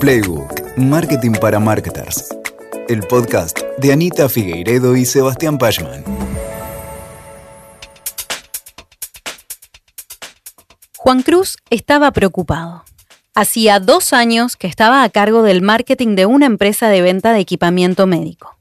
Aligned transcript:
Playbook, 0.00 0.78
Marketing 0.78 1.32
para 1.32 1.60
Marketers. 1.60 2.34
El 2.88 3.00
podcast 3.00 3.58
de 3.76 3.92
Anita 3.92 4.30
Figueiredo 4.30 4.96
y 4.96 5.04
Sebastián 5.04 5.58
Pachman. 5.58 6.02
Juan 10.96 11.22
Cruz 11.22 11.58
estaba 11.68 12.10
preocupado. 12.12 12.82
Hacía 13.34 13.78
dos 13.78 14.14
años 14.14 14.56
que 14.56 14.68
estaba 14.68 15.04
a 15.04 15.10
cargo 15.10 15.42
del 15.42 15.60
marketing 15.60 16.16
de 16.16 16.24
una 16.24 16.46
empresa 16.46 16.88
de 16.88 17.02
venta 17.02 17.34
de 17.34 17.40
equipamiento 17.40 18.06
médico. 18.06 18.56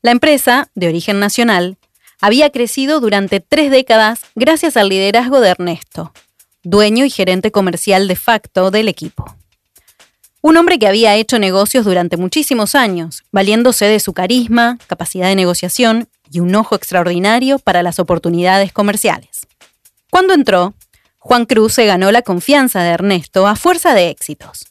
La 0.00 0.10
empresa, 0.10 0.70
de 0.74 0.88
origen 0.88 1.20
nacional, 1.20 1.76
había 2.18 2.48
crecido 2.48 3.00
durante 3.00 3.40
tres 3.40 3.70
décadas 3.70 4.20
gracias 4.34 4.78
al 4.78 4.88
liderazgo 4.88 5.40
de 5.40 5.50
Ernesto, 5.50 6.14
dueño 6.62 7.04
y 7.04 7.10
gerente 7.10 7.52
comercial 7.52 8.08
de 8.08 8.16
facto 8.16 8.70
del 8.70 8.88
equipo. 8.88 9.36
Un 10.42 10.56
hombre 10.56 10.78
que 10.78 10.86
había 10.86 11.16
hecho 11.16 11.38
negocios 11.38 11.84
durante 11.84 12.16
muchísimos 12.16 12.74
años, 12.74 13.24
valiéndose 13.32 13.86
de 13.86 14.00
su 14.00 14.12
carisma, 14.12 14.78
capacidad 14.86 15.28
de 15.28 15.34
negociación 15.34 16.08
y 16.30 16.40
un 16.40 16.54
ojo 16.54 16.74
extraordinario 16.74 17.58
para 17.58 17.82
las 17.82 17.98
oportunidades 17.98 18.72
comerciales. 18.72 19.46
Cuando 20.10 20.34
entró, 20.34 20.74
Juan 21.18 21.46
Cruz 21.46 21.74
se 21.74 21.86
ganó 21.86 22.12
la 22.12 22.22
confianza 22.22 22.82
de 22.82 22.90
Ernesto 22.90 23.46
a 23.46 23.56
fuerza 23.56 23.94
de 23.94 24.10
éxitos. 24.10 24.66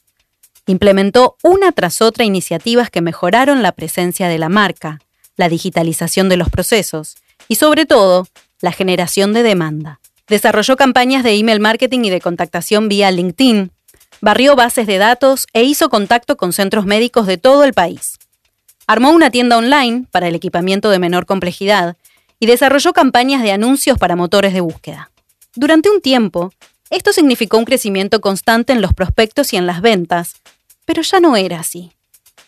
Implementó 0.66 1.36
una 1.42 1.72
tras 1.72 2.00
otra 2.02 2.24
iniciativas 2.24 2.90
que 2.90 3.02
mejoraron 3.02 3.62
la 3.62 3.72
presencia 3.72 4.28
de 4.28 4.38
la 4.38 4.48
marca, 4.48 5.00
la 5.36 5.48
digitalización 5.48 6.28
de 6.28 6.38
los 6.38 6.48
procesos 6.48 7.16
y 7.48 7.56
sobre 7.56 7.86
todo 7.86 8.26
la 8.60 8.72
generación 8.72 9.32
de 9.32 9.42
demanda. 9.42 10.00
Desarrolló 10.28 10.76
campañas 10.76 11.22
de 11.22 11.34
email 11.34 11.60
marketing 11.60 12.00
y 12.04 12.10
de 12.10 12.20
contactación 12.20 12.88
vía 12.88 13.10
LinkedIn, 13.10 13.70
barrió 14.26 14.56
bases 14.56 14.88
de 14.88 14.98
datos 14.98 15.46
e 15.52 15.62
hizo 15.62 15.88
contacto 15.88 16.36
con 16.36 16.52
centros 16.52 16.84
médicos 16.84 17.28
de 17.28 17.38
todo 17.38 17.62
el 17.62 17.72
país. 17.72 18.18
Armó 18.88 19.10
una 19.10 19.30
tienda 19.30 19.56
online 19.56 20.06
para 20.10 20.26
el 20.26 20.34
equipamiento 20.34 20.90
de 20.90 20.98
menor 20.98 21.26
complejidad 21.26 21.96
y 22.40 22.46
desarrolló 22.46 22.92
campañas 22.92 23.40
de 23.44 23.52
anuncios 23.52 23.98
para 23.98 24.16
motores 24.16 24.52
de 24.52 24.62
búsqueda. 24.62 25.12
Durante 25.54 25.90
un 25.90 26.00
tiempo, 26.00 26.52
esto 26.90 27.12
significó 27.12 27.56
un 27.56 27.66
crecimiento 27.66 28.20
constante 28.20 28.72
en 28.72 28.82
los 28.82 28.92
prospectos 28.92 29.52
y 29.52 29.58
en 29.58 29.66
las 29.68 29.80
ventas, 29.80 30.34
pero 30.84 31.02
ya 31.02 31.20
no 31.20 31.36
era 31.36 31.60
así 31.60 31.92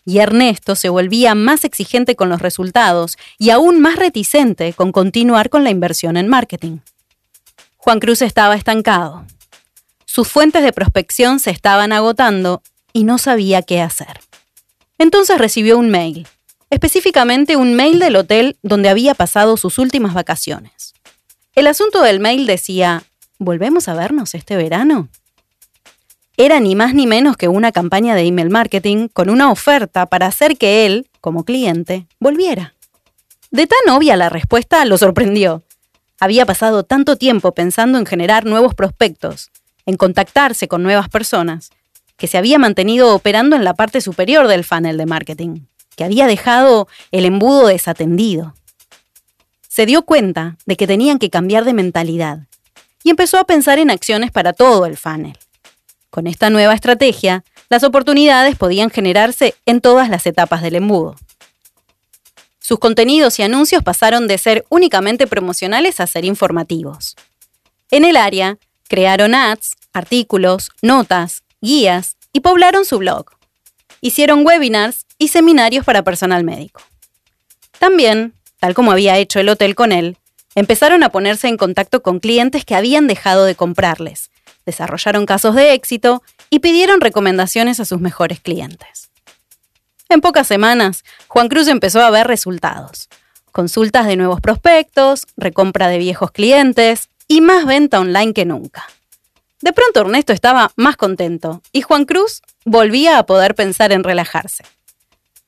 y 0.04 0.18
Ernesto 0.18 0.74
se 0.74 0.88
volvía 0.88 1.36
más 1.36 1.64
exigente 1.64 2.16
con 2.16 2.28
los 2.28 2.40
resultados 2.40 3.18
y 3.38 3.50
aún 3.50 3.78
más 3.78 3.96
reticente 3.96 4.72
con 4.72 4.90
continuar 4.90 5.48
con 5.48 5.62
la 5.62 5.70
inversión 5.70 6.16
en 6.16 6.26
marketing. 6.26 6.78
Juan 7.76 8.00
Cruz 8.00 8.22
estaba 8.22 8.56
estancado. 8.56 9.26
Sus 10.18 10.26
fuentes 10.26 10.64
de 10.64 10.72
prospección 10.72 11.38
se 11.38 11.52
estaban 11.52 11.92
agotando 11.92 12.60
y 12.92 13.04
no 13.04 13.18
sabía 13.18 13.62
qué 13.62 13.80
hacer. 13.80 14.18
Entonces 14.98 15.38
recibió 15.38 15.78
un 15.78 15.90
mail, 15.90 16.26
específicamente 16.70 17.54
un 17.54 17.74
mail 17.74 18.00
del 18.00 18.16
hotel 18.16 18.56
donde 18.64 18.88
había 18.88 19.14
pasado 19.14 19.56
sus 19.56 19.78
últimas 19.78 20.14
vacaciones. 20.14 20.92
El 21.54 21.68
asunto 21.68 22.02
del 22.02 22.18
mail 22.18 22.46
decía, 22.46 23.04
¿volvemos 23.38 23.86
a 23.86 23.94
vernos 23.94 24.34
este 24.34 24.56
verano? 24.56 25.08
era 26.36 26.58
ni 26.58 26.74
más 26.74 26.94
ni 26.94 27.06
menos 27.06 27.36
que 27.36 27.46
una 27.46 27.70
campaña 27.70 28.16
de 28.16 28.22
email 28.22 28.50
marketing 28.50 29.06
con 29.06 29.30
una 29.30 29.52
oferta 29.52 30.06
para 30.06 30.26
hacer 30.26 30.58
que 30.58 30.84
él, 30.84 31.08
como 31.20 31.44
cliente, 31.44 32.08
volviera. 32.18 32.74
De 33.52 33.68
tan 33.68 33.94
obvia 33.94 34.16
la 34.16 34.30
respuesta 34.30 34.84
lo 34.84 34.98
sorprendió. 34.98 35.62
Había 36.18 36.44
pasado 36.44 36.82
tanto 36.82 37.14
tiempo 37.14 37.54
pensando 37.54 37.98
en 37.98 38.04
generar 38.04 38.46
nuevos 38.46 38.74
prospectos, 38.74 39.52
en 39.88 39.96
contactarse 39.96 40.68
con 40.68 40.82
nuevas 40.82 41.08
personas, 41.08 41.70
que 42.18 42.26
se 42.26 42.36
había 42.36 42.58
mantenido 42.58 43.14
operando 43.14 43.56
en 43.56 43.64
la 43.64 43.72
parte 43.72 44.02
superior 44.02 44.46
del 44.46 44.62
funnel 44.62 44.98
de 44.98 45.06
marketing, 45.06 45.60
que 45.96 46.04
había 46.04 46.26
dejado 46.26 46.88
el 47.10 47.24
embudo 47.24 47.68
desatendido. 47.68 48.54
Se 49.66 49.86
dio 49.86 50.02
cuenta 50.02 50.58
de 50.66 50.76
que 50.76 50.86
tenían 50.86 51.18
que 51.18 51.30
cambiar 51.30 51.64
de 51.64 51.72
mentalidad 51.72 52.40
y 53.02 53.08
empezó 53.08 53.38
a 53.38 53.44
pensar 53.44 53.78
en 53.78 53.90
acciones 53.90 54.30
para 54.30 54.52
todo 54.52 54.84
el 54.84 54.98
funnel. 54.98 55.38
Con 56.10 56.26
esta 56.26 56.50
nueva 56.50 56.74
estrategia, 56.74 57.42
las 57.70 57.82
oportunidades 57.82 58.56
podían 58.56 58.90
generarse 58.90 59.54
en 59.64 59.80
todas 59.80 60.10
las 60.10 60.26
etapas 60.26 60.60
del 60.60 60.74
embudo. 60.74 61.16
Sus 62.58 62.78
contenidos 62.78 63.38
y 63.38 63.42
anuncios 63.42 63.82
pasaron 63.82 64.28
de 64.28 64.36
ser 64.36 64.66
únicamente 64.68 65.26
promocionales 65.26 65.98
a 65.98 66.06
ser 66.06 66.26
informativos. 66.26 67.16
En 67.90 68.04
el 68.04 68.18
área, 68.18 68.58
crearon 68.88 69.34
ads, 69.34 69.77
artículos, 69.92 70.70
notas, 70.82 71.42
guías 71.60 72.16
y 72.32 72.40
poblaron 72.40 72.84
su 72.84 72.98
blog. 72.98 73.26
Hicieron 74.00 74.46
webinars 74.46 75.06
y 75.18 75.28
seminarios 75.28 75.84
para 75.84 76.02
personal 76.02 76.44
médico. 76.44 76.80
También, 77.78 78.34
tal 78.60 78.74
como 78.74 78.92
había 78.92 79.16
hecho 79.18 79.40
el 79.40 79.48
hotel 79.48 79.74
con 79.74 79.92
él, 79.92 80.16
empezaron 80.54 81.02
a 81.02 81.10
ponerse 81.10 81.48
en 81.48 81.56
contacto 81.56 82.02
con 82.02 82.20
clientes 82.20 82.64
que 82.64 82.74
habían 82.74 83.06
dejado 83.06 83.44
de 83.44 83.54
comprarles 83.54 84.30
desarrollaron 84.68 85.24
casos 85.24 85.54
de 85.54 85.72
éxito 85.72 86.22
y 86.50 86.58
pidieron 86.58 87.00
recomendaciones 87.00 87.80
a 87.80 87.86
sus 87.86 88.00
mejores 88.00 88.38
clientes. 88.38 89.08
En 90.10 90.20
pocas 90.20 90.46
semanas, 90.46 91.04
Juan 91.26 91.48
Cruz 91.48 91.68
empezó 91.68 92.02
a 92.02 92.10
ver 92.10 92.26
resultados. 92.26 93.08
Consultas 93.50 94.06
de 94.06 94.16
nuevos 94.16 94.42
prospectos, 94.42 95.26
recompra 95.38 95.88
de 95.88 95.96
viejos 95.96 96.32
clientes 96.32 97.08
y 97.26 97.40
más 97.40 97.64
venta 97.64 97.98
online 97.98 98.34
que 98.34 98.44
nunca. 98.44 98.86
De 99.60 99.72
pronto 99.72 100.00
Ernesto 100.00 100.32
estaba 100.32 100.70
más 100.76 100.96
contento 100.96 101.62
y 101.72 101.82
Juan 101.82 102.04
Cruz 102.04 102.42
volvía 102.64 103.18
a 103.18 103.26
poder 103.26 103.54
pensar 103.54 103.92
en 103.92 104.04
relajarse. 104.04 104.64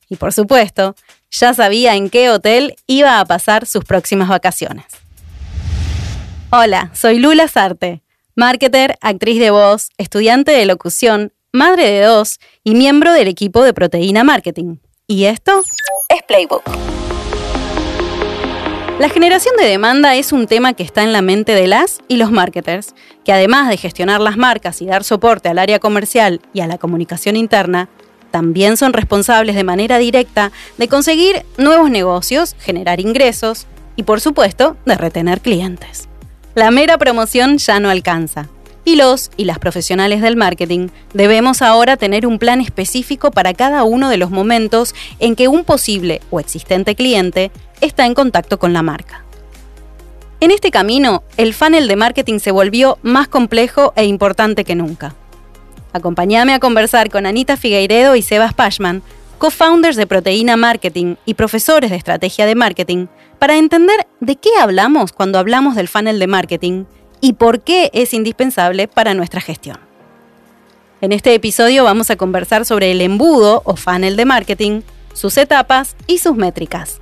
Y 0.09 0.17
por 0.17 0.33
supuesto, 0.33 0.95
ya 1.29 1.53
sabía 1.53 1.95
en 1.95 2.09
qué 2.09 2.29
hotel 2.29 2.75
iba 2.87 3.19
a 3.19 3.25
pasar 3.25 3.65
sus 3.65 3.85
próximas 3.85 4.27
vacaciones. 4.27 4.85
Hola, 6.49 6.91
soy 6.93 7.19
Lula 7.19 7.47
Sarte 7.47 8.01
marketer, 8.35 8.97
actriz 9.01 9.39
de 9.39 9.51
voz, 9.51 9.89
estudiante 9.97 10.51
de 10.51 10.65
locución, 10.65 11.33
madre 11.51 11.89
de 11.89 12.01
dos 12.01 12.39
y 12.63 12.75
miembro 12.75 13.13
del 13.13 13.27
equipo 13.27 13.63
de 13.63 13.73
Proteína 13.73 14.23
Marketing. 14.23 14.77
¿Y 15.07 15.25
esto? 15.25 15.61
Es 16.09 16.23
Playbook. 16.23 16.63
La 18.99 19.09
generación 19.09 19.55
de 19.57 19.65
demanda 19.65 20.15
es 20.15 20.31
un 20.31 20.47
tema 20.47 20.73
que 20.73 20.83
está 20.83 21.03
en 21.03 21.11
la 21.11 21.21
mente 21.21 21.53
de 21.53 21.67
las 21.67 21.99
y 22.07 22.17
los 22.17 22.31
marketers, 22.31 22.93
que 23.23 23.33
además 23.33 23.69
de 23.69 23.77
gestionar 23.77 24.21
las 24.21 24.37
marcas 24.37 24.81
y 24.81 24.85
dar 24.85 25.03
soporte 25.03 25.49
al 25.49 25.59
área 25.59 25.79
comercial 25.79 26.41
y 26.53 26.61
a 26.61 26.67
la 26.67 26.77
comunicación 26.77 27.35
interna, 27.35 27.89
también 28.31 28.77
son 28.77 28.93
responsables 28.93 29.55
de 29.55 29.63
manera 29.63 29.97
directa 29.97 30.51
de 30.77 30.87
conseguir 30.87 31.45
nuevos 31.57 31.91
negocios, 31.91 32.55
generar 32.59 32.99
ingresos 32.99 33.67
y 33.95 34.03
por 34.03 34.21
supuesto 34.21 34.77
de 34.85 34.95
retener 34.95 35.41
clientes. 35.41 36.07
La 36.55 36.71
mera 36.71 36.97
promoción 36.97 37.57
ya 37.57 37.79
no 37.79 37.89
alcanza. 37.89 38.47
Y 38.83 38.95
los 38.95 39.29
y 39.37 39.45
las 39.45 39.59
profesionales 39.59 40.21
del 40.21 40.35
marketing 40.35 40.87
debemos 41.13 41.61
ahora 41.61 41.97
tener 41.97 42.25
un 42.25 42.39
plan 42.39 42.61
específico 42.61 43.29
para 43.29 43.53
cada 43.53 43.83
uno 43.83 44.09
de 44.09 44.17
los 44.17 44.31
momentos 44.31 44.95
en 45.19 45.35
que 45.35 45.47
un 45.47 45.63
posible 45.65 46.19
o 46.31 46.39
existente 46.39 46.95
cliente 46.95 47.51
está 47.79 48.07
en 48.07 48.15
contacto 48.15 48.57
con 48.57 48.73
la 48.73 48.81
marca. 48.81 49.23
En 50.41 50.49
este 50.49 50.71
camino, 50.71 51.21
el 51.37 51.53
funnel 51.53 51.87
de 51.87 51.95
marketing 51.95 52.39
se 52.39 52.49
volvió 52.49 52.97
más 53.03 53.27
complejo 53.27 53.93
e 53.95 54.05
importante 54.05 54.65
que 54.65 54.73
nunca. 54.73 55.13
Acompáñame 55.93 56.55
a 56.55 56.59
conversar 56.59 57.11
con 57.11 57.27
Anita 57.27 57.57
Figueiredo 57.57 58.15
y 58.15 58.23
Sebas 58.23 58.55
Pashman, 58.55 59.03
co-founders 59.37 59.97
de 59.97 60.07
Proteína 60.07 60.57
Marketing 60.57 61.13
y 61.27 61.35
profesores 61.35 61.91
de 61.91 61.95
estrategia 61.95 62.47
de 62.47 62.55
marketing, 62.55 63.05
para 63.37 63.55
entender 63.55 64.07
de 64.19 64.35
qué 64.35 64.49
hablamos 64.59 65.11
cuando 65.11 65.37
hablamos 65.37 65.75
del 65.75 65.87
funnel 65.87 66.17
de 66.17 66.25
marketing 66.25 66.85
y 67.21 67.33
por 67.33 67.61
qué 67.61 67.91
es 67.93 68.11
indispensable 68.15 68.87
para 68.87 69.13
nuestra 69.13 69.41
gestión. 69.41 69.77
En 71.01 71.11
este 71.11 71.35
episodio 71.35 71.83
vamos 71.83 72.09
a 72.09 72.15
conversar 72.15 72.65
sobre 72.65 72.89
el 72.89 73.01
embudo 73.01 73.61
o 73.63 73.75
funnel 73.75 74.15
de 74.15 74.25
marketing, 74.25 74.81
sus 75.13 75.37
etapas 75.37 75.95
y 76.07 76.17
sus 76.17 76.35
métricas. 76.35 76.99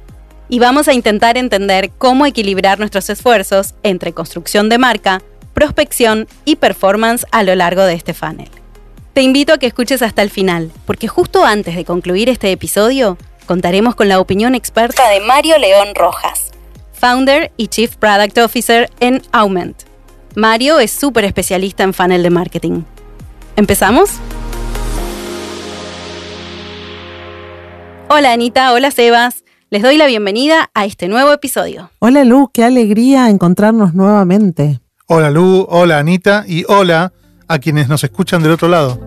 Y 0.51 0.57
vamos 0.57 0.88
a 0.88 0.94
intentar 0.94 1.38
entender 1.38 1.92
cómo 2.00 2.25
equilibrar 2.25 2.80
nuestros 2.80 3.07
esfuerzos 3.12 3.75
entre 3.84 4.13
construcción 4.13 4.68
de 4.68 4.80
marca, 4.80 5.22
prospección 5.54 6.28
y 6.44 6.56
performance 6.56 7.24
a 7.31 7.44
lo 7.44 7.54
largo 7.54 7.84
de 7.84 7.94
este 7.94 8.16
funnel. 8.16 8.50
Te 9.13 9.22
invito 9.22 9.54
a 9.54 9.60
que 9.60 9.68
escuches 9.68 10.01
hasta 10.01 10.24
el 10.24 10.31
final, 10.31 10.72
porque 10.88 11.07
justo 11.07 11.46
antes 11.46 11.75
de 11.75 11.86
concluir 11.86 12.30
este 12.30 12.51
episodio, 12.51 13.16
contaremos 13.46 13.94
con 13.94 14.10
la 14.10 14.19
opinión 14.19 14.56
experta 14.56 15.07
de 15.10 15.19
Mario 15.19 15.60
León 15.60 15.90
Rojas, 15.94 16.50
founder 16.94 17.52
y 17.56 17.68
chief 17.68 17.95
product 17.98 18.40
officer 18.40 18.90
en 19.00 19.22
Aument. 19.31 19.84
Mario 20.36 20.80
es 20.80 20.92
súper 20.92 21.25
especialista 21.25 21.84
en 21.84 21.94
funnel 21.94 22.24
de 22.24 22.30
marketing. 22.31 22.81
¿Empezamos? 23.56 24.13
Hola 28.10 28.31
Anita, 28.31 28.74
hola 28.74 28.90
Sebas. 28.90 29.44
Les 29.71 29.83
doy 29.83 29.98
la 29.98 30.07
bienvenida 30.07 30.71
a 30.74 30.86
este 30.86 31.07
nuevo 31.07 31.31
episodio. 31.31 31.92
Hola 32.00 32.24
Lu, 32.24 32.50
qué 32.51 32.63
alegría 32.63 33.30
encontrarnos 33.30 33.94
nuevamente. 33.94 34.80
Hola 35.06 35.30
Lu, 35.30 35.68
hola 35.69 36.00
Anita 36.00 36.44
y 36.48 36.66
hola 36.68 37.13
a 37.48 37.60
quienes 37.60 37.88
nos 37.88 38.04
escuchan 38.04 38.42
del 38.42 38.54
otro 38.54 38.68
lado. 38.68 39.00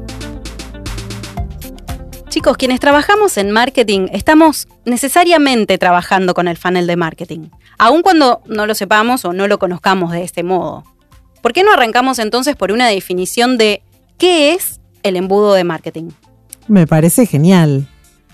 Chicos, 2.28 2.56
quienes 2.56 2.78
trabajamos 2.78 3.38
en 3.38 3.50
marketing 3.50 4.06
estamos 4.12 4.68
necesariamente 4.84 5.78
trabajando 5.78 6.32
con 6.32 6.46
el 6.46 6.56
funnel 6.56 6.86
de 6.86 6.94
marketing, 6.94 7.48
aun 7.76 8.02
cuando 8.02 8.40
no 8.46 8.64
lo 8.64 8.76
sepamos 8.76 9.24
o 9.24 9.32
no 9.32 9.48
lo 9.48 9.58
conozcamos 9.58 10.12
de 10.12 10.22
este 10.22 10.44
modo. 10.44 10.84
¿Por 11.40 11.52
qué 11.52 11.64
no 11.64 11.72
arrancamos 11.72 12.20
entonces 12.20 12.54
por 12.54 12.70
una 12.70 12.86
definición 12.86 13.58
de 13.58 13.82
qué 14.16 14.54
es 14.54 14.80
el 15.02 15.16
embudo 15.16 15.54
de 15.54 15.64
marketing? 15.64 16.10
Me 16.68 16.86
parece 16.86 17.26
genial. 17.26 17.88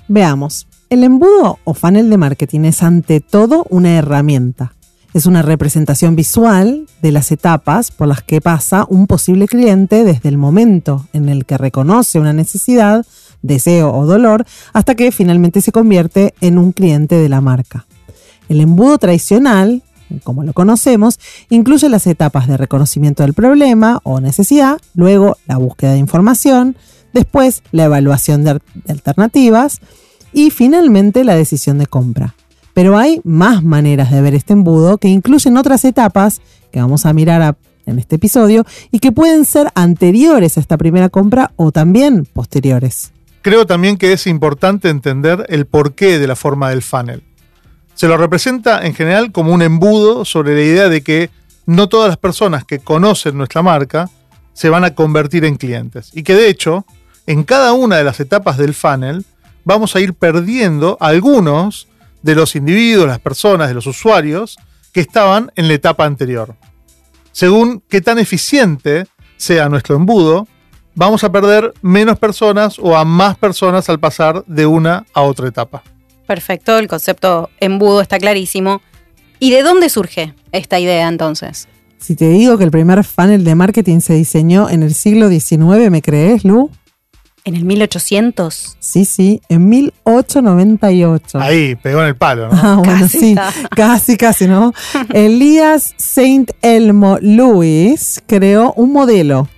Veamos, 0.08 0.67
el 0.90 1.04
embudo 1.04 1.58
o 1.64 1.74
funnel 1.74 2.10
de 2.10 2.16
marketing 2.16 2.60
es 2.60 2.82
ante 2.82 3.20
todo 3.20 3.66
una 3.68 3.96
herramienta. 3.96 4.74
Es 5.14 5.26
una 5.26 5.42
representación 5.42 6.16
visual 6.16 6.86
de 7.02 7.12
las 7.12 7.32
etapas 7.32 7.90
por 7.90 8.08
las 8.08 8.22
que 8.22 8.40
pasa 8.40 8.86
un 8.88 9.06
posible 9.06 9.46
cliente 9.48 10.04
desde 10.04 10.28
el 10.28 10.36
momento 10.36 11.06
en 11.12 11.28
el 11.28 11.44
que 11.44 11.58
reconoce 11.58 12.18
una 12.18 12.32
necesidad 12.32 13.06
deseo 13.42 13.94
o 13.94 14.04
dolor, 14.04 14.44
hasta 14.72 14.94
que 14.94 15.12
finalmente 15.12 15.60
se 15.60 15.72
convierte 15.72 16.34
en 16.40 16.58
un 16.58 16.72
cliente 16.72 17.14
de 17.14 17.28
la 17.28 17.40
marca. 17.40 17.86
El 18.48 18.60
embudo 18.60 18.98
tradicional, 18.98 19.82
como 20.24 20.42
lo 20.42 20.52
conocemos, 20.52 21.20
incluye 21.48 21.88
las 21.88 22.06
etapas 22.06 22.48
de 22.48 22.56
reconocimiento 22.56 23.22
del 23.22 23.34
problema 23.34 24.00
o 24.02 24.20
necesidad, 24.20 24.78
luego 24.94 25.36
la 25.46 25.56
búsqueda 25.56 25.92
de 25.92 25.98
información, 25.98 26.76
después 27.12 27.62
la 27.70 27.84
evaluación 27.84 28.44
de, 28.44 28.60
alternativas 28.88 29.80
y 30.32 30.50
finalmente 30.50 31.24
la 31.24 31.34
decisión 31.34 31.78
de 31.78 31.86
compra. 31.86 32.34
Pero 32.74 32.96
hay 32.96 33.20
más 33.24 33.64
maneras 33.64 34.10
de 34.10 34.20
ver 34.20 34.34
este 34.34 34.52
embudo 34.52 34.98
que 34.98 35.08
incluyen 35.08 35.56
otras 35.56 35.84
etapas 35.84 36.40
que 36.70 36.80
vamos 36.80 37.06
a 37.06 37.12
mirar 37.12 37.56
en 37.86 37.98
este 37.98 38.16
episodio 38.16 38.64
y 38.92 39.00
que 39.00 39.12
pueden 39.12 39.44
ser 39.44 39.70
anteriores 39.74 40.56
a 40.56 40.60
esta 40.60 40.76
primera 40.76 41.08
compra 41.08 41.52
o 41.56 41.72
también 41.72 42.24
posteriores. 42.24 43.12
Creo 43.42 43.66
también 43.66 43.96
que 43.96 44.12
es 44.12 44.26
importante 44.26 44.90
entender 44.90 45.46
el 45.48 45.66
porqué 45.66 46.18
de 46.18 46.26
la 46.26 46.36
forma 46.36 46.70
del 46.70 46.82
funnel. 46.82 47.22
Se 47.94 48.06
lo 48.06 48.16
representa 48.16 48.86
en 48.86 48.94
general 48.94 49.32
como 49.32 49.52
un 49.52 49.62
embudo 49.62 50.24
sobre 50.24 50.54
la 50.54 50.62
idea 50.62 50.88
de 50.88 51.02
que 51.02 51.30
no 51.66 51.88
todas 51.88 52.08
las 52.08 52.16
personas 52.16 52.64
que 52.64 52.78
conocen 52.78 53.36
nuestra 53.36 53.62
marca 53.62 54.08
se 54.52 54.68
van 54.68 54.84
a 54.84 54.94
convertir 54.94 55.44
en 55.44 55.56
clientes. 55.56 56.10
Y 56.12 56.22
que 56.22 56.34
de 56.34 56.48
hecho, 56.48 56.84
en 57.26 57.44
cada 57.44 57.72
una 57.72 57.96
de 57.96 58.04
las 58.04 58.20
etapas 58.20 58.56
del 58.56 58.74
funnel, 58.74 59.24
vamos 59.64 59.94
a 59.94 60.00
ir 60.00 60.14
perdiendo 60.14 60.96
algunos 61.00 61.88
de 62.22 62.34
los 62.34 62.56
individuos, 62.56 63.06
las 63.06 63.20
personas, 63.20 63.68
de 63.68 63.74
los 63.74 63.86
usuarios 63.86 64.58
que 64.92 65.00
estaban 65.00 65.52
en 65.56 65.68
la 65.68 65.74
etapa 65.74 66.04
anterior. 66.04 66.56
Según 67.32 67.82
qué 67.88 68.00
tan 68.00 68.18
eficiente 68.18 69.06
sea 69.36 69.68
nuestro 69.68 69.96
embudo, 69.96 70.48
vamos 70.94 71.22
a 71.22 71.30
perder 71.30 71.72
menos 71.80 72.18
personas 72.18 72.78
o 72.78 72.96
a 72.96 73.04
más 73.04 73.38
personas 73.38 73.88
al 73.88 74.00
pasar 74.00 74.44
de 74.46 74.66
una 74.66 75.06
a 75.14 75.22
otra 75.22 75.48
etapa. 75.48 75.82
Perfecto, 76.26 76.76
el 76.78 76.88
concepto 76.88 77.50
embudo 77.60 78.00
está 78.00 78.18
clarísimo. 78.18 78.82
¿Y 79.38 79.52
de 79.52 79.62
dónde 79.62 79.88
surge 79.88 80.34
esta 80.50 80.80
idea 80.80 81.08
entonces? 81.08 81.68
Si 81.98 82.16
te 82.16 82.28
digo 82.28 82.58
que 82.58 82.64
el 82.64 82.70
primer 82.70 83.04
funnel 83.04 83.44
de 83.44 83.54
marketing 83.54 84.00
se 84.00 84.14
diseñó 84.14 84.68
en 84.68 84.82
el 84.82 84.94
siglo 84.94 85.28
XIX, 85.28 85.90
¿me 85.90 86.02
crees, 86.02 86.44
Lu? 86.44 86.70
¿En 87.48 87.56
el 87.56 87.64
1800? 87.64 88.76
Sí, 88.78 89.06
sí, 89.06 89.40
en 89.48 89.70
1898. 89.70 91.40
Ahí, 91.40 91.76
pegó 91.76 92.02
en 92.02 92.08
el 92.08 92.16
palo, 92.16 92.48
¿no? 92.48 92.52
Ah, 92.62 92.74
bueno, 92.74 93.00
Casi 93.00 93.18
sí, 93.18 93.30
está. 93.30 93.52
casi, 93.74 94.16
casi, 94.18 94.46
¿no? 94.46 94.74
Elías 95.14 95.94
Saint 95.96 96.50
Elmo 96.60 97.16
Lewis 97.22 98.22
creó 98.26 98.74
un 98.74 98.92
modelo 98.92 99.48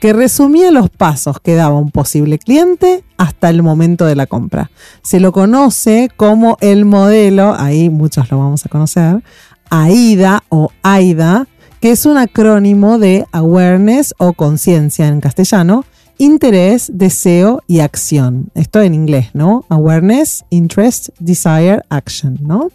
que 0.00 0.14
resumía 0.14 0.70
los 0.70 0.88
pasos 0.88 1.38
que 1.38 1.54
daba 1.54 1.78
un 1.78 1.90
posible 1.90 2.38
cliente 2.38 3.04
hasta 3.18 3.50
el 3.50 3.62
momento 3.62 4.06
de 4.06 4.16
la 4.16 4.26
compra. 4.26 4.70
Se 5.02 5.20
lo 5.20 5.30
conoce 5.30 6.08
como 6.16 6.56
el 6.62 6.86
modelo, 6.86 7.54
ahí 7.58 7.90
muchos 7.90 8.30
lo 8.30 8.38
vamos 8.38 8.64
a 8.64 8.70
conocer, 8.70 9.22
AIDA 9.68 10.44
o 10.48 10.70
AIDA, 10.82 11.46
que 11.82 11.90
es 11.90 12.06
un 12.06 12.16
acrónimo 12.16 12.98
de 12.98 13.26
awareness 13.32 14.14
o 14.16 14.32
conciencia 14.32 15.08
en 15.08 15.20
castellano, 15.20 15.84
interés, 16.18 16.90
deseo 16.92 17.62
y 17.66 17.80
acción. 17.80 18.50
Esto 18.54 18.80
en 18.80 18.94
inglés, 18.94 19.30
¿no? 19.32 19.64
Awareness, 19.68 20.44
interest, 20.50 21.08
desire, 21.18 21.80
action, 21.88 22.38
¿no? 22.40 22.70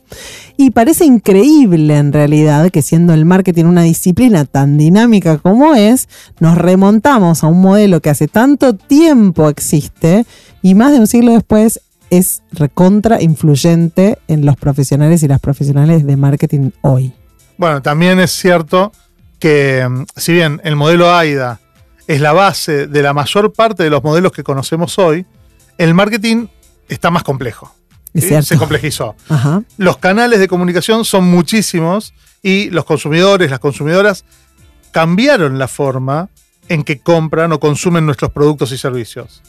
Y 0.58 0.72
parece 0.72 1.06
increíble 1.06 1.98
en 1.98 2.12
realidad 2.14 2.70
que 2.70 2.82
siendo 2.82 3.14
el 3.14 3.26
marketing 3.26 3.66
una 3.66 3.84
disciplina 3.84 4.46
tan 4.46 4.78
dinámica 4.78 5.38
como 5.38 5.76
es, 5.76 6.10
nos 6.40 6.58
remontamos 6.58 7.44
a 7.44 7.48
un 7.48 7.62
modelo 7.62 8.02
que 8.02 8.10
hace 8.10 8.28
tanto 8.28 8.76
tiempo 8.76 9.50
existe 9.50 10.26
y 10.62 10.76
más 10.76 10.92
de 10.92 11.00
un 11.00 11.08
siglo 11.08 11.34
después 11.34 11.82
es 12.10 12.42
recontra 12.52 13.22
influyente 13.22 14.18
en 14.28 14.46
los 14.46 14.58
profesionales 14.58 15.24
y 15.24 15.28
las 15.28 15.40
profesionales 15.40 16.06
de 16.06 16.18
marketing 16.18 16.72
hoy. 16.82 17.14
Bueno, 17.58 17.82
también 17.82 18.20
es 18.20 18.32
cierto 18.32 18.92
que 19.40 19.88
mm, 19.88 20.06
si 20.16 20.34
bien 20.34 20.62
el 20.64 20.76
modelo 20.76 21.14
AIDA 21.14 21.60
es 22.10 22.22
la 22.22 22.34
base 22.34 22.88
de 22.88 23.04
la 23.04 23.14
mayor 23.14 23.54
parte 23.54 23.84
de 23.84 23.92
los 23.92 24.04
modelos 24.04 24.32
que 24.32 24.42
conocemos 24.44 24.98
hoy, 24.98 25.28
el 25.78 25.94
marketing 25.94 26.48
está 26.88 27.12
más 27.12 27.22
complejo. 27.22 27.72
Cierto. 28.16 28.48
Se 28.48 28.58
complejizó. 28.58 29.16
Ajá. 29.30 29.62
Los 29.78 29.98
canales 29.98 30.40
de 30.40 30.48
comunicación 30.48 31.06
son 31.06 31.26
muchísimos 31.26 32.16
y 32.42 32.72
los 32.72 32.86
consumidores, 32.86 33.52
las 33.52 33.60
consumidoras, 33.60 34.26
cambiaron 34.90 35.60
la 35.60 35.68
forma 35.68 36.30
en 36.68 36.84
que 36.84 37.00
compran 37.00 37.52
o 37.52 37.60
consumen 37.60 38.08
nuestros 38.08 38.32
productos 38.32 38.72
y 38.72 38.80
servicios. 38.80 39.44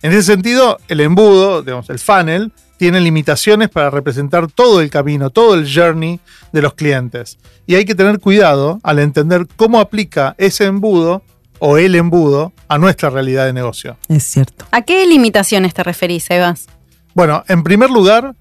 En 0.00 0.12
ese 0.12 0.22
sentido, 0.22 0.78
el 0.86 1.00
embudo, 1.00 1.62
digamos, 1.62 1.90
el 1.90 1.98
funnel, 1.98 2.52
tiene 2.76 3.00
limitaciones 3.00 3.70
para 3.70 3.90
representar 3.90 4.46
todo 4.46 4.80
el 4.80 4.88
camino, 4.88 5.30
todo 5.30 5.54
el 5.54 5.68
journey 5.68 6.20
de 6.52 6.62
los 6.62 6.74
clientes. 6.74 7.38
Y 7.66 7.74
hay 7.74 7.84
que 7.84 7.96
tener 7.96 8.20
cuidado 8.20 8.78
al 8.84 9.00
entender 9.00 9.48
cómo 9.56 9.80
aplica 9.80 10.36
ese 10.38 10.66
embudo 10.66 11.24
o 11.66 11.78
el 11.78 11.94
embudo 11.94 12.52
a 12.68 12.76
nuestra 12.76 13.08
realidad 13.08 13.46
de 13.46 13.54
negocio. 13.54 13.96
Es 14.10 14.24
cierto. 14.24 14.66
¿A 14.70 14.82
qué 14.82 15.06
limitaciones 15.06 15.72
te 15.72 15.82
referís, 15.82 16.30
Evas? 16.30 16.66
Bueno, 17.14 17.42
en 17.48 17.62
primer 17.62 17.88
lugar, 17.88 18.34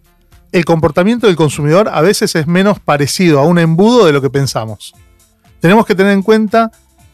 el 0.51 0.65
comportamiento 0.65 1.27
del 1.27 1.37
consumidor 1.37 1.89
a 1.93 2.01
veces 2.01 2.35
es 2.35 2.47
menos 2.47 2.81
parecido 2.81 3.39
a 3.39 3.45
un 3.45 3.59
embudo 3.59 4.05
de 4.05 4.11
lo 4.11 4.21
que 4.21 4.29
pensamos. 4.29 4.93
Tenemos 5.61 5.85
que 5.85 5.95
tener 5.95 6.11
en 6.11 6.21
cuenta 6.21 6.73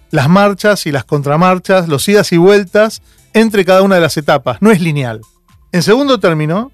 las 0.10 0.28
marchas 0.30 0.88
y 0.88 0.92
las 0.92 1.06
contramarchas, 1.06 1.88
los 1.88 2.10
idas 2.10 2.32
y 2.32 2.38
vueltas 2.38 3.04
entre 3.34 3.64
cada 3.64 3.84
una 3.84 3.94
de 3.94 4.02
las 4.02 4.18
etapas. 4.18 4.64
No 4.64 4.72
es 4.72 4.82
lineal. 4.82 5.22
En 5.72 5.84
segundo 5.84 6.20
término, 6.20 6.72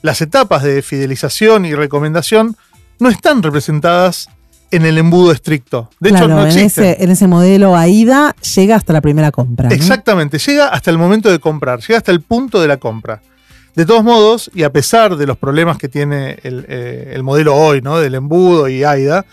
las 0.00 0.22
etapas 0.22 0.62
de 0.62 0.80
fidelización 0.80 1.66
y 1.66 1.74
recomendación 1.74 2.56
no 2.98 3.10
están 3.10 3.42
representadas 3.42 4.30
en 4.72 4.86
el 4.86 4.98
embudo 4.98 5.30
estricto. 5.30 5.90
De 6.00 6.10
hecho, 6.10 6.26
no 6.26 6.46
en, 6.46 6.58
ese, 6.58 6.96
en 7.04 7.10
ese 7.10 7.28
modelo 7.28 7.76
AIDA 7.76 8.34
llega 8.56 8.74
hasta 8.74 8.92
la 8.92 9.00
primera 9.00 9.30
compra. 9.30 9.68
¿no? 9.68 9.74
Exactamente, 9.74 10.38
llega 10.38 10.68
hasta 10.68 10.90
el 10.90 10.98
momento 10.98 11.30
de 11.30 11.38
comprar, 11.38 11.80
llega 11.80 11.98
hasta 11.98 12.10
el 12.10 12.22
punto 12.22 12.60
de 12.60 12.68
la 12.68 12.78
compra. 12.78 13.22
De 13.76 13.86
todos 13.86 14.02
modos, 14.02 14.50
y 14.54 14.64
a 14.64 14.72
pesar 14.72 15.16
de 15.16 15.26
los 15.26 15.38
problemas 15.38 15.78
que 15.78 15.88
tiene 15.88 16.38
el, 16.42 16.66
eh, 16.68 17.12
el 17.14 17.22
modelo 17.22 17.54
hoy, 17.54 17.80
¿no? 17.80 17.98
Del 17.98 18.14
embudo 18.14 18.68
y 18.68 18.82
AIDA, 18.82 19.24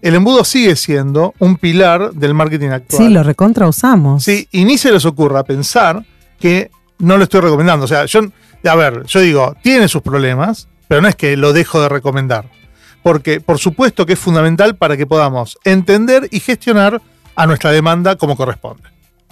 el 0.00 0.14
embudo 0.14 0.44
sigue 0.44 0.76
siendo 0.76 1.34
un 1.38 1.56
pilar 1.56 2.12
del 2.12 2.34
marketing 2.34 2.68
actual. 2.68 3.02
Sí, 3.02 3.12
lo 3.12 3.22
recontra 3.22 3.68
usamos. 3.68 4.24
Sí, 4.24 4.48
y 4.52 4.64
ni 4.64 4.78
se 4.78 4.92
les 4.92 5.04
ocurra 5.04 5.44
pensar 5.44 6.04
que 6.38 6.70
no 6.98 7.16
lo 7.16 7.24
estoy 7.24 7.40
recomendando. 7.40 7.84
O 7.84 7.88
sea, 7.88 8.06
yo, 8.06 8.20
a 8.64 8.74
ver, 8.74 9.04
yo 9.06 9.20
digo, 9.20 9.56
tiene 9.62 9.88
sus 9.88 10.02
problemas, 10.02 10.68
pero 10.86 11.00
no 11.02 11.08
es 11.08 11.16
que 11.16 11.36
lo 11.36 11.52
dejo 11.52 11.80
de 11.80 11.88
recomendar. 11.88 12.50
Porque, 13.02 13.40
por 13.40 13.58
supuesto, 13.58 14.06
que 14.06 14.14
es 14.14 14.18
fundamental 14.18 14.76
para 14.76 14.96
que 14.96 15.06
podamos 15.06 15.58
entender 15.64 16.28
y 16.30 16.40
gestionar 16.40 17.00
a 17.36 17.46
nuestra 17.46 17.70
demanda 17.70 18.16
como 18.16 18.36
corresponde. 18.36 18.84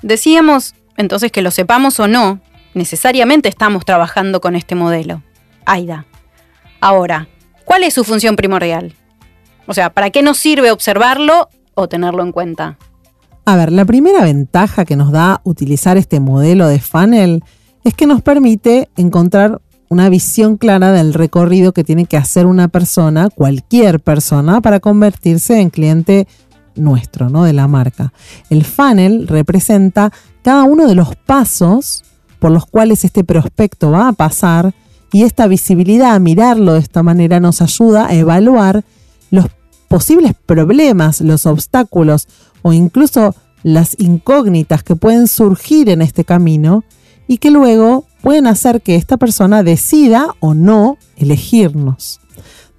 Decíamos 0.03 0.75
entonces 0.97 1.31
que 1.33 1.43
lo 1.43 1.51
sepamos 1.51 2.01
o 2.01 2.09
no, 2.09 2.41
necesariamente 2.75 3.49
estamos 3.49 3.85
trabajando 3.85 4.41
con 4.41 4.57
este 4.57 4.75
modelo. 4.75 5.23
AIDA. 5.65 6.07
Ahora, 6.81 7.29
¿cuál 7.65 7.83
es 7.83 7.95
su 7.95 8.05
función 8.05 8.37
primordial? 8.37 8.95
O 9.67 9.75
sea, 9.75 9.91
¿para 9.91 10.11
qué 10.11 10.23
nos 10.23 10.39
sirve 10.39 10.71
observarlo 10.71 11.49
o 11.75 11.89
tenerlo 11.89 12.23
en 12.23 12.33
cuenta? 12.33 12.79
A 13.45 13.57
ver, 13.57 13.73
la 13.73 13.85
primera 13.85 14.23
ventaja 14.23 14.85
que 14.85 14.97
nos 14.97 15.13
da 15.13 15.41
utilizar 15.45 15.97
este 15.97 16.21
modelo 16.21 16.69
de 16.69 16.81
funnel 16.81 17.43
es 17.85 17.95
que 17.95 18.07
nos 18.07 18.23
permite 18.23 18.89
encontrar 18.97 19.61
una 19.89 20.09
visión 20.09 20.57
clara 20.57 20.93
del 20.93 21.15
recorrido 21.15 21.73
que 21.73 21.85
tiene 21.85 22.07
que 22.07 22.17
hacer 22.17 22.47
una 22.47 22.69
persona, 22.69 23.29
cualquier 23.31 24.01
persona, 24.01 24.61
para 24.61 24.81
convertirse 24.81 25.61
en 25.61 25.71
cliente 25.71 26.27
nuestro, 26.75 27.31
¿no? 27.31 27.45
De 27.45 27.53
la 27.53 27.69
marca. 27.69 28.13
El 28.51 28.65
funnel 28.65 29.29
representa 29.29 30.13
cada 30.43 30.65
uno 30.65 30.87
de 30.87 30.95
los 30.95 31.17
pasos 31.17 32.05
por 32.39 32.51
los 32.51 32.67
cuales 32.67 33.05
este 33.05 33.25
prospecto 33.25 33.91
va 33.91 34.09
a 34.09 34.13
pasar 34.13 34.75
y 35.13 35.23
esta 35.23 35.47
visibilidad, 35.47 36.21
mirarlo 36.21 36.75
de 36.75 36.81
esta 36.81 37.03
manera, 37.03 37.41
nos 37.41 37.63
ayuda 37.63 38.07
a 38.07 38.15
evaluar 38.15 38.85
los 39.31 39.47
posibles 39.89 40.33
problemas, 40.47 41.21
los 41.21 41.47
obstáculos 41.47 42.29
o 42.63 42.73
incluso 42.73 43.35
las 43.63 43.97
incógnitas 43.99 44.83
que 44.83 44.97
pueden 44.97 45.27
surgir 45.27 45.89
en 45.89 46.03
este 46.03 46.25
camino 46.25 46.85
y 47.27 47.39
que 47.39 47.51
luego 47.51 48.05
pueden 48.27 48.49
hacer 48.49 48.83
que 48.83 48.97
esta 48.97 49.19
persona 49.19 49.63
decida 49.63 50.35
o 50.41 50.53
no 50.53 50.99
elegirnos. 51.17 52.19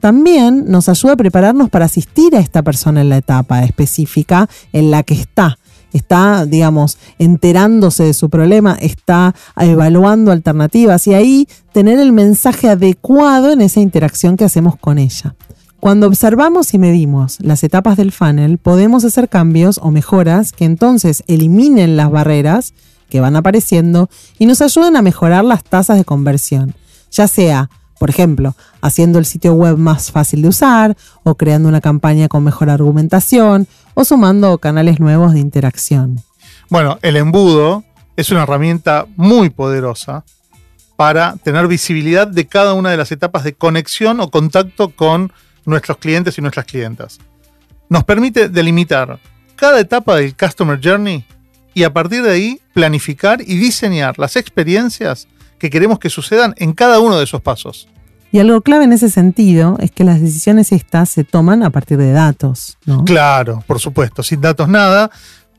También 0.01 0.65
nos 0.67 0.89
ayuda 0.89 1.13
a 1.13 1.15
prepararnos 1.15 1.69
para 1.69 1.85
asistir 1.85 2.35
a 2.35 2.41
esta 2.41 2.63
persona 2.63 2.99
en 2.99 3.07
la 3.07 3.15
etapa 3.15 3.63
específica 3.63 4.49
en 4.73 4.91
la 4.91 5.03
que 5.03 5.13
está. 5.13 5.57
Está, 5.93 6.45
digamos, 6.45 6.97
enterándose 7.17 8.03
de 8.03 8.13
su 8.13 8.29
problema, 8.29 8.77
está 8.81 9.33
evaluando 9.55 10.33
alternativas 10.33 11.07
y 11.07 11.13
ahí 11.13 11.47
tener 11.71 11.97
el 11.97 12.11
mensaje 12.11 12.67
adecuado 12.67 13.49
en 13.49 13.61
esa 13.61 13.79
interacción 13.79 14.35
que 14.35 14.43
hacemos 14.43 14.75
con 14.75 14.97
ella. 14.97 15.33
Cuando 15.79 16.07
observamos 16.07 16.73
y 16.73 16.77
medimos 16.77 17.37
las 17.39 17.63
etapas 17.63 17.95
del 17.95 18.11
funnel, 18.11 18.57
podemos 18.57 19.05
hacer 19.05 19.29
cambios 19.29 19.79
o 19.81 19.91
mejoras 19.91 20.51
que 20.51 20.65
entonces 20.65 21.23
eliminen 21.25 21.95
las 21.95 22.11
barreras 22.11 22.73
que 23.09 23.19
van 23.19 23.35
apareciendo 23.35 24.09
y 24.37 24.45
nos 24.45 24.61
ayuden 24.61 24.95
a 24.95 25.01
mejorar 25.01 25.43
las 25.43 25.63
tasas 25.63 25.97
de 25.97 26.05
conversión, 26.05 26.75
ya 27.11 27.27
sea, 27.27 27.69
por 27.99 28.09
ejemplo, 28.09 28.55
haciendo 28.81 29.19
el 29.19 29.25
sitio 29.25 29.53
web 29.53 29.77
más 29.77 30.11
fácil 30.11 30.41
de 30.41 30.49
usar 30.49 30.97
o 31.23 31.35
creando 31.35 31.69
una 31.69 31.81
campaña 31.81 32.27
con 32.27 32.43
mejor 32.43 32.69
argumentación 32.69 33.67
o 33.93 34.05
sumando 34.05 34.57
canales 34.59 34.99
nuevos 34.99 35.33
de 35.33 35.39
interacción. 35.39 36.21
Bueno, 36.69 36.99
el 37.01 37.15
embudo 37.15 37.83
es 38.15 38.29
una 38.29 38.43
herramienta 38.43 39.07
muy 39.15 39.49
poderosa 39.49 40.25
para 40.95 41.35
tener 41.37 41.67
visibilidad 41.67 42.27
de 42.27 42.47
cada 42.47 42.73
una 42.73 42.89
de 42.89 42.97
las 42.97 43.11
etapas 43.11 43.43
de 43.43 43.53
conexión 43.53 44.19
o 44.19 44.29
contacto 44.29 44.89
con 44.89 45.31
nuestros 45.65 45.97
clientes 45.97 46.37
y 46.37 46.41
nuestras 46.41 46.65
clientas. 46.65 47.19
Nos 47.89 48.03
permite 48.03 48.49
delimitar 48.49 49.19
cada 49.55 49.79
etapa 49.79 50.15
del 50.15 50.35
Customer 50.35 50.79
Journey 50.83 51.25
y 51.77 51.83
a 51.83 51.93
partir 51.93 52.23
de 52.23 52.31
ahí 52.31 52.61
planificar 52.73 53.39
y 53.39 53.55
diseñar 53.55 54.17
las 54.17 54.35
experiencias 54.35 55.27
que 55.59 55.69
queremos 55.69 55.99
que 55.99 56.09
sucedan 56.09 56.55
en 56.57 56.73
cada 56.73 56.99
uno 56.99 57.19
de 57.19 57.25
esos 57.25 57.39
pasos. 57.39 57.87
Y 58.31 58.39
algo 58.39 58.61
clave 58.61 58.85
en 58.85 58.93
ese 58.93 59.11
sentido 59.11 59.77
es 59.79 59.91
que 59.91 60.03
las 60.03 60.19
decisiones 60.19 60.71
estas 60.71 61.07
se 61.11 61.23
toman 61.23 61.61
a 61.61 61.69
partir 61.69 61.99
de 61.99 62.11
datos. 62.13 62.79
¿no? 62.87 63.05
Claro, 63.05 63.63
por 63.67 63.79
supuesto, 63.79 64.23
sin 64.23 64.41
datos 64.41 64.67
nada. 64.67 65.11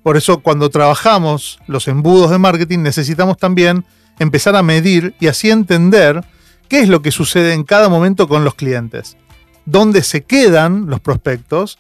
Por 0.03 0.17
eso 0.17 0.41
cuando 0.41 0.71
trabajamos 0.71 1.61
los 1.69 1.87
embudos 1.87 2.33
de 2.33 2.39
marketing 2.39 2.81
necesitamos 2.81 3.37
también 3.37 3.85
empezar 4.19 4.57
a 4.57 4.65
medir 4.65 5.15
y 5.21 5.29
así 5.29 5.51
entender 5.51 6.25
qué 6.67 6.81
es 6.81 6.89
lo 6.89 7.01
que 7.01 7.13
sucede 7.13 7.53
en 7.53 7.63
cada 7.63 7.89
momento 7.89 8.27
con 8.27 8.43
los 8.43 8.57
clientes 8.57 9.17
dónde 9.71 10.03
se 10.03 10.25
quedan 10.25 10.87
los 10.87 10.99
prospectos, 10.99 11.79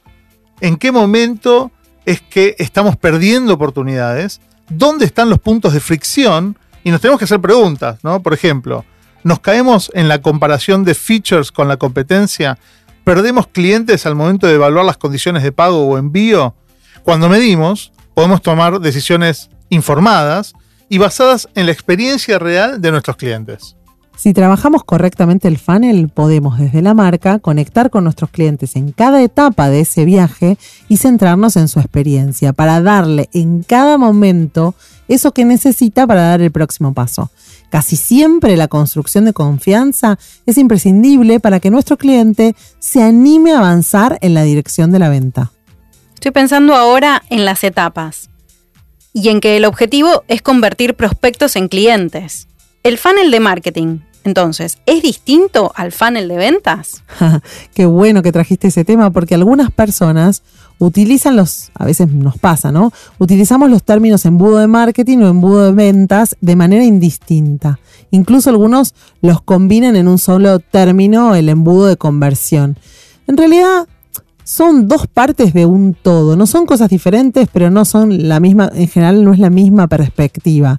en 0.60 0.76
qué 0.76 0.92
momento 0.92 1.72
es 2.08 2.22
que 2.22 2.56
estamos 2.58 2.96
perdiendo 2.96 3.52
oportunidades, 3.52 4.40
dónde 4.70 5.04
están 5.04 5.28
los 5.28 5.38
puntos 5.40 5.74
de 5.74 5.80
fricción 5.80 6.56
y 6.82 6.90
nos 6.90 7.02
tenemos 7.02 7.18
que 7.18 7.26
hacer 7.26 7.38
preguntas, 7.38 7.98
¿no? 8.02 8.22
Por 8.22 8.32
ejemplo, 8.32 8.86
nos 9.24 9.40
caemos 9.40 9.90
en 9.92 10.08
la 10.08 10.22
comparación 10.22 10.84
de 10.84 10.94
features 10.94 11.52
con 11.52 11.68
la 11.68 11.76
competencia, 11.76 12.58
perdemos 13.04 13.46
clientes 13.46 14.06
al 14.06 14.14
momento 14.14 14.46
de 14.46 14.54
evaluar 14.54 14.86
las 14.86 14.96
condiciones 14.96 15.42
de 15.42 15.52
pago 15.52 15.86
o 15.86 15.98
envío. 15.98 16.54
Cuando 17.02 17.28
medimos, 17.28 17.92
podemos 18.14 18.40
tomar 18.40 18.80
decisiones 18.80 19.50
informadas 19.68 20.54
y 20.88 20.96
basadas 20.96 21.46
en 21.54 21.66
la 21.66 21.72
experiencia 21.72 22.38
real 22.38 22.80
de 22.80 22.90
nuestros 22.90 23.18
clientes. 23.18 23.76
Si 24.18 24.32
trabajamos 24.32 24.82
correctamente 24.82 25.46
el 25.46 25.58
funnel, 25.58 26.08
podemos 26.08 26.58
desde 26.58 26.82
la 26.82 26.92
marca 26.92 27.38
conectar 27.38 27.88
con 27.88 28.02
nuestros 28.02 28.30
clientes 28.30 28.74
en 28.74 28.90
cada 28.90 29.22
etapa 29.22 29.70
de 29.70 29.82
ese 29.82 30.04
viaje 30.04 30.58
y 30.88 30.96
centrarnos 30.96 31.54
en 31.54 31.68
su 31.68 31.78
experiencia 31.78 32.52
para 32.52 32.82
darle 32.82 33.28
en 33.32 33.62
cada 33.62 33.96
momento 33.96 34.74
eso 35.06 35.30
que 35.30 35.44
necesita 35.44 36.04
para 36.04 36.22
dar 36.22 36.42
el 36.42 36.50
próximo 36.50 36.94
paso. 36.94 37.30
Casi 37.70 37.94
siempre 37.94 38.56
la 38.56 38.66
construcción 38.66 39.24
de 39.24 39.32
confianza 39.32 40.18
es 40.46 40.58
imprescindible 40.58 41.38
para 41.38 41.60
que 41.60 41.70
nuestro 41.70 41.96
cliente 41.96 42.56
se 42.80 43.00
anime 43.04 43.52
a 43.52 43.58
avanzar 43.58 44.18
en 44.20 44.34
la 44.34 44.42
dirección 44.42 44.90
de 44.90 44.98
la 44.98 45.10
venta. 45.10 45.52
Estoy 46.14 46.32
pensando 46.32 46.74
ahora 46.74 47.22
en 47.30 47.44
las 47.44 47.62
etapas 47.62 48.30
y 49.12 49.28
en 49.28 49.38
que 49.38 49.56
el 49.56 49.64
objetivo 49.64 50.24
es 50.26 50.42
convertir 50.42 50.96
prospectos 50.96 51.54
en 51.54 51.68
clientes. 51.68 52.48
El 52.82 52.98
funnel 52.98 53.30
de 53.30 53.38
marketing 53.38 53.98
entonces, 54.28 54.78
¿es 54.86 55.02
distinto 55.02 55.72
al 55.74 55.92
funnel 55.92 56.28
de 56.28 56.36
ventas? 56.36 57.02
Qué 57.74 57.86
bueno 57.86 58.22
que 58.22 58.32
trajiste 58.32 58.68
ese 58.68 58.84
tema 58.84 59.10
porque 59.10 59.34
algunas 59.34 59.70
personas 59.70 60.42
utilizan 60.78 61.36
los, 61.36 61.70
a 61.74 61.84
veces 61.84 62.12
nos 62.12 62.38
pasa, 62.38 62.70
¿no? 62.70 62.92
Utilizamos 63.18 63.70
los 63.70 63.82
términos 63.82 64.24
embudo 64.24 64.58
de 64.58 64.66
marketing 64.66 65.18
o 65.18 65.28
embudo 65.28 65.64
de 65.64 65.72
ventas 65.72 66.36
de 66.40 66.56
manera 66.56 66.84
indistinta. 66.84 67.80
Incluso 68.10 68.50
algunos 68.50 68.94
los 69.20 69.42
combinan 69.42 69.96
en 69.96 70.08
un 70.08 70.18
solo 70.18 70.60
término, 70.60 71.34
el 71.34 71.48
embudo 71.48 71.86
de 71.86 71.96
conversión. 71.96 72.78
En 73.26 73.36
realidad, 73.36 73.86
son 74.48 74.88
dos 74.88 75.06
partes 75.06 75.52
de 75.52 75.66
un 75.66 75.92
todo. 75.92 76.34
No 76.34 76.46
son 76.46 76.64
cosas 76.64 76.88
diferentes, 76.88 77.48
pero 77.52 77.68
no 77.68 77.84
son 77.84 78.28
la 78.28 78.40
misma, 78.40 78.70
en 78.74 78.88
general 78.88 79.22
no 79.22 79.34
es 79.34 79.38
la 79.38 79.50
misma 79.50 79.88
perspectiva. 79.88 80.78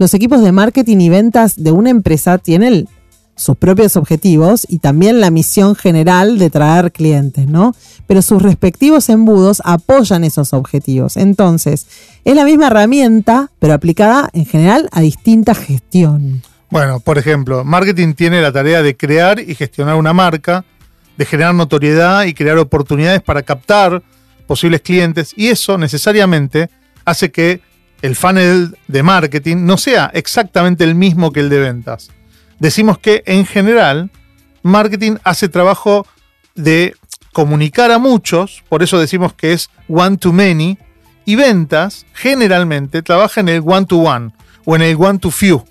Los 0.00 0.14
equipos 0.14 0.42
de 0.42 0.50
marketing 0.50 0.96
y 1.00 1.10
ventas 1.10 1.62
de 1.62 1.72
una 1.72 1.90
empresa 1.90 2.38
tienen 2.38 2.88
sus 3.36 3.54
propios 3.58 3.96
objetivos 3.96 4.66
y 4.66 4.78
también 4.78 5.20
la 5.20 5.30
misión 5.30 5.76
general 5.76 6.38
de 6.38 6.48
traer 6.48 6.90
clientes, 6.90 7.46
¿no? 7.46 7.76
Pero 8.06 8.22
sus 8.22 8.40
respectivos 8.40 9.10
embudos 9.10 9.60
apoyan 9.62 10.24
esos 10.24 10.54
objetivos. 10.54 11.18
Entonces, 11.18 11.86
es 12.24 12.34
la 12.34 12.46
misma 12.46 12.68
herramienta, 12.68 13.50
pero 13.58 13.74
aplicada 13.74 14.30
en 14.32 14.46
general 14.46 14.88
a 14.90 15.02
distinta 15.02 15.54
gestión. 15.54 16.40
Bueno, 16.70 17.00
por 17.00 17.18
ejemplo, 17.18 17.62
marketing 17.62 18.14
tiene 18.14 18.40
la 18.40 18.52
tarea 18.52 18.82
de 18.82 18.96
crear 18.96 19.38
y 19.38 19.54
gestionar 19.54 19.96
una 19.96 20.14
marca, 20.14 20.64
de 21.18 21.26
generar 21.26 21.54
notoriedad 21.54 22.24
y 22.24 22.32
crear 22.32 22.56
oportunidades 22.56 23.20
para 23.20 23.42
captar 23.42 24.02
posibles 24.46 24.80
clientes 24.80 25.34
y 25.36 25.48
eso 25.48 25.76
necesariamente 25.76 26.70
hace 27.04 27.30
que 27.30 27.60
el 28.02 28.16
funnel 28.16 28.76
de 28.88 29.02
marketing 29.02 29.58
no 29.64 29.76
sea 29.76 30.10
exactamente 30.14 30.84
el 30.84 30.94
mismo 30.94 31.32
que 31.32 31.40
el 31.40 31.48
de 31.48 31.58
ventas. 31.58 32.10
Decimos 32.58 32.98
que 32.98 33.22
en 33.26 33.46
general 33.46 34.10
marketing 34.62 35.16
hace 35.24 35.48
trabajo 35.48 36.06
de 36.54 36.94
comunicar 37.32 37.90
a 37.90 37.98
muchos, 37.98 38.62
por 38.68 38.82
eso 38.82 38.98
decimos 38.98 39.32
que 39.32 39.52
es 39.52 39.70
one 39.88 40.16
to 40.16 40.32
many, 40.32 40.78
y 41.24 41.36
ventas 41.36 42.06
generalmente 42.12 43.02
trabaja 43.02 43.40
en 43.40 43.48
el 43.48 43.62
one 43.64 43.86
to 43.86 43.98
one 43.98 44.32
o 44.64 44.76
en 44.76 44.82
el 44.82 44.96
one 44.96 45.18
to 45.18 45.30
few. 45.30 45.64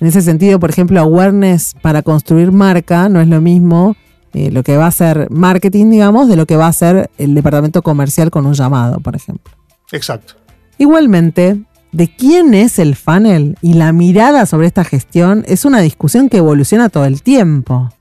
En 0.00 0.06
ese 0.06 0.22
sentido, 0.22 0.60
por 0.60 0.70
ejemplo, 0.70 1.00
awareness 1.00 1.74
para 1.80 2.02
construir 2.02 2.52
marca 2.52 3.08
no 3.08 3.20
es 3.20 3.26
lo 3.26 3.40
mismo 3.40 3.96
eh, 4.32 4.50
lo 4.50 4.62
que 4.62 4.76
va 4.76 4.86
a 4.86 4.90
ser 4.90 5.28
marketing, 5.30 5.90
digamos, 5.90 6.28
de 6.28 6.36
lo 6.36 6.46
que 6.46 6.56
va 6.56 6.66
a 6.66 6.72
ser 6.72 7.10
el 7.18 7.34
departamento 7.34 7.82
comercial 7.82 8.30
con 8.30 8.46
un 8.46 8.54
llamado, 8.54 9.00
por 9.00 9.16
ejemplo. 9.16 9.52
Exacto. 9.90 10.34
Igualmente, 10.78 11.60
de 11.92 12.14
quién 12.14 12.54
es 12.54 12.78
el 12.78 12.94
funnel 12.94 13.56
y 13.62 13.74
la 13.74 13.92
mirada 13.92 14.46
sobre 14.46 14.68
esta 14.68 14.84
gestión 14.84 15.44
es 15.48 15.64
una 15.64 15.80
discusión 15.80 16.28
que 16.28 16.38
evoluciona 16.38 16.88
todo 16.88 17.04
el 17.04 17.22
tiempo. 17.22 17.92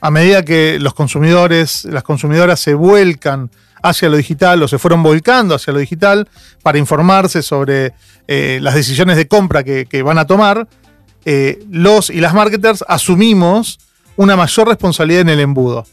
A 0.00 0.10
medida 0.10 0.42
que 0.42 0.78
los 0.80 0.94
consumidores, 0.94 1.84
las 1.84 2.02
consumidoras 2.02 2.58
se 2.58 2.74
vuelcan 2.74 3.50
hacia 3.82 4.08
lo 4.08 4.16
digital 4.16 4.62
o 4.62 4.68
se 4.68 4.78
fueron 4.78 5.02
volcando 5.02 5.54
hacia 5.54 5.72
lo 5.72 5.78
digital 5.80 6.28
para 6.62 6.78
informarse 6.78 7.42
sobre 7.42 7.92
eh, 8.28 8.58
las 8.62 8.74
decisiones 8.74 9.16
de 9.16 9.28
compra 9.28 9.62
que, 9.64 10.02
van 10.02 10.18
a 10.18 10.26
tomar, 10.26 10.66
eh, 11.24 11.64
los 11.70 12.10
y 12.10 12.20
las 12.20 12.34
marketers 12.34 12.84
asumimos 12.88 13.78
una 14.16 14.36
mayor 14.36 14.68
responsabilidad 14.68 15.22
en 15.22 15.28
el 15.28 15.40
embudo, 15.40 15.86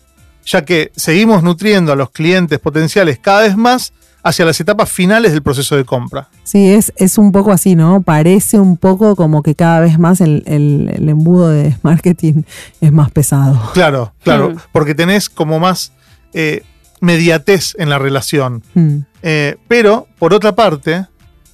ya 0.45 0.63
que 0.65 0.91
seguimos 0.95 1.43
nutriendo 1.43 1.91
a 1.91 1.95
los 1.95 2.11
clientes 2.11 2.59
potenciales 2.59 3.19
cada 3.19 3.41
vez 3.41 3.57
más 3.57 3.93
hacia 4.23 4.45
las 4.45 4.59
etapas 4.59 4.89
finales 4.89 5.31
del 5.31 5.41
proceso 5.41 5.75
de 5.75 5.85
compra. 5.85 6.29
Sí, 6.43 6.69
es, 6.69 6.93
es 6.97 7.17
un 7.17 7.31
poco 7.31 7.51
así, 7.51 7.75
¿no? 7.75 8.01
Parece 8.01 8.59
un 8.59 8.77
poco 8.77 9.15
como 9.15 9.43
que 9.43 9.55
cada 9.55 9.79
vez 9.79 9.97
más 9.97 10.21
el, 10.21 10.43
embudo 10.45 11.49
de 11.49 11.75
marketing 11.83 12.43
es 12.81 12.91
más 12.91 13.11
pesado. 13.11 13.59
Claro, 13.73 14.13
claro, 14.23 14.51
mm. 14.51 14.57
porque 14.71 14.95
tenés 14.95 15.29
como 15.29 15.59
más 15.59 15.93
eh, 16.33 16.63
mediatez 17.01 17.75
en 17.79 17.89
la 17.89 17.99
relación. 17.99 18.63
Mm. 18.73 18.97
Eh, 19.21 19.57
pero, 19.67 20.07
por 20.17 20.33
otra 20.33 20.55
parte, 20.55 21.05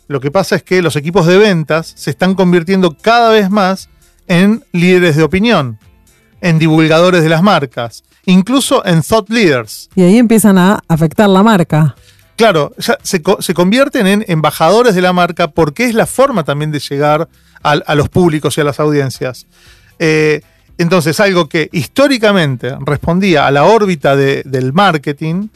lo 0.08 0.20
que 0.20 0.32
pasa 0.32 0.56
es 0.56 0.64
que 0.64 0.82
los 0.82 0.96
equipos 0.96 1.26
de 1.26 1.38
ventas 1.38 1.94
se 1.96 2.10
están 2.10 2.36
convirtiendo 2.36 2.96
cada 2.98 3.30
vez 3.30 3.50
más 3.50 3.90
en 4.28 4.64
líderes 4.72 5.16
de 5.16 5.24
opinión 5.24 5.80
en 6.42 6.60
divulgadores 6.60 7.24
de 7.24 7.30
las 7.30 7.42
marcas, 7.42 8.04
incluso 8.26 8.86
en 8.86 9.02
thought 9.02 9.30
leaders. 9.30 9.90
Y 9.96 10.04
ahí 10.04 10.18
empiezan 10.18 10.60
a 10.60 10.80
afectar 10.88 11.28
la 11.28 11.42
marca. 11.42 11.96
Claro, 12.36 12.74
se, 12.78 13.54
convierten 13.54 14.08
en 14.08 14.26
embajadores 14.28 14.94
de 14.94 15.02
la 15.02 15.14
marca 15.14 15.48
porque 15.48 15.86
es 15.86 15.96
la 15.96 16.06
forma 16.06 16.44
también 16.44 16.72
de 16.72 16.80
llegar 16.80 17.30
a, 17.64 17.96
los 17.96 18.10
públicos 18.10 18.58
y 18.58 18.62
a 18.62 18.64
las 18.64 18.80
audiencias. 18.80 19.48
Eh, 20.00 20.42
entonces, 20.78 21.20
algo 21.20 21.48
que 21.48 21.70
históricamente 21.72 22.76
respondía 22.82 23.48
a 23.48 23.52
la 23.52 23.64
órbita 23.64 24.16
del 24.16 24.74
marketing, 24.74 25.48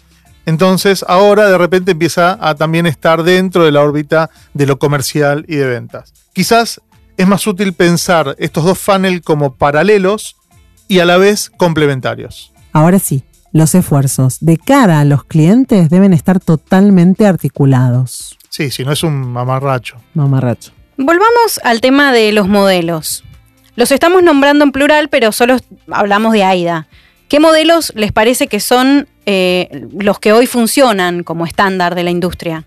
entonces 0.46 1.06
ahora 1.08 1.48
de 1.48 1.58
repente 1.58 1.92
empieza 1.92 2.38
a 2.40 2.56
también 2.56 2.86
estar 2.86 3.24
dentro 3.24 3.66
de 3.66 3.72
la 3.72 3.82
órbita 3.82 4.30
de 4.54 4.66
lo 4.66 4.80
comercial 4.80 5.46
y 5.48 5.58
de 5.58 5.68
ventas. 5.68 6.14
Quizás 6.34 6.82
es 7.18 7.28
más 7.28 7.46
útil 7.46 7.74
pensar 7.74 8.36
estos 8.40 8.64
dos 8.64 8.80
funnels 8.80 9.22
como 9.22 9.54
paralelos 9.54 10.38
y 10.88 11.00
a 11.00 11.06
la 11.06 11.18
vez 11.18 11.50
complementarios. 11.50 12.54
Ahora 12.72 12.98
sí, 12.98 13.24
los 13.52 13.76
esfuerzos 13.76 14.38
de 14.42 14.58
cara 14.58 15.00
a 15.00 15.06
los 15.06 15.24
clientes 15.24 15.90
deben 15.90 16.14
estar 16.14 16.40
totalmente 16.40 17.26
articulados. 17.26 18.38
Sí, 18.50 18.72
si 18.72 18.84
no 18.84 18.92
es 18.92 19.04
un 19.04 19.16
mamarracho. 19.32 19.98
Mamarracho. 20.14 20.72
Volvamos 20.98 21.60
al 21.64 21.82
tema 21.82 22.12
de 22.12 22.32
los 22.32 22.48
modelos. 22.48 23.24
Los 23.76 23.92
estamos 23.92 24.24
nombrando 24.24 24.66
en 24.66 24.72
plural, 24.72 25.10
pero 25.10 25.32
solo 25.32 25.58
hablamos 25.90 26.34
de 26.34 26.44
AIDA. 26.44 26.88
¿Qué 27.30 27.40
modelos 27.40 27.94
les 27.96 28.12
parece 28.12 28.48
que 28.48 28.60
son 28.60 29.08
eh, 29.26 29.88
los 29.98 30.20
que 30.20 30.34
hoy 30.34 30.48
funcionan 30.48 31.24
como 31.24 31.46
estándar 31.46 31.96
de 31.96 32.04
la 32.04 32.10
industria? 32.10 32.66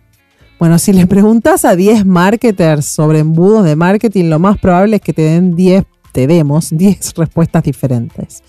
Bueno, 0.59 0.79
si 0.79 0.93
le 0.93 1.09
preguntas 1.09 1.65
a 1.65 1.75
10 1.75 2.07
marketers 2.07 2.87
sobre 2.87 3.19
embudos 3.19 3.65
de 3.65 3.75
marketing, 3.75 4.31
lo 4.31 4.39
más 4.39 4.59
probable 4.59 4.97
es 4.97 5.03
que 5.03 5.13
te 5.13 5.23
den 5.23 5.57
10, 5.57 5.85
te 6.13 6.29
demos 6.29 6.71
10 6.71 7.15
respuestas 7.17 7.65
diferentes. 7.65 8.43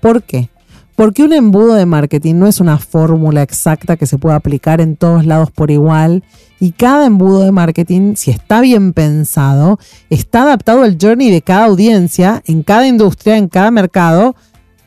¿Por 0.00 0.22
qué? 0.22 0.48
Porque 0.98 1.22
un 1.22 1.32
embudo 1.32 1.74
de 1.74 1.86
marketing 1.86 2.34
no 2.34 2.48
es 2.48 2.58
una 2.58 2.76
fórmula 2.76 3.40
exacta 3.40 3.96
que 3.96 4.04
se 4.04 4.18
pueda 4.18 4.34
aplicar 4.34 4.80
en 4.80 4.96
todos 4.96 5.24
lados 5.24 5.52
por 5.52 5.70
igual 5.70 6.24
y 6.58 6.72
cada 6.72 7.06
embudo 7.06 7.44
de 7.44 7.52
marketing, 7.52 8.16
si 8.16 8.32
está 8.32 8.60
bien 8.60 8.92
pensado, 8.92 9.78
está 10.10 10.42
adaptado 10.42 10.82
al 10.82 10.98
journey 11.00 11.30
de 11.30 11.40
cada 11.40 11.66
audiencia, 11.66 12.42
en 12.46 12.64
cada 12.64 12.88
industria, 12.88 13.36
en 13.36 13.46
cada 13.46 13.70
mercado, 13.70 14.34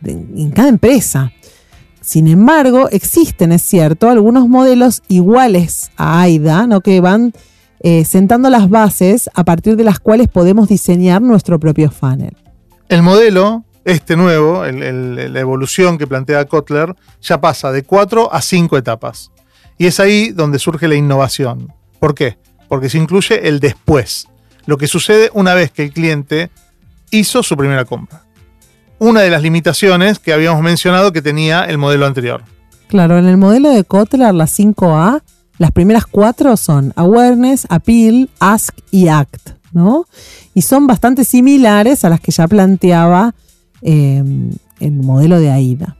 en 0.04 0.52
cada 0.52 0.68
empresa. 0.68 1.32
Sin 2.02 2.28
embargo, 2.28 2.90
existen, 2.90 3.54
es 3.54 3.62
cierto, 3.62 4.10
algunos 4.10 4.50
modelos 4.50 5.04
iguales 5.08 5.92
a 5.96 6.20
AIDA, 6.20 6.68
¿no? 6.68 6.82
que 6.82 7.00
van 7.00 7.32
eh, 7.80 8.04
sentando 8.04 8.50
las 8.50 8.70
bases 8.70 9.30
a 9.34 9.46
partir 9.46 9.78
de 9.78 9.86
las 9.86 10.02
cuales 10.02 10.28
podemos 10.28 10.68
diseñar 10.68 11.22
nuestro 11.22 11.58
propio 11.58 11.90
funnel. 11.90 12.36
El 12.90 13.02
modelo 13.02 13.64
este 13.86 14.16
nuevo, 14.16 14.64
la 14.66 15.40
evolución 15.40 15.98
que 15.98 16.08
plantea 16.08 16.46
Kotler, 16.46 16.96
ya 17.22 17.42
pasa 17.42 17.72
de 17.72 17.84
cuatro 17.84 18.34
a 18.34 18.42
cinco 18.42 18.78
etapas. 18.78 19.32
Y 19.78 19.88
es 19.88 20.00
ahí 20.00 20.30
donde 20.32 20.60
surge 20.60 20.88
la 20.88 20.96
innovación. 20.96 21.74
¿Por 22.00 22.14
qué? 22.14 22.38
Porque 22.68 22.90
se 22.90 22.98
incluye 22.98 23.48
el 23.48 23.60
después, 23.60 24.28
lo 24.66 24.78
que 24.78 24.88
sucede 24.88 25.30
una 25.34 25.54
vez 25.54 25.72
que 25.72 25.84
el 25.84 25.92
cliente 25.92 26.52
hizo 27.10 27.44
su 27.44 27.58
primera 27.58 27.86
compra. 27.86 28.24
Una 29.00 29.22
de 29.22 29.32
las 29.32 29.42
limitaciones 29.42 30.20
que 30.20 30.34
habíamos 30.34 30.62
mencionado 30.62 31.12
que 31.12 31.22
tenía 31.22 31.64
el 31.66 31.78
modelo 31.78 32.06
anterior. 32.06 32.44
Claro, 32.88 33.18
en 33.18 33.26
el 33.26 33.38
modelo 33.38 33.70
de 33.70 33.84
Kotler, 33.84 34.34
la 34.34 34.46
5A, 34.46 35.22
las 35.58 35.72
primeras 35.72 36.06
cuatro 36.06 36.58
son 36.58 36.94
Awareness, 36.96 37.66
Appeal, 37.70 38.30
Ask 38.40 38.76
y 38.92 39.08
Act, 39.08 39.52
¿no? 39.72 40.06
Y 40.54 40.62
son 40.64 40.88
bastante 40.88 41.24
similares 41.24 42.04
a 42.04 42.10
las 42.10 42.20
que 42.20 42.32
ya 42.32 42.48
planteaba 42.48 43.34
Em, 43.82 44.52
el 44.80 44.92
modelo 44.94 45.40
de 45.40 45.52
AIDA. 45.52 45.96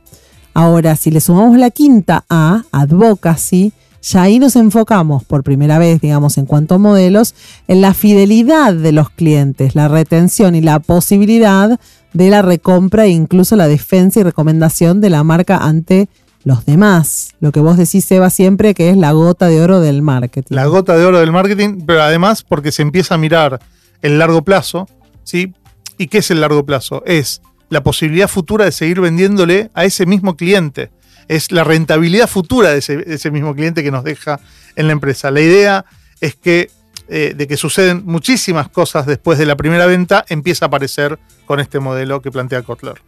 Ahora, 0.54 0.96
si 0.96 1.10
le 1.10 1.20
sumamos 1.20 1.56
la 1.56 1.70
quinta 1.70 2.24
A, 2.28 2.64
Advocacy, 2.72 3.72
ya 4.02 4.22
ahí 4.22 4.38
nos 4.38 4.56
enfocamos 4.56 5.24
por 5.24 5.44
primera 5.44 5.78
vez, 5.78 6.00
digamos, 6.00 6.36
en 6.36 6.46
cuanto 6.46 6.74
a 6.74 6.78
modelos, 6.78 7.34
en 7.68 7.80
la 7.80 7.94
fidelidad 7.94 8.74
de 8.74 8.92
los 8.92 9.10
clientes, 9.10 9.74
la 9.74 9.88
retención 9.88 10.54
y 10.54 10.60
la 10.60 10.80
posibilidad 10.80 11.78
de 12.12 12.30
la 12.30 12.42
recompra 12.42 13.06
e 13.06 13.10
incluso 13.10 13.56
la 13.56 13.68
defensa 13.68 14.20
y 14.20 14.24
recomendación 14.24 15.00
de 15.00 15.10
la 15.10 15.22
marca 15.22 15.58
ante 15.58 16.08
los 16.44 16.66
demás. 16.66 17.34
Lo 17.40 17.52
que 17.52 17.60
vos 17.60 17.76
decís, 17.76 18.10
Eva, 18.10 18.28
siempre 18.28 18.74
que 18.74 18.90
es 18.90 18.96
la 18.96 19.12
gota 19.12 19.46
de 19.46 19.62
oro 19.62 19.80
del 19.80 20.02
marketing. 20.02 20.54
La 20.54 20.66
gota 20.66 20.96
de 20.96 21.04
oro 21.04 21.20
del 21.20 21.30
marketing, 21.30 21.82
pero 21.86 22.02
además 22.02 22.42
porque 22.42 22.72
se 22.72 22.82
empieza 22.82 23.14
a 23.14 23.18
mirar 23.18 23.60
el 24.02 24.18
largo 24.18 24.42
plazo, 24.42 24.88
¿sí? 25.22 25.54
¿Y 25.96 26.08
qué 26.08 26.18
es 26.18 26.30
el 26.32 26.40
largo 26.40 26.66
plazo? 26.66 27.04
Es 27.06 27.40
la 27.72 27.82
posibilidad 27.82 28.28
futura 28.28 28.66
de 28.66 28.72
seguir 28.72 29.00
vendiéndole 29.00 29.70
a 29.72 29.86
ese 29.86 30.04
mismo 30.04 30.36
cliente. 30.36 30.90
Es 31.26 31.50
la 31.52 31.64
rentabilidad 31.64 32.28
futura 32.28 32.68
de 32.68 32.78
ese, 32.78 33.30
mismo 33.30 33.54
cliente 33.54 33.82
que 33.82 33.90
nos 33.90 34.04
deja 34.04 34.40
en 34.76 34.88
la 34.88 34.92
empresa. 34.92 35.30
La 35.30 35.40
idea 35.40 35.86
es 36.20 36.36
que 36.36 36.70
eh, 37.08 37.32
de 37.34 37.46
que 37.46 37.56
suceden 37.56 38.02
muchísimas 38.04 38.68
cosas 38.68 39.06
después 39.06 39.38
de 39.38 39.46
la 39.46 39.56
primera 39.56 39.86
venta, 39.86 40.22
empieza 40.28 40.66
a 40.66 40.68
aparecer 40.68 41.18
con 41.46 41.60
este 41.60 41.80
modelo 41.80 42.20
que 42.20 42.30
plantea 42.30 42.60
Kotler. 42.60 43.00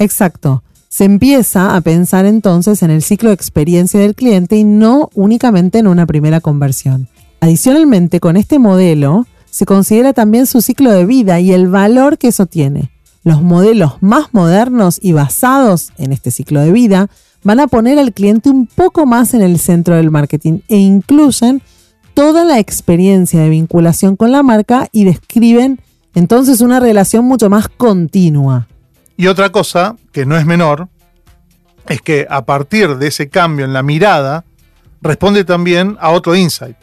Exacto. 0.00 0.64
Se 0.88 1.04
empieza 1.04 1.76
a 1.76 1.80
pensar 1.80 2.26
entonces 2.26 2.82
en 2.82 2.90
el 2.90 3.02
ciclo 3.02 3.30
de 3.30 3.34
experiencia 3.34 4.00
del 4.00 4.16
cliente 4.16 4.56
y 4.56 4.64
no 4.64 5.08
únicamente 5.14 5.78
en 5.78 5.86
una 5.86 6.06
primera 6.06 6.40
conversión. 6.40 7.08
Adicionalmente, 7.40 8.18
con 8.18 8.36
este 8.36 8.58
modelo 8.58 9.28
se 9.50 9.66
considera 9.66 10.12
también 10.12 10.46
su 10.46 10.62
ciclo 10.62 10.90
de 10.90 11.06
vida 11.06 11.38
y 11.38 11.52
el 11.52 11.68
valor 11.68 12.18
que 12.18 12.28
eso 12.28 12.46
tiene. 12.46 12.90
Los 13.22 13.42
modelos 13.42 13.94
más 14.00 14.32
modernos 14.32 14.98
y 15.02 15.12
basados 15.12 15.92
en 15.98 16.12
este 16.12 16.30
ciclo 16.30 16.60
de 16.60 16.72
vida 16.72 17.08
van 17.42 17.60
a 17.60 17.66
poner 17.66 17.98
al 17.98 18.12
cliente 18.12 18.48
un 18.48 18.66
poco 18.66 19.06
más 19.06 19.34
en 19.34 19.42
el 19.42 19.58
centro 19.58 19.96
del 19.96 20.10
marketing 20.10 20.60
e 20.68 20.76
incluyen 20.76 21.62
toda 22.14 22.44
la 22.44 22.58
experiencia 22.58 23.40
de 23.40 23.50
vinculación 23.50 24.16
con 24.16 24.32
la 24.32 24.42
marca 24.42 24.88
y 24.92 25.04
describen 25.04 25.80
entonces 26.14 26.60
una 26.60 26.80
relación 26.80 27.24
mucho 27.24 27.50
más 27.50 27.68
continua. 27.68 28.68
Y 29.16 29.26
otra 29.26 29.50
cosa, 29.50 29.96
que 30.12 30.24
no 30.24 30.36
es 30.36 30.46
menor, 30.46 30.88
es 31.88 32.00
que 32.00 32.26
a 32.28 32.44
partir 32.44 32.96
de 32.96 33.08
ese 33.08 33.28
cambio 33.28 33.64
en 33.64 33.72
la 33.72 33.82
mirada, 33.82 34.44
responde 35.02 35.44
también 35.44 35.96
a 36.00 36.10
otro 36.10 36.34
insight. 36.34 36.76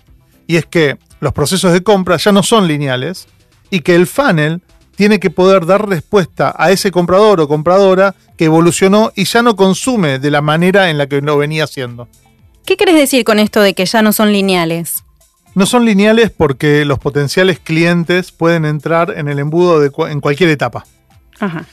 Y 0.45 0.57
es 0.57 0.65
que 0.65 0.97
los 1.19 1.33
procesos 1.33 1.73
de 1.73 1.81
compra 1.81 2.17
ya 2.17 2.31
no 2.31 2.43
son 2.43 2.67
lineales 2.67 3.27
y 3.69 3.81
que 3.81 3.95
el 3.95 4.05
funnel 4.05 4.61
tiene 4.97 5.19
que 5.19 5.29
poder 5.29 5.67
dar 5.67 5.87
respuesta 5.87 6.53
a 6.57 6.71
ese 6.71 6.89
comprador 6.89 7.39
o 7.39 7.47
compradora 7.47 8.15
que 8.35 8.45
evolucionó 8.45 9.11
y 9.15 9.25
ya 9.25 9.43
no 9.43 9.55
consume 9.55 10.17
de 10.17 10.31
la 10.31 10.41
manera 10.41 10.89
en 10.89 10.97
la 10.97 11.05
que 11.05 11.21
lo 11.21 11.37
venía 11.37 11.65
haciendo. 11.65 12.09
¿Qué 12.65 12.77
querés 12.77 12.95
decir 12.95 13.23
con 13.23 13.37
esto 13.37 13.61
de 13.61 13.75
que 13.75 13.85
ya 13.85 14.01
no 14.01 14.11
son 14.11 14.33
lineales? 14.33 15.03
No 15.53 15.67
son 15.67 15.85
lineales 15.85 16.31
porque 16.31 16.83
los 16.83 16.97
potenciales 16.97 17.59
clientes 17.59 18.31
pueden 18.31 18.65
entrar 18.65 19.13
en 19.15 19.27
el 19.27 19.37
embudo 19.37 19.83
en 20.07 20.19
cualquier 20.19 20.49
etapa. 20.49 20.85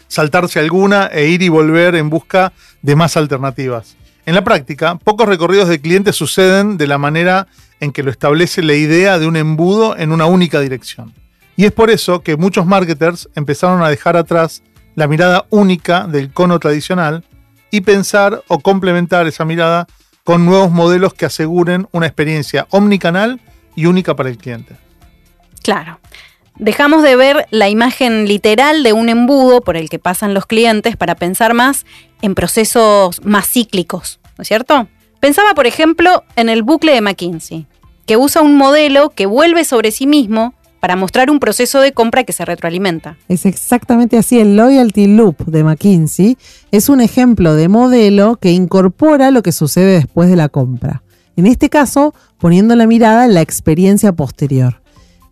Saltarse 0.06 0.60
alguna 0.60 1.06
e 1.06 1.28
ir 1.28 1.40
y 1.40 1.48
volver 1.48 1.94
en 1.94 2.10
busca 2.10 2.52
de 2.82 2.94
más 2.94 3.16
alternativas. 3.16 3.96
En 4.26 4.34
la 4.34 4.44
práctica, 4.44 4.96
pocos 4.96 5.26
recorridos 5.26 5.70
de 5.70 5.80
clientes 5.80 6.14
suceden 6.14 6.76
de 6.76 6.86
la 6.86 6.98
manera 6.98 7.46
en 7.80 7.90
que 7.90 8.02
lo 8.02 8.10
establece 8.10 8.62
la 8.62 8.74
idea 8.74 9.18
de 9.18 9.26
un 9.26 9.36
embudo 9.36 9.96
en 9.96 10.12
una 10.12 10.26
única 10.26 10.60
dirección. 10.60 11.14
Y 11.56 11.64
es 11.66 11.72
por 11.72 11.90
eso 11.90 12.20
que 12.22 12.36
muchos 12.36 12.66
marketers 12.66 13.28
empezaron 13.34 13.82
a 13.82 13.88
dejar 13.88 14.16
atrás 14.16 14.62
la 14.94 15.06
mirada 15.06 15.46
única 15.50 16.06
del 16.06 16.32
cono 16.32 16.58
tradicional 16.58 17.24
y 17.70 17.80
pensar 17.80 18.42
o 18.48 18.60
complementar 18.60 19.26
esa 19.26 19.44
mirada 19.44 19.86
con 20.24 20.46
nuevos 20.46 20.70
modelos 20.70 21.14
que 21.14 21.26
aseguren 21.26 21.86
una 21.92 22.06
experiencia 22.06 22.66
omnicanal 22.70 23.40
y 23.76 23.86
única 23.86 24.16
para 24.16 24.30
el 24.30 24.38
cliente. 24.38 24.76
Claro. 25.62 26.00
Dejamos 26.56 27.02
de 27.02 27.16
ver 27.16 27.46
la 27.50 27.68
imagen 27.68 28.28
literal 28.28 28.84
de 28.84 28.92
un 28.92 29.08
embudo 29.08 29.60
por 29.60 29.76
el 29.76 29.88
que 29.90 29.98
pasan 29.98 30.34
los 30.34 30.46
clientes 30.46 30.96
para 30.96 31.16
pensar 31.16 31.52
más 31.52 31.84
en 32.22 32.36
procesos 32.36 33.24
más 33.24 33.48
cíclicos, 33.48 34.20
¿no 34.38 34.42
es 34.42 34.48
cierto? 34.48 34.86
Pensaba, 35.18 35.54
por 35.54 35.66
ejemplo, 35.66 36.22
en 36.36 36.48
el 36.48 36.62
bucle 36.62 36.92
de 36.92 37.00
McKinsey, 37.00 37.66
que 38.06 38.16
usa 38.16 38.40
un 38.40 38.56
modelo 38.56 39.10
que 39.10 39.26
vuelve 39.26 39.64
sobre 39.64 39.90
sí 39.90 40.06
mismo 40.06 40.54
para 40.84 40.96
mostrar 40.96 41.30
un 41.30 41.40
proceso 41.40 41.80
de 41.80 41.92
compra 41.92 42.24
que 42.24 42.34
se 42.34 42.44
retroalimenta. 42.44 43.16
Es 43.26 43.46
exactamente 43.46 44.18
así. 44.18 44.38
El 44.38 44.54
Loyalty 44.54 45.06
Loop 45.06 45.46
de 45.46 45.64
McKinsey 45.64 46.36
es 46.72 46.90
un 46.90 47.00
ejemplo 47.00 47.54
de 47.54 47.68
modelo 47.68 48.36
que 48.36 48.50
incorpora 48.50 49.30
lo 49.30 49.42
que 49.42 49.52
sucede 49.52 49.94
después 49.94 50.28
de 50.28 50.36
la 50.36 50.50
compra. 50.50 51.02
En 51.36 51.46
este 51.46 51.70
caso, 51.70 52.12
poniendo 52.36 52.76
la 52.76 52.86
mirada 52.86 53.24
en 53.24 53.32
la 53.32 53.40
experiencia 53.40 54.12
posterior. 54.12 54.82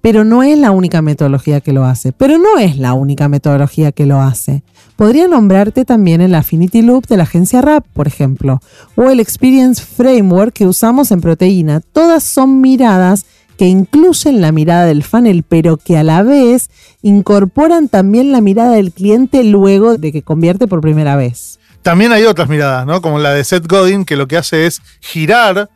Pero 0.01 0.25
no 0.25 0.43
es 0.43 0.59
la 0.59 0.71
única 0.71 1.03
metodología 1.03 1.61
que 1.61 1.75
lo 1.75 1.85
hace. 1.85 2.13
Pero 2.13 2.39
no 2.39 2.57
es 2.59 2.79
la 2.79 2.95
única 2.95 3.29
metodología 3.29 3.93
que 3.93 4.07
lo 4.07 4.23
hace. 4.23 4.63
Podría 4.97 5.29
nombrarte 5.29 5.85
también 5.85 6.23
el 6.23 6.35
Affinity 6.35 6.81
Loop 6.81 7.07
de 7.09 7.19
la 7.19 7.25
agencia 7.25 7.61
RAP, 7.61 7.85
por 7.93 8.07
ejemplo, 8.07 8.63
o 8.97 9.11
el 9.11 9.21
Experience 9.21 9.83
Framework 9.83 10.55
que 10.55 10.67
usamos 10.67 11.11
en 11.11 11.21
Proteína. 11.21 11.81
Todas 11.81 12.25
son 12.25 12.63
miradas 12.63 13.27
que 13.57 13.67
incluyen 13.67 14.41
la 14.41 14.53
mirada 14.53 14.85
del 14.85 15.03
funnel, 15.03 15.45
pero 15.49 15.77
que 15.77 15.97
a 15.97 16.03
la 16.03 16.23
vez 16.23 16.71
incorporan 17.03 17.89
también 17.89 18.33
la 18.33 18.41
mirada 18.41 18.73
del 18.73 18.93
cliente 18.93 19.45
luego 19.45 19.99
de 19.99 20.13
que 20.13 20.23
convierte 20.23 20.67
por 20.67 20.81
primera 20.81 21.17
vez. 21.17 21.59
También 21.83 22.13
hay 22.13 22.25
otras 22.25 22.49
miradas, 22.49 22.87
¿no? 22.87 23.03
Como 23.03 23.19
la 23.19 23.35
de 23.35 23.43
Seth 23.45 23.67
Godin, 23.67 24.05
que 24.05 24.17
lo 24.17 24.29
que 24.29 24.37
hace 24.37 24.67
es 24.67 24.81
girar 25.01 25.69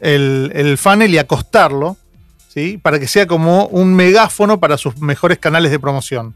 el, 0.00 0.76
funnel 0.78 1.12
y 1.12 1.18
acostarlo, 1.18 1.98
¿sí? 2.48 2.78
Para 2.78 2.98
que 2.98 3.06
sea 3.06 3.26
como 3.26 3.66
un 3.66 3.94
megáfono 3.94 4.58
para 4.58 4.78
sus 4.78 4.98
mejores 4.98 5.38
canales 5.38 5.70
de 5.70 5.78
promoción. 5.78 6.34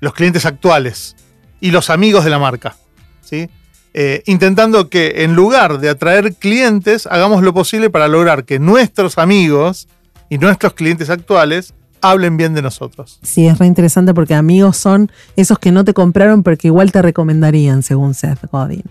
Los 0.00 0.12
clientes 0.12 0.44
actuales 0.44 1.14
y 1.60 1.70
los 1.70 1.88
amigos 1.88 2.24
de 2.24 2.30
la 2.30 2.40
marca, 2.40 2.76
¿sí? 3.22 3.48
Eh, 3.96 4.24
intentando 4.26 4.88
que 4.90 5.22
en 5.22 5.36
lugar 5.36 5.78
de 5.78 5.88
atraer 5.88 6.34
clientes, 6.34 7.06
hagamos 7.06 7.44
lo 7.44 7.54
posible 7.54 7.90
para 7.90 8.08
lograr 8.08 8.44
que 8.44 8.58
nuestros 8.58 9.18
amigos 9.18 9.86
y 10.28 10.38
nuestros 10.38 10.74
clientes 10.74 11.10
actuales 11.10 11.74
hablen 12.04 12.36
bien 12.36 12.52
de 12.52 12.60
nosotros. 12.60 13.18
Sí, 13.22 13.46
es 13.46 13.58
re 13.58 13.66
interesante 13.66 14.12
porque 14.12 14.34
amigos 14.34 14.76
son 14.76 15.10
esos 15.36 15.58
que 15.58 15.72
no 15.72 15.84
te 15.84 15.94
compraron 15.94 16.42
pero 16.42 16.58
que 16.58 16.68
igual 16.68 16.92
te 16.92 17.00
recomendarían, 17.00 17.82
según 17.82 18.12
Seth 18.12 18.44
Godin. 18.52 18.84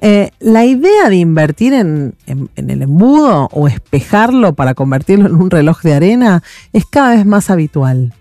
Eh, 0.00 0.30
la 0.40 0.64
idea 0.64 1.10
de 1.10 1.16
invertir 1.16 1.74
en, 1.74 2.14
en, 2.26 2.48
el 2.56 2.82
embudo 2.82 3.48
o 3.52 3.68
espejarlo 3.68 4.54
para 4.54 4.74
convertirlo 4.74 5.26
en 5.26 5.34
un 5.34 5.50
reloj 5.50 5.82
de 5.82 5.94
arena 5.94 6.42
es 6.72 6.86
cada 6.86 7.14
vez 7.14 7.26
más 7.26 7.50
habitual. 7.50 8.14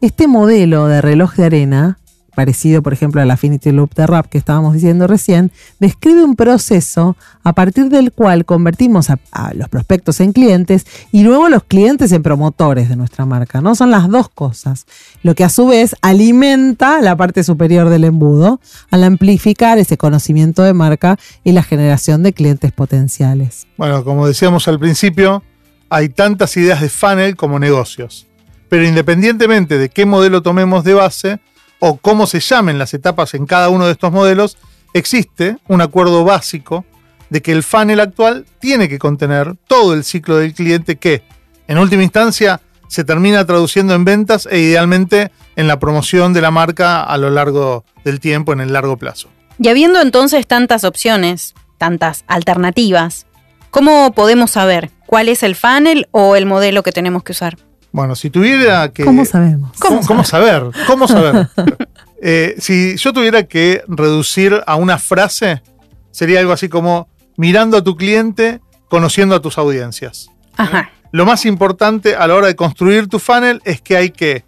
Este 0.00 0.26
modelo 0.26 0.88
de 0.88 1.00
reloj 1.00 1.34
de 1.34 1.44
arena 1.44 1.98
parecido 2.40 2.82
por 2.82 2.94
ejemplo 2.94 3.20
al 3.20 3.30
Affinity 3.30 3.70
Loop 3.70 3.92
de 3.94 4.06
RAP 4.06 4.30
que 4.30 4.38
estábamos 4.38 4.72
diciendo 4.72 5.06
recién, 5.06 5.52
describe 5.78 6.24
un 6.24 6.36
proceso 6.36 7.18
a 7.44 7.52
partir 7.52 7.90
del 7.90 8.12
cual 8.12 8.46
convertimos 8.46 9.10
a, 9.10 9.18
a, 9.30 9.52
los 9.52 9.68
prospectos 9.68 10.20
en 10.20 10.32
clientes 10.32 10.86
y 11.12 11.22
luego 11.22 11.50
los 11.50 11.64
clientes 11.64 12.12
en 12.12 12.22
promotores 12.22 12.88
de 12.88 12.96
nuestra 12.96 13.26
marca, 13.26 13.60
¿no? 13.60 13.74
Son 13.74 13.90
las 13.90 14.08
dos 14.08 14.30
cosas, 14.30 14.86
lo 15.22 15.34
que 15.34 15.44
a 15.44 15.50
su 15.50 15.66
vez 15.66 15.94
alimenta 16.00 17.02
la 17.02 17.14
parte 17.14 17.44
superior 17.44 17.90
del 17.90 18.04
embudo 18.04 18.58
al 18.90 19.04
amplificar 19.04 19.76
ese 19.76 19.98
conocimiento 19.98 20.62
de 20.62 20.72
marca 20.72 21.18
y 21.44 21.52
la 21.52 21.62
generación 21.62 22.22
de 22.22 22.32
clientes 22.32 22.72
potenciales. 22.72 23.66
Bueno, 23.76 24.02
como 24.02 24.26
decíamos 24.26 24.66
al 24.66 24.78
principio, 24.78 25.42
hay 25.90 26.08
tantas 26.08 26.56
ideas 26.56 26.80
de 26.80 26.88
funnel 26.88 27.36
como 27.36 27.58
negocios. 27.58 28.26
Pero 28.70 28.86
independientemente 28.86 29.76
de 29.76 29.90
qué 29.90 30.06
modelo 30.06 30.40
tomemos 30.40 30.84
de 30.84 30.94
base, 30.94 31.40
o 31.80 31.96
cómo 31.96 32.26
se 32.26 32.40
llamen 32.40 32.78
las 32.78 32.94
etapas 32.94 33.34
en 33.34 33.46
cada 33.46 33.68
uno 33.68 33.86
de 33.86 33.92
estos 33.92 34.12
modelos, 34.12 34.56
existe 34.94 35.56
un 35.66 35.80
acuerdo 35.80 36.24
básico 36.24 36.84
de 37.30 37.42
que 37.42 37.52
el 37.52 37.62
funnel 37.62 38.00
actual 38.00 38.46
tiene 38.60 38.88
que 38.88 38.98
contener 38.98 39.56
todo 39.66 39.94
el 39.94 40.04
ciclo 40.04 40.36
del 40.36 40.54
cliente 40.54 40.96
que, 40.96 41.22
en 41.66 41.78
última 41.78 42.02
instancia, 42.02 42.60
se 42.88 43.04
termina 43.04 43.46
traduciendo 43.46 43.94
en 43.94 44.04
ventas 44.04 44.46
e 44.50 44.58
idealmente 44.58 45.30
en 45.56 45.68
la 45.68 45.78
promoción 45.78 46.32
de 46.32 46.40
la 46.40 46.50
marca 46.50 47.02
a 47.02 47.16
lo 47.16 47.30
largo 47.30 47.84
del 48.04 48.18
tiempo, 48.18 48.52
en 48.52 48.60
el 48.60 48.72
largo 48.72 48.96
plazo. 48.96 49.28
Y 49.58 49.68
habiendo 49.68 50.00
entonces 50.00 50.46
tantas 50.46 50.84
opciones, 50.84 51.54
tantas 51.78 52.24
alternativas, 52.26 53.26
¿cómo 53.70 54.12
podemos 54.12 54.50
saber 54.50 54.90
cuál 55.06 55.28
es 55.28 55.42
el 55.44 55.54
funnel 55.54 56.08
o 56.10 56.34
el 56.34 56.46
modelo 56.46 56.82
que 56.82 56.92
tenemos 56.92 57.22
que 57.22 57.32
usar? 57.32 57.56
Bueno, 57.92 58.14
si 58.14 58.30
tuviera 58.30 58.92
que. 58.92 59.04
¿Cómo 59.04 59.24
sabemos? 59.24 59.72
¿Cómo, 59.78 60.00
¿Cómo 60.06 60.24
saber? 60.24 60.64
¿Cómo 60.86 61.08
saber? 61.08 61.48
eh, 62.22 62.54
si 62.58 62.96
yo 62.96 63.12
tuviera 63.12 63.44
que 63.44 63.82
reducir 63.88 64.62
a 64.66 64.76
una 64.76 64.98
frase, 64.98 65.62
sería 66.10 66.40
algo 66.40 66.52
así 66.52 66.68
como 66.68 67.08
mirando 67.36 67.76
a 67.76 67.82
tu 67.82 67.96
cliente, 67.96 68.60
conociendo 68.88 69.34
a 69.34 69.40
tus 69.40 69.58
audiencias. 69.58 70.30
Ajá. 70.56 70.90
Lo 71.12 71.26
más 71.26 71.44
importante 71.44 72.14
a 72.14 72.26
la 72.28 72.36
hora 72.36 72.46
de 72.46 72.54
construir 72.54 73.08
tu 73.08 73.18
funnel 73.18 73.60
es 73.64 73.80
que 73.80 73.96
hay 73.96 74.10
que 74.10 74.44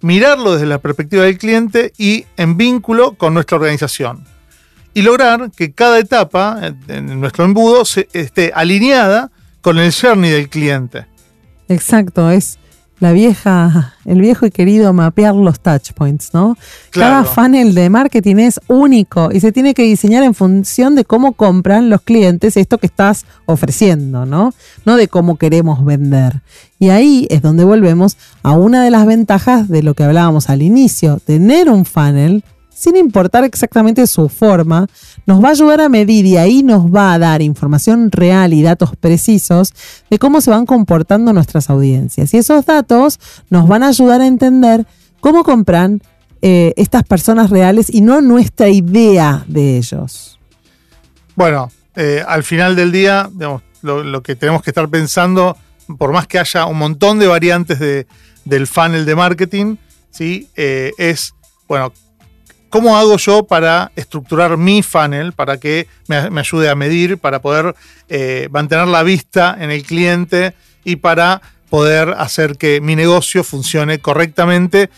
mirarlo 0.00 0.54
desde 0.54 0.66
la 0.66 0.78
perspectiva 0.78 1.24
del 1.24 1.38
cliente 1.38 1.92
y 1.96 2.26
en 2.36 2.56
vínculo 2.56 3.14
con 3.14 3.34
nuestra 3.34 3.56
organización. 3.56 4.24
Y 4.92 5.02
lograr 5.02 5.52
que 5.52 5.72
cada 5.72 6.00
etapa 6.00 6.58
en 6.88 7.20
nuestro 7.20 7.44
embudo 7.44 7.84
se, 7.84 8.08
esté 8.12 8.50
alineada 8.54 9.30
con 9.60 9.78
el 9.78 9.92
journey 9.92 10.30
del 10.30 10.48
cliente. 10.48 11.06
Exacto, 11.68 12.28
es 12.30 12.58
la 13.00 13.12
vieja, 13.12 13.94
el 14.04 14.20
viejo 14.20 14.46
y 14.46 14.50
querido 14.50 14.92
mapear 14.92 15.34
los 15.34 15.58
touch 15.60 15.92
points, 15.92 16.32
¿no? 16.34 16.56
Claro. 16.90 17.24
Cada 17.24 17.24
funnel 17.24 17.74
de 17.74 17.88
marketing 17.88 18.36
es 18.36 18.60
único 18.68 19.30
y 19.32 19.40
se 19.40 19.52
tiene 19.52 19.74
que 19.74 19.82
diseñar 19.82 20.22
en 20.22 20.34
función 20.34 20.94
de 20.94 21.04
cómo 21.04 21.32
compran 21.32 21.88
los 21.88 22.02
clientes 22.02 22.56
esto 22.56 22.78
que 22.78 22.86
estás 22.86 23.24
ofreciendo, 23.46 24.26
¿no? 24.26 24.52
No 24.84 24.96
de 24.96 25.08
cómo 25.08 25.36
queremos 25.36 25.84
vender. 25.84 26.42
Y 26.78 26.90
ahí 26.90 27.26
es 27.30 27.42
donde 27.42 27.64
volvemos 27.64 28.18
a 28.42 28.52
una 28.52 28.84
de 28.84 28.90
las 28.90 29.06
ventajas 29.06 29.68
de 29.68 29.82
lo 29.82 29.94
que 29.94 30.04
hablábamos 30.04 30.50
al 30.50 30.60
inicio, 30.62 31.20
tener 31.24 31.70
un 31.70 31.86
funnel 31.86 32.44
sin 32.80 32.96
importar 32.96 33.44
exactamente 33.44 34.06
su 34.06 34.30
forma, 34.30 34.86
nos 35.26 35.44
va 35.44 35.48
a 35.48 35.50
ayudar 35.50 35.82
a 35.82 35.90
medir 35.90 36.24
y 36.24 36.38
ahí 36.38 36.62
nos 36.62 36.86
va 36.86 37.12
a 37.12 37.18
dar 37.18 37.42
información 37.42 38.10
real 38.10 38.54
y 38.54 38.62
datos 38.62 38.96
precisos 38.96 39.74
de 40.08 40.18
cómo 40.18 40.40
se 40.40 40.50
van 40.50 40.64
comportando 40.64 41.34
nuestras 41.34 41.68
audiencias. 41.68 42.32
Y 42.32 42.38
esos 42.38 42.64
datos 42.64 43.20
nos 43.50 43.68
van 43.68 43.82
a 43.82 43.88
ayudar 43.88 44.22
a 44.22 44.26
entender 44.26 44.86
cómo 45.20 45.44
compran 45.44 46.00
eh, 46.40 46.72
estas 46.78 47.02
personas 47.04 47.50
reales 47.50 47.92
y 47.92 48.00
no 48.00 48.22
nuestra 48.22 48.70
idea 48.70 49.44
de 49.46 49.76
ellos. 49.76 50.40
Bueno, 51.36 51.70
eh, 51.96 52.24
al 52.26 52.44
final 52.44 52.76
del 52.76 52.92
día, 52.92 53.28
digamos, 53.30 53.60
lo, 53.82 54.22
que 54.22 54.36
tenemos 54.36 54.62
que 54.62 54.70
estar 54.70 54.88
pensando, 54.88 55.54
por 55.98 56.12
más 56.12 56.26
que 56.26 56.38
haya 56.38 56.64
un 56.64 56.78
montón 56.78 57.18
de 57.18 57.26
variantes 57.26 57.78
de, 57.78 58.06
del 58.46 58.66
funnel 58.66 59.04
de 59.04 59.14
marketing, 59.16 59.76
¿sí? 60.10 60.48
Eh, 60.56 60.92
es, 60.96 61.34
bueno, 61.68 61.92
¿Cómo 62.70 62.96
hago 62.96 63.16
yo 63.16 63.42
para 63.42 63.90
estructurar 63.96 64.56
mi 64.56 64.82
funnel, 64.82 65.32
para 65.32 65.58
que 65.58 65.88
me, 66.06 66.16
ayude 66.16 66.70
a 66.70 66.76
medir, 66.76 67.18
para 67.18 67.42
poder 67.42 67.74
eh, 68.08 68.48
mantener 68.52 68.86
la 68.86 69.02
vista 69.02 69.56
en 69.58 69.72
el 69.72 69.82
cliente 69.82 70.54
y 70.84 70.96
para 70.96 71.42
poder 71.68 72.10
hacer 72.16 72.56
que 72.56 72.80
mi 72.80 72.94
negocio 72.94 73.42
funcione 73.42 73.98
correctamente 73.98 74.88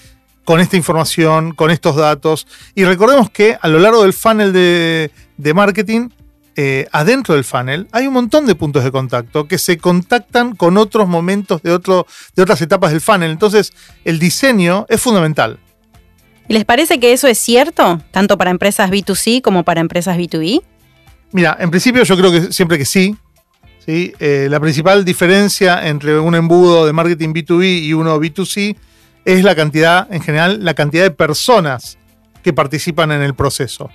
con 0.44 0.60
esta 0.60 0.76
información, 0.76 1.54
con 1.54 1.70
estos 1.70 1.96
datos? 1.96 2.46
Y 2.74 2.84
recordemos 2.84 3.30
que 3.30 3.56
a 3.58 3.68
lo 3.68 3.78
largo 3.78 4.02
del 4.02 4.12
funnel 4.12 4.52
de, 4.52 5.54
marketing, 5.54 6.10
eh, 6.56 6.86
adentro 6.92 7.34
del 7.34 7.44
funnel, 7.44 7.88
hay 7.90 8.06
un 8.06 8.12
montón 8.12 8.44
de 8.44 8.54
puntos 8.54 8.84
de 8.84 8.92
contacto 8.92 9.48
que 9.48 9.56
se 9.56 9.78
contactan 9.78 10.56
con 10.56 10.76
otros 10.76 11.08
momentos 11.08 11.62
de 11.62 11.72
otras 11.72 12.60
etapas 12.60 12.90
del 12.90 13.00
funnel. 13.00 13.30
Entonces, 13.30 13.72
el 14.04 14.18
diseño 14.18 14.84
es 14.90 15.00
fundamental. 15.00 15.58
¿Y 16.52 16.54
les 16.54 16.66
parece 16.66 17.00
que 17.00 17.14
eso 17.14 17.28
es 17.28 17.38
cierto, 17.38 18.02
tanto 18.10 18.36
para 18.36 18.50
empresas 18.50 18.90
B2C 18.90 19.40
como 19.40 19.62
para 19.62 19.80
empresas 19.80 20.18
B2B? 20.18 20.62
Mira, 21.30 21.56
en 21.58 21.70
principio 21.70 22.02
yo 22.02 22.14
creo 22.14 22.30
que 22.30 22.52
siempre 22.52 22.76
que 22.76 22.84
sí. 22.84 23.16
¿sí? 23.86 24.12
Eh, 24.18 24.48
la 24.50 24.60
principal 24.60 25.02
diferencia 25.02 25.88
entre 25.88 26.18
un 26.18 26.34
embudo 26.34 26.84
de 26.84 26.92
marketing 26.92 27.30
B2B 27.30 27.84
y 27.84 27.94
uno 27.94 28.20
B2C 28.20 28.76
es 29.24 29.42
la 29.44 29.54
cantidad, 29.54 30.06
en 30.12 30.20
general, 30.20 30.62
la 30.62 30.74
cantidad 30.74 31.04
de 31.04 31.10
personas 31.10 31.96
que 32.44 32.52
participan 32.52 33.12
en 33.12 33.22
el 33.22 33.32
proceso. 33.32 33.88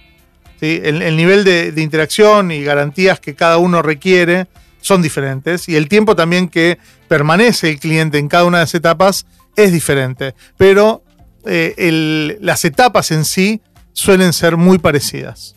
¿sí? 0.60 0.82
El, 0.84 1.04
el, 1.04 1.16
nivel 1.16 1.44
de, 1.44 1.72
de 1.72 1.82
interacción 1.84 2.50
y 2.50 2.64
garantías 2.64 3.20
que 3.20 3.36
cada 3.36 3.60
uno 3.60 3.84
requiere 3.84 4.48
son 4.82 5.04
diferentes 5.04 5.70
y 5.70 5.76
el 5.76 5.88
tiempo 5.88 6.16
también 6.16 6.50
que 6.50 6.80
permanece 7.08 7.70
el 7.70 7.80
cliente 7.80 8.18
en 8.18 8.28
cada 8.28 8.46
una 8.46 8.58
de 8.58 8.64
las 8.64 8.74
etapas 8.74 9.28
es 9.56 9.72
diferente. 9.72 10.34
Pero 10.58 11.04
eh, 11.48 11.74
el, 11.78 12.38
las 12.42 12.66
etapas 12.66 13.12
en 13.12 13.26
sí 13.26 13.62
suelen 13.94 14.34
ser 14.34 14.58
muy 14.58 14.78
parecidas. 14.78 15.56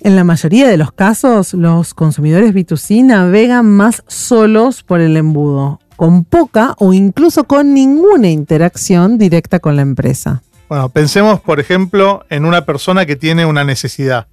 En 0.00 0.16
la 0.16 0.24
mayoría 0.24 0.66
de 0.66 0.76
los 0.76 0.90
casos, 0.90 1.54
los 1.54 1.94
consumidores 1.94 2.52
B2C 2.52 3.04
navegan 3.04 3.66
más 3.66 4.02
solos 4.08 4.82
por 4.82 5.00
el 5.00 5.16
embudo, 5.16 5.78
con 5.94 6.24
poca 6.24 6.74
o 6.78 6.92
incluso 6.92 7.44
con 7.44 7.72
ninguna 7.72 8.28
interacción 8.28 9.16
directa 9.16 9.60
con 9.60 9.76
la 9.76 9.82
empresa. 9.82 10.42
Bueno, 10.68 10.88
pensemos, 10.88 11.40
por 11.40 11.60
ejemplo, 11.60 12.24
en 12.30 12.44
una 12.44 12.64
persona 12.64 13.06
que 13.06 13.14
tiene 13.14 13.46
una 13.46 13.62
necesidad, 13.62 14.26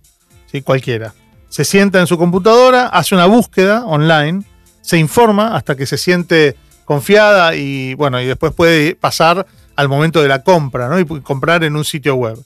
¿sí? 0.48 0.62
cualquiera. 0.62 1.14
Se 1.50 1.66
sienta 1.66 2.00
en 2.00 2.08
su 2.08 2.18
computadora, 2.18 2.88
hace 2.88 3.14
una 3.14 3.26
búsqueda 3.26 3.86
online, 3.86 4.44
se 4.82 4.98
informa 4.98 5.56
hasta 5.56 5.76
que 5.76 5.86
se 5.86 5.98
siente 5.98 6.56
confiada 6.86 7.56
y 7.56 7.94
bueno, 7.94 8.20
y 8.20 8.26
después 8.26 8.54
puede 8.54 8.96
pasar 8.96 9.46
al 9.80 9.88
momento 9.88 10.22
de 10.22 10.28
la 10.28 10.44
compra, 10.44 10.90
¿no? 10.90 11.00
Y 11.00 11.06
comprar 11.22 11.64
en 11.64 11.78
un 11.78 11.86
sitio 11.86 12.16
web. 12.16 12.38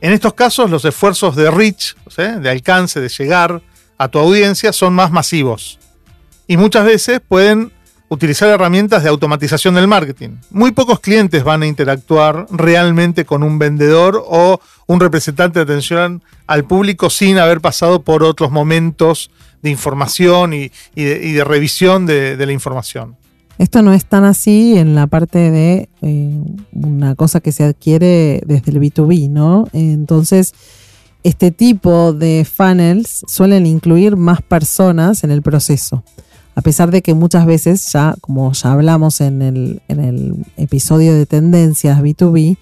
En 0.00 0.12
estos 0.12 0.34
casos, 0.34 0.68
los 0.68 0.84
esfuerzos 0.84 1.36
de 1.36 1.52
reach, 1.52 1.94
de 2.16 2.50
alcance, 2.50 3.00
de 3.00 3.08
llegar 3.08 3.62
a 3.96 4.08
tu 4.08 4.18
audiencia, 4.18 4.72
son 4.72 4.92
más 4.92 5.12
masivos. 5.12 5.78
Y 6.48 6.56
muchas 6.56 6.84
veces 6.84 7.20
pueden 7.20 7.70
utilizar 8.08 8.48
herramientas 8.48 9.04
de 9.04 9.08
automatización 9.08 9.76
del 9.76 9.86
marketing. 9.86 10.30
Muy 10.50 10.72
pocos 10.72 10.98
clientes 10.98 11.44
van 11.44 11.62
a 11.62 11.68
interactuar 11.68 12.46
realmente 12.50 13.24
con 13.24 13.44
un 13.44 13.60
vendedor 13.60 14.20
o 14.26 14.60
un 14.88 14.98
representante 14.98 15.60
de 15.60 15.62
atención 15.62 16.24
al 16.48 16.64
público 16.64 17.08
sin 17.08 17.38
haber 17.38 17.60
pasado 17.60 18.02
por 18.02 18.24
otros 18.24 18.50
momentos 18.50 19.30
de 19.62 19.70
información 19.70 20.54
y, 20.54 20.72
de, 20.96 21.44
revisión 21.44 22.04
de 22.04 22.44
la 22.44 22.52
información. 22.52 23.16
Esto 23.58 23.82
no 23.82 23.92
es 23.92 24.04
tan 24.04 24.24
así 24.24 24.78
en 24.78 24.94
la 24.94 25.08
parte 25.08 25.50
de 25.50 25.88
eh, 26.00 26.40
una 26.72 27.16
cosa 27.16 27.40
que 27.40 27.50
se 27.50 27.64
adquiere 27.64 28.40
desde 28.46 28.70
el 28.70 28.80
B2B, 28.80 29.28
¿no? 29.28 29.66
Entonces, 29.72 30.54
este 31.24 31.50
tipo 31.50 32.12
de 32.12 32.46
funnels 32.50 33.24
suelen 33.26 33.66
incluir 33.66 34.16
más 34.16 34.42
personas 34.42 35.24
en 35.24 35.32
el 35.32 35.42
proceso. 35.42 36.04
A 36.54 36.62
pesar 36.62 36.90
de 36.90 37.02
que 37.02 37.14
muchas 37.14 37.46
veces 37.46 37.92
ya, 37.92 38.14
como 38.20 38.52
ya 38.52 38.72
hablamos 38.72 39.20
en 39.20 39.42
el, 39.42 40.46
episodio 40.56 41.14
de 41.14 41.26
tendencias 41.26 42.00
B2B, 42.00 42.56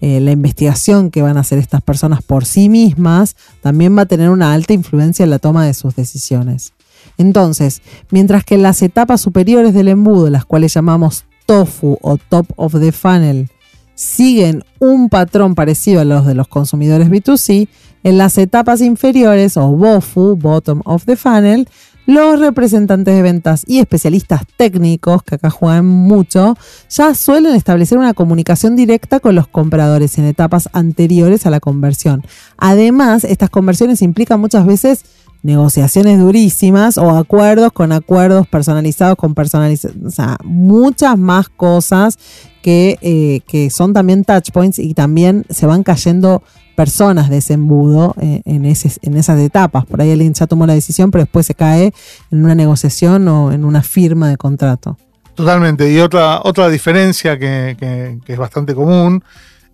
eh, 0.00 0.20
la 0.20 0.30
investigación 0.30 1.10
que 1.10 1.22
van 1.22 1.36
a 1.36 1.40
hacer 1.40 1.58
estas 1.58 1.82
personas 1.82 2.22
por 2.22 2.44
sí 2.44 2.68
mismas 2.68 3.36
también 3.62 3.96
va 3.96 4.02
a 4.02 4.06
tener 4.06 4.30
una 4.30 4.52
alta 4.52 4.72
influencia 4.72 5.24
en 5.24 5.30
la 5.30 5.38
toma 5.38 5.66
de 5.66 5.74
sus 5.74 5.96
decisiones. 5.96 6.72
Entonces, 7.18 7.82
mientras 8.10 8.44
que 8.44 8.54
en 8.54 8.62
las 8.62 8.80
etapas 8.82 9.20
superiores 9.20 9.74
del 9.74 9.88
embudo, 9.88 10.30
las 10.30 10.44
cuales 10.44 10.72
llamamos 10.72 11.24
TOFU 11.46 11.98
o 12.00 12.16
Top 12.16 12.46
of 12.56 12.78
the 12.78 12.92
Funnel 12.92 13.50
siguen 13.94 14.64
un 14.78 15.08
patrón 15.08 15.56
parecido 15.56 16.00
a 16.00 16.04
los 16.04 16.24
de 16.24 16.34
los 16.34 16.46
consumidores 16.46 17.10
B2C, 17.10 17.68
en 18.04 18.16
las 18.16 18.38
etapas 18.38 18.80
inferiores 18.80 19.56
o 19.56 19.68
BOFU, 19.72 20.36
Bottom 20.36 20.82
of 20.84 21.04
the 21.04 21.16
Funnel, 21.16 21.68
los 22.06 22.40
representantes 22.40 23.14
de 23.14 23.20
ventas 23.20 23.64
y 23.66 23.80
especialistas 23.80 24.42
técnicos, 24.56 25.22
que 25.24 25.34
acá 25.34 25.50
juegan 25.50 25.84
mucho, 25.84 26.56
ya 26.88 27.14
suelen 27.14 27.54
establecer 27.54 27.98
una 27.98 28.14
comunicación 28.14 28.76
directa 28.76 29.20
con 29.20 29.34
los 29.34 29.46
compradores 29.46 30.16
en 30.16 30.24
etapas 30.24 30.70
anteriores 30.72 31.44
a 31.44 31.50
la 31.50 31.60
conversión. 31.60 32.24
Además, 32.56 33.24
estas 33.24 33.50
conversiones 33.50 34.00
implican 34.00 34.40
muchas 34.40 34.64
veces 34.64 35.04
negociaciones 35.42 36.18
durísimas 36.18 36.98
o 36.98 37.10
acuerdos 37.16 37.72
con 37.72 37.92
acuerdos 37.92 38.46
personalizados 38.46 39.16
con 39.16 39.34
personalizados, 39.34 39.96
o 40.04 40.10
sea, 40.10 40.36
muchas 40.44 41.16
más 41.18 41.48
cosas 41.48 42.18
que, 42.62 42.98
eh, 43.02 43.40
que 43.46 43.70
son 43.70 43.92
también 43.92 44.24
touch 44.24 44.50
points 44.50 44.78
y 44.78 44.94
también 44.94 45.44
se 45.48 45.66
van 45.66 45.82
cayendo 45.84 46.42
personas 46.76 47.28
de 47.30 47.38
ese 47.38 47.54
embudo 47.54 48.14
eh, 48.20 48.42
en, 48.44 48.64
esas 48.64 49.38
etapas. 49.40 49.84
Por 49.86 50.00
ahí 50.00 50.12
alguien 50.12 50.32
ya 50.34 50.46
tomó 50.46 50.66
la 50.66 50.74
decisión, 50.74 51.10
pero 51.10 51.24
después 51.24 51.46
se 51.46 51.54
cae 51.54 51.92
en 52.30 52.44
una 52.44 52.54
negociación 52.54 53.26
o 53.28 53.52
en 53.52 53.64
una 53.64 53.82
firma 53.82 54.28
de 54.28 54.36
contrato. 54.36 54.96
Totalmente. 55.34 55.90
Y 55.92 55.98
otra, 55.98 56.40
otra 56.44 56.68
diferencia 56.68 57.38
que, 57.38 57.76
que- 57.78 58.18
que 58.24 58.32
es 58.32 58.38
bastante 58.38 58.74
común 58.74 59.22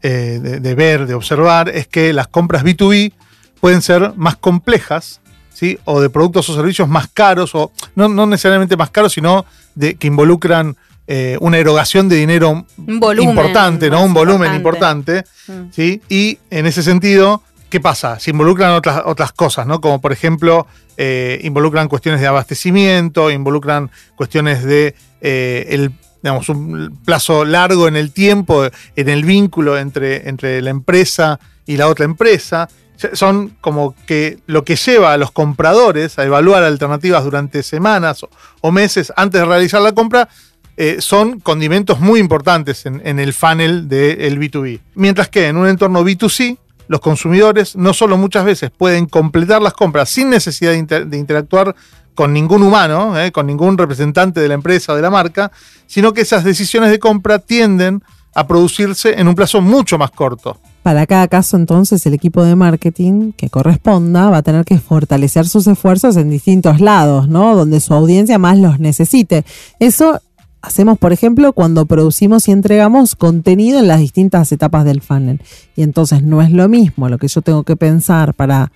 eh, 0.02 0.38
de, 0.42 0.60
de 0.60 0.74
ver, 0.74 1.06
de 1.06 1.14
observar, 1.14 1.68
es 1.70 1.86
que 1.88 2.12
las 2.12 2.28
compras 2.28 2.64
B2B 2.64 3.12
pueden 3.60 3.80
ser 3.82 4.12
más 4.16 4.36
complejas, 4.36 5.20
¿sí? 5.54 5.78
O 5.84 6.00
de 6.00 6.10
productos 6.10 6.48
o 6.50 6.54
servicios 6.54 6.88
más 6.88 7.08
caros, 7.08 7.54
o 7.54 7.72
no, 7.94 8.08
no 8.08 8.26
necesariamente 8.26 8.76
más 8.76 8.90
caros, 8.90 9.14
sino 9.14 9.46
de, 9.74 9.94
que 9.94 10.08
involucran 10.08 10.76
eh, 11.06 11.36
una 11.40 11.58
erogación 11.58 12.08
de 12.08 12.16
dinero 12.16 12.64
volumen 12.76 13.28
importante, 13.28 13.90
¿no? 13.90 14.02
Un 14.04 14.14
volumen 14.14 14.54
importante. 14.54 15.24
Mm. 15.46 15.70
¿sí? 15.70 16.00
Y 16.08 16.38
en 16.50 16.66
ese 16.66 16.82
sentido, 16.82 17.42
¿qué 17.68 17.78
pasa? 17.78 18.18
Se 18.18 18.30
involucran 18.30 18.72
otras, 18.72 19.02
otras 19.04 19.32
cosas, 19.32 19.66
¿no? 19.66 19.80
Como 19.80 20.00
por 20.00 20.12
ejemplo, 20.12 20.66
eh, 20.96 21.40
involucran 21.42 21.88
cuestiones 21.88 22.20
de 22.20 22.26
abastecimiento, 22.26 23.30
involucran 23.30 23.90
cuestiones 24.16 24.64
de 24.64 24.94
eh, 25.20 25.66
el, 25.70 25.92
digamos, 26.22 26.48
un 26.48 26.98
plazo 27.04 27.44
largo 27.44 27.86
en 27.86 27.96
el 27.96 28.12
tiempo, 28.12 28.64
en 28.96 29.08
el 29.08 29.24
vínculo 29.24 29.76
entre, 29.76 30.26
entre 30.28 30.62
la 30.62 30.70
empresa 30.70 31.38
y 31.66 31.76
la 31.76 31.88
otra 31.88 32.06
empresa. 32.06 32.68
Son 33.12 33.56
como 33.60 33.94
que 34.06 34.38
lo 34.46 34.64
que 34.64 34.76
lleva 34.76 35.12
a 35.12 35.16
los 35.16 35.30
compradores 35.30 36.18
a 36.18 36.24
evaluar 36.24 36.62
alternativas 36.62 37.24
durante 37.24 37.62
semanas 37.62 38.24
o, 38.60 38.72
meses 38.72 39.12
antes 39.16 39.40
de 39.40 39.46
realizar 39.46 39.82
la 39.82 39.92
compra 39.92 40.28
eh, 40.76 40.96
son 40.98 41.38
condimentos 41.38 42.00
muy 42.00 42.18
importantes 42.18 42.86
en, 42.86 43.18
el 43.18 43.32
funnel 43.32 43.88
del 43.88 44.40
B2B. 44.40 44.80
Mientras 44.94 45.28
que 45.28 45.46
en 45.46 45.56
un 45.56 45.68
entorno 45.68 46.02
B2C, 46.02 46.58
los 46.88 47.00
consumidores 47.00 47.76
no 47.76 47.94
solo 47.94 48.16
muchas 48.16 48.44
veces 48.44 48.70
pueden 48.70 49.06
completar 49.06 49.62
las 49.62 49.72
compras 49.72 50.10
sin 50.10 50.30
necesidad 50.30 50.72
de, 50.72 51.04
de 51.04 51.16
interactuar 51.16 51.74
con 52.14 52.32
ningún 52.32 52.62
humano, 52.62 53.18
eh, 53.18 53.32
con 53.32 53.46
ningún 53.46 53.76
representante 53.76 54.40
de 54.40 54.48
la 54.48 54.54
empresa 54.54 54.92
o 54.92 54.96
de 54.96 55.02
la 55.02 55.10
marca, 55.10 55.50
sino 55.86 56.12
que 56.12 56.22
esas 56.22 56.44
decisiones 56.44 56.90
de 56.90 56.98
compra 56.98 57.38
tienden 57.38 58.02
a 58.34 58.46
producirse 58.46 59.18
en 59.18 59.28
un 59.28 59.34
plazo 59.34 59.60
mucho 59.60 59.98
más 59.98 60.10
corto. 60.10 60.58
Para 60.84 61.06
cada 61.06 61.28
caso, 61.28 61.56
entonces, 61.56 62.04
el 62.04 62.12
equipo 62.12 62.44
de 62.44 62.56
marketing 62.56 63.32
que 63.32 63.48
corresponda 63.48 64.28
va 64.28 64.36
a 64.36 64.42
tener 64.42 64.66
que 64.66 64.76
fortalecer 64.78 65.48
sus 65.48 65.66
esfuerzos 65.66 66.18
en 66.18 66.28
distintos 66.28 66.78
lados, 66.78 67.26
¿no? 67.26 67.56
Donde 67.56 67.80
su 67.80 67.94
audiencia 67.94 68.38
más 68.38 68.58
los 68.58 68.78
necesite. 68.80 69.46
Eso 69.80 70.20
hacemos, 70.60 70.98
por 70.98 71.14
ejemplo, 71.14 71.54
cuando 71.54 71.86
producimos 71.86 72.48
y 72.48 72.52
entregamos 72.52 73.14
contenido 73.14 73.78
en 73.78 73.88
las 73.88 74.00
distintas 74.00 74.52
etapas 74.52 74.84
del 74.84 75.00
funnel. 75.00 75.40
Y 75.74 75.84
entonces 75.84 76.22
no 76.22 76.42
es 76.42 76.50
lo 76.50 76.68
mismo 76.68 77.08
lo 77.08 77.16
que 77.16 77.28
yo 77.28 77.40
tengo 77.40 77.62
que 77.62 77.76
pensar 77.76 78.34
para 78.34 78.70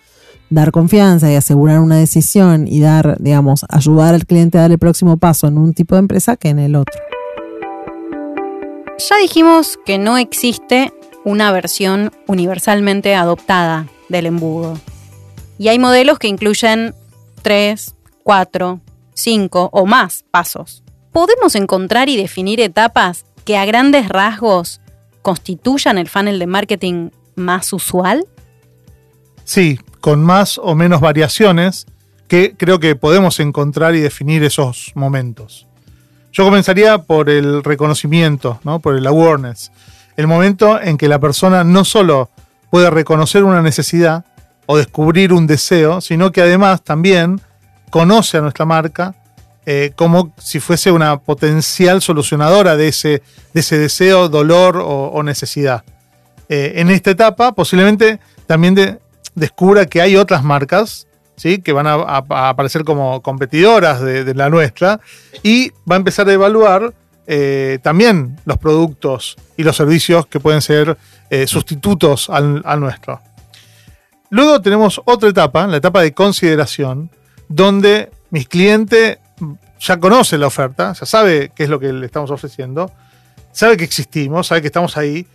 dar 0.49 0.71
confianza 0.71 1.31
y 1.31 1.35
asegurar 1.35 1.81
una 1.81 1.99
decisión 1.99 2.67
y 2.69 2.81
dar, 2.81 3.19
digamos, 3.21 3.67
ayudar 3.69 4.15
al 4.15 4.25
cliente 4.25 4.57
a 4.57 4.63
dar 4.63 4.71
el 4.71 4.79
próximo 4.79 5.19
paso 5.19 5.47
en 5.47 5.59
un 5.59 5.75
tipo 5.75 5.95
de 5.95 5.99
empresa 5.99 6.39
que 6.39 6.49
en 6.49 6.59
el 6.59 6.75
otro. 6.75 6.99
Ya 9.11 9.19
dijimos 9.19 9.79
que 9.85 9.99
no 9.99 10.17
existe 10.17 10.91
una 11.25 11.53
versión 11.53 12.13
universalmente 12.27 13.15
adoptada 13.15 13.87
del 14.09 14.27
embudo. 14.27 14.79
Y 15.59 15.69
hay 15.69 15.79
modelos 15.79 16.19
que 16.19 16.29
incluyen 16.29 16.95
3, 17.43 17.95
4, 18.23 18.81
5 19.15 19.71
o 19.73 19.87
más 19.87 20.25
pasos. 20.31 20.83
¿Podemos 21.13 21.55
encontrar 21.55 22.09
y 22.09 22.17
definir 22.17 22.61
etapas 22.61 23.25
que 23.45 23.57
a 23.57 23.65
grandes 23.65 24.09
rasgos 24.09 24.81
constituyan 25.23 25.99
el 25.99 26.09
funnel 26.09 26.39
de 26.39 26.47
marketing 26.47 27.11
más 27.35 27.73
usual? 27.73 28.27
Sí, 29.45 29.81
con 30.01 30.23
más 30.23 30.59
o 30.59 30.75
menos 30.75 31.01
variaciones 31.01 31.87
que 32.29 32.55
creo 32.57 32.79
que 32.79 32.95
podemos 32.95 33.41
encontrar 33.41 33.95
y 33.95 34.01
definir 34.01 34.45
esos 34.45 34.93
momentos. 34.95 35.67
Yo 36.33 36.45
comenzaría 36.45 36.99
por 36.99 37.31
el 37.31 37.65
reconocimiento, 37.65 38.61
¿no? 38.63 38.79
por 38.81 38.97
el 38.97 39.07
awareness. 39.07 39.73
El 40.19 40.27
momento 40.27 40.83
en 40.83 40.99
que 40.99 41.07
la 41.07 41.21
persona 41.21 41.63
no 41.63 41.85
solo 41.85 42.29
puede 42.71 42.91
reconocer 42.91 43.45
una 43.45 43.63
necesidad 43.63 44.25
o 44.67 44.77
descubrir 44.77 45.33
un 45.33 45.47
deseo, 45.47 46.01
sino 46.01 46.33
que 46.33 46.41
además 46.41 46.83
también 46.83 47.41
conoce 47.91 48.37
a 48.37 48.41
nuestra 48.41 48.65
marca 48.65 49.15
eh, 49.65 49.93
como 49.95 50.35
si 50.37 50.59
fuese 50.59 50.91
una 50.91 51.21
potencial 51.21 52.03
solucionadora 52.03 52.77
de 52.77 52.89
ese, 52.89 53.23
de 53.55 53.61
ese 53.61 53.79
deseo, 53.79 54.29
dolor 54.29 54.83
o, 54.85 55.23
necesidad. 55.23 55.85
Eh, 56.49 56.73
en 56.77 56.91
esta 56.91 57.13
etapa 57.13 57.53
posiblemente 57.53 58.19
también 58.49 58.75
de- 58.75 58.99
descubra 59.37 59.87
que 59.87 60.03
hay 60.03 60.17
otras 60.17 60.43
marcas 60.43 61.07
¿sí? 61.37 61.59
que 61.59 61.73
van 61.73 61.87
a, 61.87 61.95
aparecer 62.49 62.83
como 62.83 63.23
competidoras 63.23 64.01
de 64.01 64.35
la 64.35 64.51
nuestra 64.51 64.99
y 65.45 65.71
va 65.89 65.95
a 65.95 65.97
empezar 65.99 66.29
a 66.29 66.33
evaluar 66.33 66.93
eh, 67.31 67.79
también 67.83 68.41
los 68.47 68.57
productos 68.57 69.37
y 69.59 69.63
los 69.63 69.77
servicios 69.77 70.27
que 70.27 70.41
pueden 70.41 70.63
ser 70.63 70.97
eh, 71.29 71.47
sustitutos 71.47 72.31
al, 72.31 72.63
al 72.65 72.81
nuestro. 72.81 73.21
Luego 74.31 74.63
tenemos 74.63 75.01
otra 75.05 75.29
etapa, 75.29 75.67
la 75.67 75.77
etapa 75.77 76.01
de 76.01 76.15
consideración, 76.15 77.11
donde 77.49 78.11
mis 78.31 78.49
clientes 78.49 79.19
ya 79.79 80.01
conoce 80.01 80.39
la 80.39 80.47
oferta, 80.47 80.95
ya 80.95 81.05
sabe 81.05 81.53
qué 81.55 81.65
es 81.65 81.69
lo 81.69 81.79
que 81.79 81.93
le 81.93 82.07
estamos 82.07 82.31
ofreciendo, 82.31 82.91
sabe 83.53 83.77
que 83.77 83.85
existimos, 83.85 84.47
sabe 84.47 84.63
que 84.63 84.69
estamos 84.69 84.97
ahí 84.97 85.27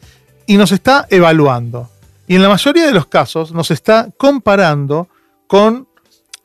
y 0.48 0.58
nos 0.58 0.72
está 0.72 1.06
evaluando. 1.12 1.92
Y 2.28 2.36
en 2.36 2.42
la 2.42 2.50
mayoría 2.50 2.88
de 2.88 2.94
los 2.94 3.06
casos 3.06 3.52
nos 3.52 3.70
está 3.70 4.10
comparando 4.18 5.10
con 5.46 5.88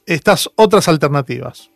estas 0.04 0.50
otras 0.56 0.88
alternativas. 0.88 1.70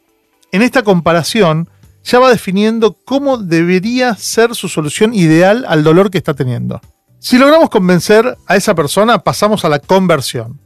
En 0.50 0.60
esta 0.60 0.82
comparación 0.82 1.70
ya 2.04 2.18
va 2.18 2.30
definiendo 2.30 2.96
cómo 3.04 3.38
debería 3.38 4.14
ser 4.16 4.54
su 4.54 4.68
solución 4.68 5.14
ideal 5.14 5.64
al 5.68 5.84
dolor 5.84 6.10
que 6.10 6.18
está 6.18 6.34
teniendo. 6.34 6.80
Si 7.18 7.38
logramos 7.38 7.70
convencer 7.70 8.36
a 8.46 8.56
esa 8.56 8.74
persona, 8.74 9.18
pasamos 9.18 9.64
a 9.64 9.68
la 9.68 9.78
conversión. 9.78 10.58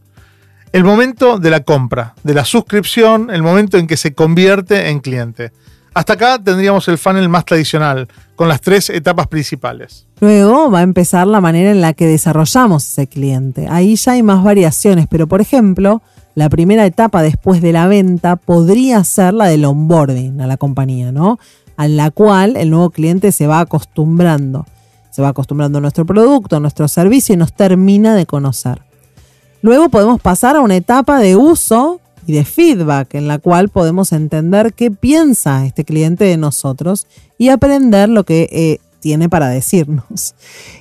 El 0.72 0.84
momento 0.84 1.38
de 1.38 1.50
la 1.50 1.60
compra, 1.60 2.14
de 2.22 2.34
la 2.34 2.44
suscripción, 2.44 3.30
el 3.30 3.42
momento 3.42 3.78
en 3.78 3.86
que 3.86 3.96
se 3.96 4.14
convierte 4.14 4.88
en 4.88 5.00
cliente. 5.00 5.52
Hasta 5.94 6.14
acá 6.14 6.38
tendríamos 6.42 6.88
el 6.88 6.98
funnel 6.98 7.28
más 7.28 7.44
tradicional, 7.44 8.08
con 8.34 8.48
las 8.48 8.60
tres 8.60 8.90
etapas 8.90 9.26
principales. 9.28 10.06
Luego 10.20 10.70
va 10.70 10.80
a 10.80 10.82
empezar 10.82 11.26
la 11.26 11.40
manera 11.40 11.70
en 11.70 11.80
la 11.80 11.94
que 11.94 12.06
desarrollamos 12.06 12.84
ese 12.86 13.06
cliente. 13.06 13.66
Ahí 13.70 13.96
ya 13.96 14.12
hay 14.12 14.22
más 14.22 14.42
variaciones, 14.44 15.06
pero 15.10 15.26
por 15.26 15.40
ejemplo, 15.40 16.02
la 16.36 16.50
primera 16.50 16.84
etapa 16.84 17.22
después 17.22 17.62
de 17.62 17.72
la 17.72 17.88
venta 17.88 18.36
podría 18.36 19.02
ser 19.04 19.32
la 19.32 19.46
del 19.46 19.64
onboarding 19.64 20.42
a 20.42 20.46
la 20.46 20.58
compañía, 20.58 21.10
¿no? 21.10 21.38
A 21.78 21.88
la 21.88 22.10
cual 22.10 22.58
el 22.58 22.68
nuevo 22.68 22.90
cliente 22.90 23.32
se 23.32 23.46
va 23.46 23.60
acostumbrando. 23.60 24.66
Se 25.10 25.22
va 25.22 25.28
acostumbrando 25.28 25.78
a 25.78 25.80
nuestro 25.80 26.04
producto, 26.04 26.56
a 26.56 26.60
nuestro 26.60 26.88
servicio 26.88 27.32
y 27.32 27.38
nos 27.38 27.54
termina 27.54 28.14
de 28.14 28.26
conocer. 28.26 28.82
Luego 29.62 29.88
podemos 29.88 30.20
pasar 30.20 30.56
a 30.56 30.60
una 30.60 30.76
etapa 30.76 31.20
de 31.20 31.36
uso 31.36 32.00
y 32.26 32.34
de 32.34 32.44
feedback 32.44 33.14
en 33.14 33.28
la 33.28 33.38
cual 33.38 33.70
podemos 33.70 34.12
entender 34.12 34.74
qué 34.74 34.90
piensa 34.90 35.64
este 35.64 35.86
cliente 35.86 36.24
de 36.24 36.36
nosotros 36.36 37.06
y 37.38 37.48
aprender 37.48 38.10
lo 38.10 38.24
que 38.24 38.46
eh, 38.52 38.85
tiene 39.00 39.28
para 39.28 39.48
decirnos. 39.48 40.34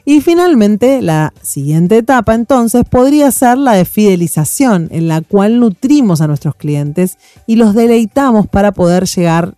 Y 0.06 0.21
finalmente, 0.21 1.01
la 1.01 1.34
siguiente 1.41 1.97
etapa 1.97 2.34
entonces 2.34 2.84
podría 2.89 3.32
ser 3.32 3.58
la 3.58 3.73
de 3.73 3.86
fidelización, 3.86 4.88
en 4.91 5.08
la 5.08 5.21
cual 5.21 5.60
nutrimos 5.60 6.21
a 6.21 6.28
nuestros 6.28 6.56
clientes 6.56 7.17
y 7.47 7.56
los 7.56 7.73
deleitamos 7.73 8.47
para 8.47 8.71
poder 8.71 9.06
llegar, 9.06 9.56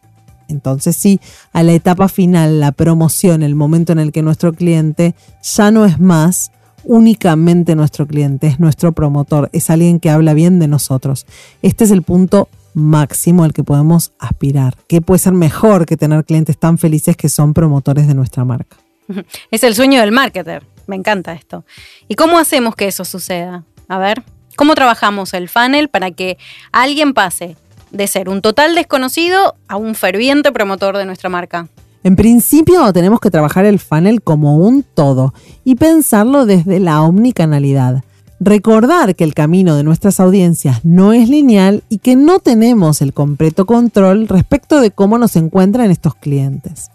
entonces 0.48 0.96
sí, 0.96 1.20
a 1.54 1.63
la 1.63 1.74
etapa 1.74 2.08
final, 2.08 2.60
la 2.60 2.72
promoción, 2.72 3.43
el 3.43 3.56
momento 3.56 3.91
en 3.91 4.00
el 4.00 4.12
que 4.12 4.22
nuestro 4.22 4.54
cliente 4.54 5.15
ya 5.41 5.72
no 5.72 5.86
es 5.86 6.00
más 6.00 6.52
únicamente 6.84 7.76
nuestro 7.76 8.08
cliente, 8.08 8.48
es 8.48 8.60
nuestro 8.60 8.93
promotor, 8.93 9.50
es 9.52 9.70
alguien 9.70 10.00
que 10.00 10.10
habla 10.10 10.34
bien 10.34 10.58
de 10.60 10.67
nosotros. 10.67 11.26
Este 11.62 11.84
es 11.84 11.91
el 11.91 12.02
punto 12.02 12.48
máximo 12.77 13.43
al 13.43 13.53
que 13.53 13.63
podemos 13.63 14.13
aspirar. 14.19 14.75
¿Qué 14.87 15.01
puede 15.01 15.19
ser 15.19 15.33
mejor 15.33 15.85
que 15.85 15.97
tener 15.97 16.23
clientes 16.23 16.57
tan 16.57 16.77
felices 16.77 17.17
que 17.17 17.27
son 17.27 17.53
promotores 17.53 18.07
de 18.07 18.13
nuestra 18.13 18.45
marca? 18.45 18.77
Es 19.51 19.63
el 19.63 19.75
sueño 19.75 19.99
del 19.99 20.11
marketer. 20.11 20.63
Me 20.85 20.95
encanta 20.95 21.33
esto. 21.33 21.65
¿Y 22.07 22.15
cómo 22.15 22.37
hacemos 22.37 22.75
que 22.75 22.87
eso 22.87 23.03
suceda? 23.03 23.63
A 23.87 23.97
ver, 23.97 24.23
¿cómo 24.55 24.75
trabajamos 24.75 25.33
el 25.33 25.49
funnel 25.49 25.89
para 25.89 26.11
que 26.11 26.37
alguien 26.71 27.13
pase 27.13 27.57
de 27.91 28.07
ser 28.07 28.29
un 28.29 28.41
total 28.41 28.75
desconocido 28.75 29.55
a 29.67 29.75
un 29.75 29.95
ferviente 29.95 30.51
promotor 30.51 30.97
de 30.97 31.05
nuestra 31.05 31.29
marca? 31.29 31.67
En 32.03 32.15
principio 32.15 32.93
tenemos 32.93 33.19
que 33.19 33.31
trabajar 33.31 33.65
el 33.65 33.79
funnel 33.79 34.21
como 34.21 34.57
un 34.57 34.83
todo 34.83 35.33
y 35.65 35.75
pensarlo 35.75 36.45
desde 36.45 36.79
la 36.79 37.01
omnicanalidad. 37.01 38.03
Recordar 38.39 39.15
que 39.15 39.23
el 39.23 39.34
camino 39.34 39.76
de 39.76 39.84
nuestras 39.84 40.19
audiencias 40.19 40.86
no 40.86 41.12
es 41.12 41.28
lineal 41.28 41.84
y 41.89 41.97
que 41.97 42.15
no 42.15 42.39
tenemos 42.39 43.02
el 43.02 43.13
completo 43.13 43.65
control 43.65 44.28
respecto 44.28 44.80
de 44.80 44.91
cómo 44.91 45.17
nos 45.17 45.36
encuentran 45.36 45.89
estos 45.89 46.13
clientes. 46.13 46.91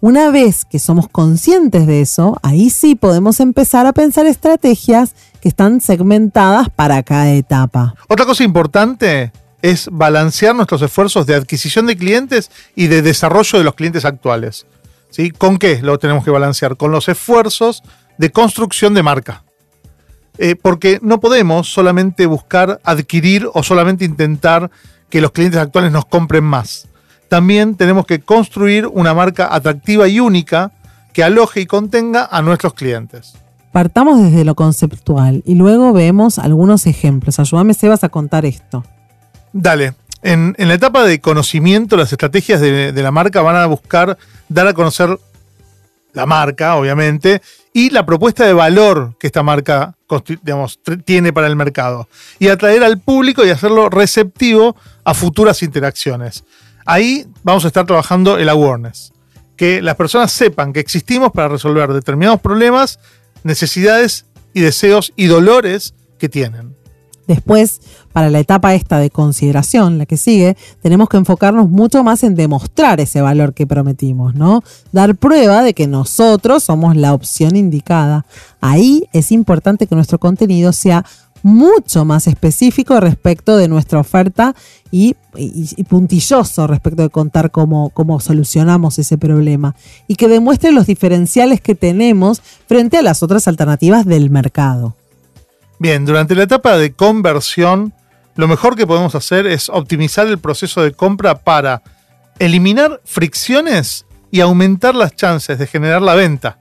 Una 0.00 0.30
vez 0.30 0.64
que 0.64 0.78
somos 0.78 1.08
conscientes 1.08 1.86
de 1.86 2.00
eso, 2.00 2.38
ahí 2.42 2.70
sí 2.70 2.94
podemos 2.94 3.40
empezar 3.40 3.86
a 3.86 3.92
pensar 3.92 4.26
estrategias 4.26 5.14
que 5.40 5.48
están 5.48 5.80
segmentadas 5.80 6.68
para 6.68 7.02
cada 7.02 7.32
etapa. 7.32 7.94
Otra 8.08 8.26
cosa 8.26 8.44
importante 8.44 9.32
es 9.62 9.88
balancear 9.90 10.54
nuestros 10.54 10.82
esfuerzos 10.82 11.26
de 11.26 11.34
adquisición 11.34 11.86
de 11.86 11.96
clientes 11.96 12.50
y 12.76 12.86
de 12.88 13.02
desarrollo 13.02 13.58
de 13.58 13.64
los 13.64 13.74
clientes 13.74 14.04
actuales. 14.04 14.66
¿Sí? 15.10 15.30
¿Con 15.30 15.58
qué 15.58 15.80
lo 15.80 15.98
tenemos 15.98 16.24
que 16.24 16.30
balancear? 16.30 16.76
Con 16.76 16.90
los 16.90 17.08
esfuerzos 17.08 17.82
de 18.18 18.30
construcción 18.30 18.94
de 18.94 19.02
marca. 19.02 19.43
Eh, 20.38 20.56
porque 20.60 20.98
no 21.00 21.20
podemos 21.20 21.72
solamente 21.72 22.26
buscar 22.26 22.80
adquirir 22.82 23.48
o 23.54 23.62
solamente 23.62 24.04
intentar 24.04 24.70
que 25.08 25.20
los 25.20 25.30
clientes 25.30 25.60
actuales 25.60 25.92
nos 25.92 26.06
compren 26.06 26.42
más. 26.42 26.88
También 27.28 27.76
tenemos 27.76 28.06
que 28.06 28.20
construir 28.20 28.86
una 28.86 29.14
marca 29.14 29.54
atractiva 29.54 30.08
y 30.08 30.20
única 30.20 30.72
que 31.12 31.22
aloje 31.22 31.60
y 31.60 31.66
contenga 31.66 32.28
a 32.30 32.42
nuestros 32.42 32.74
clientes. 32.74 33.34
Partamos 33.72 34.22
desde 34.22 34.44
lo 34.44 34.54
conceptual 34.54 35.42
y 35.46 35.54
luego 35.54 35.92
vemos 35.92 36.38
algunos 36.38 36.86
ejemplos. 36.86 37.38
Ayúdame, 37.38 37.74
Sebas, 37.74 38.04
a 38.04 38.08
contar 38.08 38.44
esto. 38.44 38.84
Dale. 39.52 39.94
En, 40.22 40.54
la 40.58 40.74
etapa 40.74 41.04
de 41.04 41.20
conocimiento, 41.20 41.96
las 41.96 42.10
estrategias 42.10 42.60
de, 42.60 42.92
la 42.92 43.10
marca 43.10 43.42
van 43.42 43.56
a 43.56 43.66
buscar 43.66 44.16
dar 44.48 44.66
a 44.66 44.72
conocer 44.72 45.18
la 46.12 46.24
marca, 46.24 46.76
obviamente, 46.76 47.42
y 47.76 47.90
la 47.90 48.06
propuesta 48.06 48.46
de 48.46 48.52
valor 48.52 49.16
que 49.18 49.26
esta 49.26 49.42
marca 49.42 49.96
tiene 51.04 51.32
para 51.32 51.48
el 51.48 51.56
mercado. 51.56 52.08
Y 52.38 52.46
atraer 52.46 52.84
al 52.84 53.00
público 53.00 53.44
y 53.44 53.50
hacerlo 53.50 53.90
receptivo 53.90 54.76
a 55.02 55.12
futuras 55.12 55.60
interacciones. 55.62 56.44
Ahí 56.86 57.26
vamos 57.42 57.64
a 57.64 57.66
estar 57.66 57.84
trabajando 57.84 58.38
el 58.38 58.48
awareness. 58.48 59.12
Que 59.56 59.82
las 59.82 59.96
personas 59.96 60.30
sepan 60.30 60.72
que 60.72 60.78
existimos 60.78 61.32
para 61.32 61.48
resolver 61.48 61.92
determinados 61.92 62.40
problemas, 62.40 63.00
necesidades 63.42 64.26
y 64.52 64.60
deseos 64.60 65.12
y 65.16 65.26
dolores 65.26 65.94
que 66.20 66.28
tienen. 66.28 66.73
Después, 67.26 67.80
para 68.12 68.30
la 68.30 68.38
etapa 68.38 68.74
esta 68.74 68.98
de 68.98 69.10
consideración, 69.10 69.98
la 69.98 70.06
que 70.06 70.16
sigue, 70.16 70.56
tenemos 70.82 71.08
que 71.08 71.16
enfocarnos 71.16 71.70
mucho 71.70 72.04
más 72.04 72.22
en 72.22 72.34
demostrar 72.34 73.00
ese 73.00 73.20
valor 73.20 73.54
que 73.54 73.66
prometimos, 73.66 74.34
¿no? 74.34 74.62
Dar 74.92 75.14
prueba 75.16 75.62
de 75.62 75.74
que 75.74 75.86
nosotros 75.86 76.64
somos 76.64 76.96
la 76.96 77.14
opción 77.14 77.56
indicada. 77.56 78.26
Ahí 78.60 79.08
es 79.12 79.32
importante 79.32 79.86
que 79.86 79.94
nuestro 79.94 80.18
contenido 80.18 80.72
sea 80.72 81.04
mucho 81.44 82.06
más 82.06 82.26
específico 82.26 82.98
respecto 83.00 83.58
de 83.58 83.68
nuestra 83.68 84.00
oferta 84.00 84.54
y, 84.90 85.14
puntilloso 85.88 86.66
respecto 86.66 87.02
de 87.02 87.10
contar 87.10 87.50
cómo, 87.50 87.90
cómo 87.90 88.18
solucionamos 88.18 88.98
ese 88.98 89.18
problema 89.18 89.76
y 90.08 90.14
que 90.14 90.28
demuestre 90.28 90.72
los 90.72 90.86
diferenciales 90.86 91.60
que 91.60 91.74
tenemos 91.74 92.40
frente 92.66 92.96
a 92.96 93.02
las 93.02 93.22
otras 93.22 93.46
alternativas 93.46 94.06
del 94.06 94.30
mercado. 94.30 94.94
Bien, 95.78 96.04
durante 96.04 96.34
la 96.34 96.44
etapa 96.44 96.76
de 96.78 96.92
conversión, 96.92 97.92
lo 98.36 98.48
mejor 98.48 98.76
que 98.76 98.86
podemos 98.86 99.14
hacer 99.14 99.46
es 99.46 99.68
optimizar 99.68 100.26
el 100.26 100.38
proceso 100.38 100.82
de 100.82 100.92
compra 100.92 101.36
para 101.36 101.82
eliminar 102.38 103.00
fricciones 103.04 104.06
y 104.30 104.40
aumentar 104.40 104.94
las 104.94 105.14
chances 105.14 105.58
de 105.58 105.66
generar 105.66 106.02
la 106.02 106.14
venta. 106.14 106.58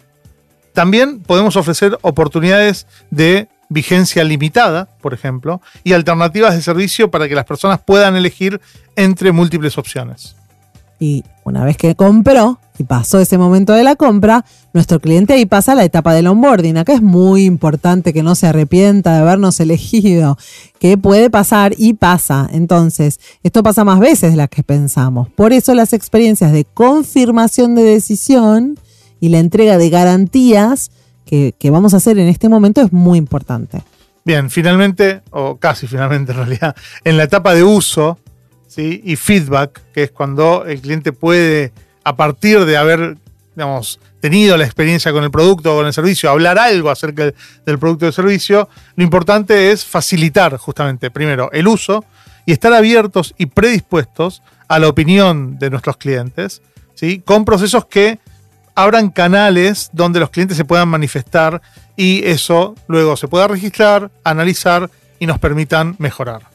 También 0.73 1.21
podemos 1.21 1.56
ofrecer 1.56 1.97
oportunidades 2.02 2.88
de 3.12 3.47
vigencia 3.69 4.23
limitada, 4.23 4.89
por 5.02 5.13
ejemplo, 5.13 5.62
y 5.84 5.93
alternativas 5.93 6.56
de 6.56 6.62
servicio 6.62 7.10
para 7.10 7.28
que 7.28 7.36
las 7.36 7.45
personas 7.45 7.80
puedan 7.86 8.15
elegir 8.15 8.62
entre 8.95 9.32
múltiples 9.32 9.78
opciones. 9.78 10.36
Y 11.04 11.26
una 11.44 11.66
vez 11.66 11.76
que 11.76 11.96
compró 11.96 12.62
y 12.80 12.86
pasó 12.86 13.20
ese 13.20 13.38
momento 13.38 13.74
de 13.74 13.84
la 13.84 13.98
compra, 13.98 14.46
nuestro 14.72 15.02
cliente 15.02 15.34
ahí 15.34 15.46
pasa 15.46 15.76
la 15.76 15.84
etapa 15.84 16.13
del 16.13 16.28
onboarding. 16.28 16.78
Acá 16.78 16.94
es 16.94 17.02
muy 17.02 17.44
importante 17.44 18.13
que 18.13 18.24
no 18.24 18.36
se 18.36 18.48
arrepienta 18.48 19.12
de 19.12 19.20
habernos 19.20 19.60
elegido, 19.60 20.38
que 20.80 20.98
puede 20.98 21.30
pasar 21.30 21.74
y 21.78 21.96
pasa. 21.96 22.48
Entonces, 22.54 23.20
esto 23.44 23.63
pasa 23.63 23.84
más 23.84 24.00
veces 24.00 24.32
de 24.32 24.38
las 24.38 24.48
que 24.48 24.63
pensamos. 24.63 25.28
Por 25.28 25.52
eso 25.52 25.74
las 25.74 25.92
experiencias 25.92 26.54
de 26.54 26.63
confirmación 26.63 27.76
de 27.76 27.84
decisión 27.84 28.80
y 29.20 29.28
la 29.28 29.39
entrega 29.39 29.78
de 29.78 29.89
garantías 29.89 30.89
que, 31.26 31.54
que 31.60 31.70
vamos 31.70 31.94
a 31.94 31.98
hacer 31.98 32.18
en 32.18 32.30
este 32.30 32.48
momento 32.48 32.80
es 32.80 32.94
muy 32.94 33.18
importante. 33.18 33.82
Bien, 34.24 34.50
finalmente, 34.50 35.22
o 35.32 35.58
casi 35.58 35.86
finalmente 35.86 36.32
en 36.32 36.38
realidad, 36.38 36.78
en 37.04 37.18
la 37.18 37.24
etapa 37.24 37.54
de 37.54 37.66
uso, 37.66 38.20
y 38.77 39.15
feedback, 39.15 39.81
que 39.93 40.03
es 40.03 40.12
cuando 40.12 40.65
el 40.65 40.81
cliente 40.81 41.12
puede, 41.12 41.71
a 42.03 42.15
partir 42.15 42.65
de 42.65 42.77
haber 42.77 43.17
digamos, 43.55 43.99
tenido 44.19 44.57
la 44.57 44.65
experiencia 44.65 45.12
con 45.12 45.23
el 45.23 45.31
producto 45.31 45.73
o 45.73 45.77
con 45.77 45.86
el 45.86 45.93
servicio, 45.93 46.29
hablar 46.29 46.57
algo 46.57 46.89
acerca 46.89 47.31
del 47.65 47.79
producto 47.79 48.07
o 48.07 48.12
servicio, 48.12 48.69
lo 48.95 49.03
importante 49.03 49.71
es 49.71 49.86
facilitar 49.86 50.57
justamente, 50.57 51.12
primero, 51.12 51.51
el 51.51 51.67
uso 51.67 52.03
y 52.45 52.51
estar 52.51 52.73
abiertos 52.73 53.33
y 53.38 53.47
predispuestos 53.47 54.41
a 54.67 54.79
la 54.79 54.88
opinión 54.88 55.59
de 55.59 55.69
nuestros 55.69 55.97
clientes, 55.97 56.62
¿sí? 56.95 57.21
con 57.23 57.45
procesos 57.45 57.86
que 57.86 58.19
abran 58.75 59.09
canales 59.09 59.89
donde 59.93 60.19
los 60.19 60.31
clientes 60.31 60.57
se 60.57 60.65
puedan 60.65 60.89
manifestar 60.89 61.62
y 61.95 62.25
eso 62.25 62.75
luego 62.88 63.15
se 63.17 63.27
pueda 63.27 63.47
registrar, 63.47 64.09
analizar 64.23 64.89
y 65.19 65.27
nos 65.27 65.38
permitan 65.38 65.95
mejorar. 65.99 66.53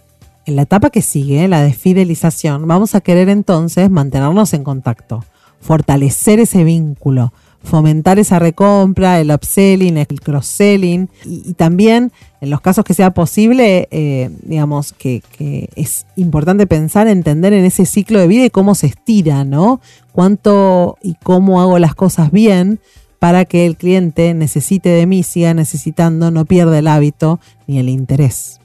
En 0.48 0.56
la 0.56 0.62
etapa 0.62 0.88
que 0.88 1.02
sigue, 1.02 1.46
la 1.46 1.62
de 1.62 1.74
fidelización, 1.74 2.66
vamos 2.66 2.94
a 2.94 3.02
querer 3.02 3.28
entonces 3.28 3.90
mantenernos 3.90 4.54
en 4.54 4.64
contacto, 4.64 5.22
fortalecer 5.60 6.40
ese 6.40 6.64
vínculo, 6.64 7.34
fomentar 7.62 8.18
esa 8.18 8.38
recompra, 8.38 9.20
el 9.20 9.30
upselling, 9.30 9.98
el 9.98 10.06
cross-selling 10.06 11.10
y, 11.26 11.52
también 11.52 12.12
en 12.40 12.48
los 12.48 12.62
casos 12.62 12.86
que 12.86 12.94
sea 12.94 13.10
posible, 13.10 13.88
eh, 13.90 14.30
digamos 14.42 14.94
que, 14.94 15.22
que, 15.36 15.68
es 15.76 16.06
importante 16.16 16.66
pensar, 16.66 17.08
entender 17.08 17.52
en 17.52 17.66
ese 17.66 17.84
ciclo 17.84 18.18
de 18.18 18.26
vida 18.26 18.46
y 18.46 18.50
cómo 18.50 18.74
se 18.74 18.86
estira, 18.86 19.44
¿no? 19.44 19.82
Cuánto 20.12 20.96
y 21.02 21.16
cómo 21.22 21.60
hago 21.60 21.78
las 21.78 21.94
cosas 21.94 22.30
bien 22.30 22.80
para 23.18 23.44
que 23.44 23.66
el 23.66 23.76
cliente 23.76 24.32
necesite 24.32 24.88
de 24.88 25.04
mí, 25.04 25.24
siga 25.24 25.52
necesitando, 25.52 26.30
no 26.30 26.46
pierda 26.46 26.78
el 26.78 26.86
hábito 26.86 27.38
ni 27.66 27.78
el 27.78 27.90
interés. 27.90 28.57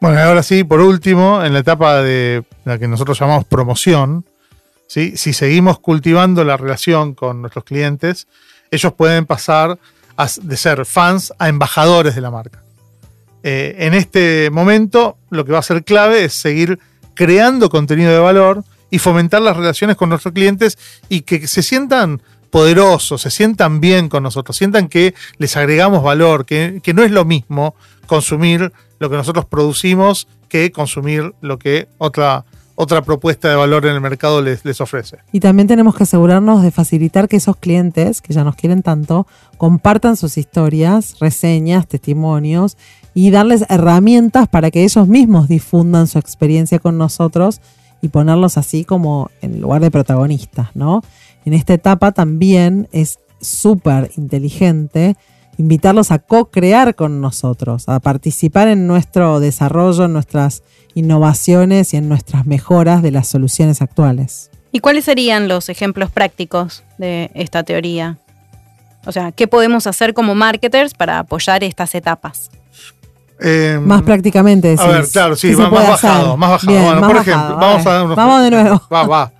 Bueno, 0.00 0.20
ahora 0.20 0.44
sí, 0.44 0.62
por 0.62 0.80
último, 0.80 1.44
en 1.44 1.52
la 1.52 1.58
etapa 1.58 2.02
de 2.02 2.44
la 2.64 2.78
que 2.78 2.86
nosotros 2.86 3.18
llamamos 3.18 3.44
promoción, 3.46 4.24
¿sí? 4.86 5.16
si 5.16 5.32
seguimos 5.32 5.80
cultivando 5.80 6.44
la 6.44 6.56
relación 6.56 7.14
con 7.14 7.40
nuestros 7.40 7.64
clientes, 7.64 8.28
ellos 8.70 8.92
pueden 8.92 9.26
pasar 9.26 9.76
de 10.42 10.56
ser 10.56 10.86
fans 10.86 11.32
a 11.40 11.48
embajadores 11.48 12.14
de 12.14 12.20
la 12.20 12.30
marca. 12.30 12.62
Eh, 13.42 13.74
en 13.78 13.94
este 13.94 14.50
momento, 14.50 15.16
lo 15.30 15.44
que 15.44 15.52
va 15.52 15.58
a 15.58 15.62
ser 15.62 15.82
clave 15.82 16.24
es 16.24 16.32
seguir 16.32 16.78
creando 17.14 17.68
contenido 17.68 18.12
de 18.12 18.18
valor 18.18 18.62
y 18.90 19.00
fomentar 19.00 19.42
las 19.42 19.56
relaciones 19.56 19.96
con 19.96 20.10
nuestros 20.10 20.32
clientes 20.32 20.78
y 21.08 21.22
que 21.22 21.48
se 21.48 21.62
sientan 21.62 22.22
poderosos, 22.50 23.22
se 23.22 23.32
sientan 23.32 23.80
bien 23.80 24.08
con 24.08 24.22
nosotros, 24.22 24.56
sientan 24.56 24.88
que 24.88 25.14
les 25.38 25.56
agregamos 25.56 26.04
valor, 26.04 26.46
que, 26.46 26.80
que 26.84 26.94
no 26.94 27.02
es 27.02 27.10
lo 27.10 27.24
mismo 27.24 27.74
consumir 28.06 28.72
lo 28.98 29.10
que 29.10 29.16
nosotros 29.16 29.44
producimos 29.44 30.28
que 30.48 30.72
consumir 30.72 31.34
lo 31.40 31.58
que 31.58 31.88
otra, 31.98 32.44
otra 32.74 33.02
propuesta 33.02 33.48
de 33.48 33.56
valor 33.56 33.86
en 33.86 33.94
el 33.94 34.00
mercado 34.00 34.42
les, 34.42 34.64
les 34.64 34.80
ofrece. 34.80 35.18
Y 35.32 35.40
también 35.40 35.68
tenemos 35.68 35.94
que 35.94 36.04
asegurarnos 36.04 36.62
de 36.62 36.70
facilitar 36.70 37.28
que 37.28 37.36
esos 37.36 37.56
clientes, 37.56 38.20
que 38.20 38.32
ya 38.32 38.44
nos 38.44 38.56
quieren 38.56 38.82
tanto, 38.82 39.26
compartan 39.56 40.16
sus 40.16 40.38
historias, 40.38 41.18
reseñas, 41.20 41.86
testimonios 41.86 42.76
y 43.14 43.30
darles 43.30 43.64
herramientas 43.68 44.48
para 44.48 44.70
que 44.70 44.84
ellos 44.84 45.08
mismos 45.08 45.48
difundan 45.48 46.06
su 46.06 46.18
experiencia 46.18 46.78
con 46.78 46.98
nosotros 46.98 47.60
y 48.00 48.08
ponerlos 48.08 48.56
así 48.58 48.84
como 48.84 49.30
en 49.42 49.60
lugar 49.60 49.80
de 49.80 49.90
protagonistas, 49.90 50.68
¿no? 50.74 51.02
En 51.44 51.54
esta 51.54 51.74
etapa 51.74 52.12
también 52.12 52.88
es 52.92 53.18
súper 53.40 54.10
inteligente 54.16 55.16
invitarlos 55.58 56.10
a 56.10 56.20
co-crear 56.20 56.94
con 56.94 57.20
nosotros, 57.20 57.88
a 57.88 58.00
participar 58.00 58.68
en 58.68 58.86
nuestro 58.86 59.40
desarrollo, 59.40 60.04
en 60.04 60.12
nuestras 60.14 60.62
innovaciones 60.94 61.92
y 61.92 61.96
en 61.98 62.08
nuestras 62.08 62.46
mejoras 62.46 63.02
de 63.02 63.10
las 63.10 63.28
soluciones 63.28 63.82
actuales. 63.82 64.50
¿Y 64.72 64.80
cuáles 64.80 65.04
serían 65.04 65.48
los 65.48 65.68
ejemplos 65.68 66.10
prácticos 66.10 66.84
de 66.96 67.30
esta 67.34 67.64
teoría? 67.64 68.18
O 69.04 69.12
sea, 69.12 69.32
¿qué 69.32 69.48
podemos 69.48 69.86
hacer 69.86 70.14
como 70.14 70.34
marketers 70.34 70.94
para 70.94 71.18
apoyar 71.18 71.64
estas 71.64 71.94
etapas? 71.94 72.50
Eh, 73.40 73.78
Más 73.80 74.02
prácticamente, 74.02 74.74
A 74.78 74.86
ver, 74.86 75.08
claro, 75.08 75.36
sí, 75.36 75.50
¿qué 75.50 75.56
se 75.56 75.62
más, 75.62 75.70
bajado, 75.70 76.36
más 76.36 76.50
bajado. 76.50 76.72
Bien, 76.72 76.84
bueno, 76.84 77.00
más 77.00 77.08
por 77.10 77.16
bajado, 77.18 77.38
ejemplo, 77.38 77.56
a 77.56 77.68
vamos 77.68 77.86
a 77.86 77.92
dar 77.92 78.04
unos 78.04 78.16
Vamos 78.16 78.42
de 78.42 78.50
nuevo. 78.50 78.82
Va, 78.92 79.06
va. 79.06 79.32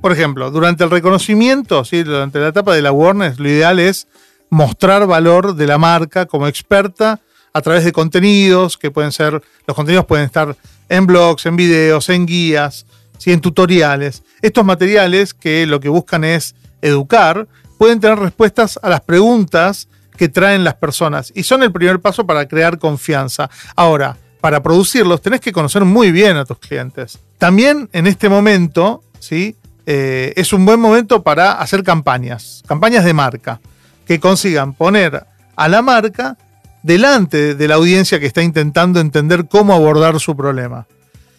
Por 0.00 0.12
ejemplo, 0.12 0.50
durante 0.50 0.84
el 0.84 0.90
reconocimiento, 0.90 1.84
¿sí? 1.84 2.02
durante 2.02 2.38
la 2.38 2.48
etapa 2.48 2.74
de 2.74 2.82
la 2.82 2.88
awareness, 2.90 3.38
lo 3.38 3.48
ideal 3.48 3.78
es 3.78 4.06
mostrar 4.50 5.06
valor 5.06 5.54
de 5.54 5.66
la 5.66 5.78
marca 5.78 6.26
como 6.26 6.46
experta 6.46 7.20
a 7.52 7.62
través 7.62 7.84
de 7.84 7.92
contenidos, 7.92 8.76
que 8.76 8.90
pueden 8.90 9.12
ser, 9.12 9.42
los 9.66 9.76
contenidos 9.76 10.06
pueden 10.06 10.26
estar 10.26 10.56
en 10.88 11.06
blogs, 11.06 11.46
en 11.46 11.56
videos, 11.56 12.08
en 12.08 12.26
guías, 12.26 12.86
¿sí? 13.18 13.32
en 13.32 13.40
tutoriales. 13.40 14.22
Estos 14.42 14.64
materiales 14.64 15.34
que 15.34 15.66
lo 15.66 15.80
que 15.80 15.88
buscan 15.88 16.24
es 16.24 16.54
educar, 16.82 17.48
pueden 17.78 18.00
tener 18.00 18.18
respuestas 18.18 18.78
a 18.82 18.88
las 18.88 19.00
preguntas 19.00 19.88
que 20.16 20.28
traen 20.28 20.64
las 20.64 20.74
personas 20.74 21.32
y 21.34 21.44
son 21.44 21.62
el 21.62 21.72
primer 21.72 22.00
paso 22.00 22.26
para 22.26 22.46
crear 22.46 22.78
confianza. 22.78 23.48
Ahora, 23.74 24.16
para 24.40 24.62
producirlos 24.62 25.22
tenés 25.22 25.40
que 25.40 25.52
conocer 25.52 25.84
muy 25.84 26.12
bien 26.12 26.36
a 26.36 26.44
tus 26.44 26.58
clientes. 26.58 27.18
También 27.38 27.88
en 27.92 28.06
este 28.06 28.28
momento, 28.28 29.02
¿sí? 29.18 29.56
Eh, 29.86 30.34
es 30.36 30.52
un 30.52 30.66
buen 30.66 30.78
momento 30.78 31.22
para 31.22 31.52
hacer 31.52 31.82
campañas, 31.82 32.62
campañas 32.66 33.04
de 33.04 33.14
marca, 33.14 33.60
que 34.06 34.20
consigan 34.20 34.74
poner 34.74 35.26
a 35.56 35.68
la 35.68 35.82
marca 35.82 36.36
delante 36.82 37.54
de 37.54 37.68
la 37.68 37.74
audiencia 37.74 38.20
que 38.20 38.26
está 38.26 38.42
intentando 38.42 39.00
entender 39.00 39.46
cómo 39.48 39.74
abordar 39.74 40.18
su 40.20 40.36
problema. 40.36 40.86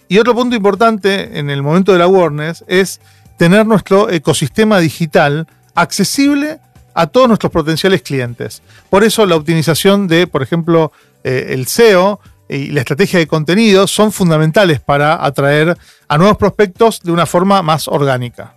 Y 0.07 0.20
otro 0.20 0.36
punto 0.36 0.55
importante 0.55 1.39
en 1.39 1.49
el 1.49 1.64
momento 1.64 1.93
de 1.93 1.99
la 1.99 2.05
awareness 2.05 2.64
es 2.68 2.99
tener 3.38 3.66
nuestro 3.66 4.09
ecosistema 4.09 4.80
digital 4.80 5.47
accesible 5.74 6.59
a 6.93 7.07
todos 7.07 7.28
nuestros 7.28 7.51
potenciales 7.51 8.01
clientes. 8.01 8.62
Por 8.89 9.03
eso 9.03 9.26
la 9.26 9.36
optimización 9.36 10.07
de, 10.07 10.28
por 10.28 10.43
ejemplo, 10.43 10.91
eh, 11.24 11.47
el 11.51 11.66
SEO 11.68 12.20
y 12.49 12.72
la 12.72 12.82
estrategia 12.82 13.20
de 13.20 13.28
contenido 13.28 13.88
son 13.88 14.12
fundamentales 14.12 14.82
para 14.82 15.26
atraer 15.26 15.78
a 16.07 16.18
nuevos 16.18 16.38
prospectos 16.38 17.01
de 17.01 17.12
una 17.12 17.26
forma 17.26 17.62
más 17.62 17.88
orgánica. 17.88 18.55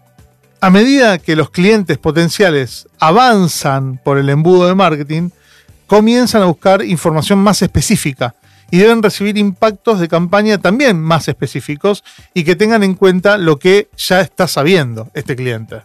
A 0.64 0.70
medida 0.70 1.18
que 1.18 1.36
los 1.36 1.50
clientes 1.50 1.98
potenciales 1.98 2.88
avanzan 2.98 4.00
por 4.02 4.16
el 4.16 4.30
embudo 4.30 4.66
de 4.66 4.74
marketing, 4.74 5.28
comienzan 5.86 6.40
a 6.40 6.46
buscar 6.46 6.82
información 6.82 7.38
más 7.38 7.60
específica 7.60 8.34
y 8.70 8.78
deben 8.78 9.02
recibir 9.02 9.36
impactos 9.36 10.00
de 10.00 10.08
campaña 10.08 10.56
también 10.56 10.98
más 10.98 11.28
específicos 11.28 12.02
y 12.32 12.44
que 12.44 12.56
tengan 12.56 12.82
en 12.82 12.94
cuenta 12.94 13.36
lo 13.36 13.58
que 13.58 13.90
ya 13.98 14.22
está 14.22 14.48
sabiendo 14.48 15.10
este 15.12 15.36
cliente. 15.36 15.82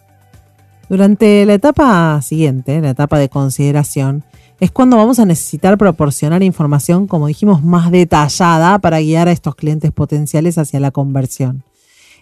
Durante 0.88 1.46
la 1.46 1.56
etapa 1.56 2.22
siguiente, 2.22 2.80
la 2.80 2.92
etapa 2.92 3.20
de 3.20 3.28
consideración, 3.28 4.24
es 4.62 4.72
cuando 4.72 4.96
vamos 4.96 5.20
a 5.20 5.26
necesitar 5.26 5.78
proporcionar 5.78 6.42
información, 6.42 7.06
como 7.06 7.28
dijimos, 7.28 7.66
más 7.66 7.92
detallada 7.92 8.80
para 8.80 9.02
guiar 9.02 9.28
a 9.28 9.34
estos 9.34 9.56
clientes 9.56 9.92
potenciales 9.92 10.58
hacia 10.58 10.80
la 10.80 10.92
conversión. 10.92 11.66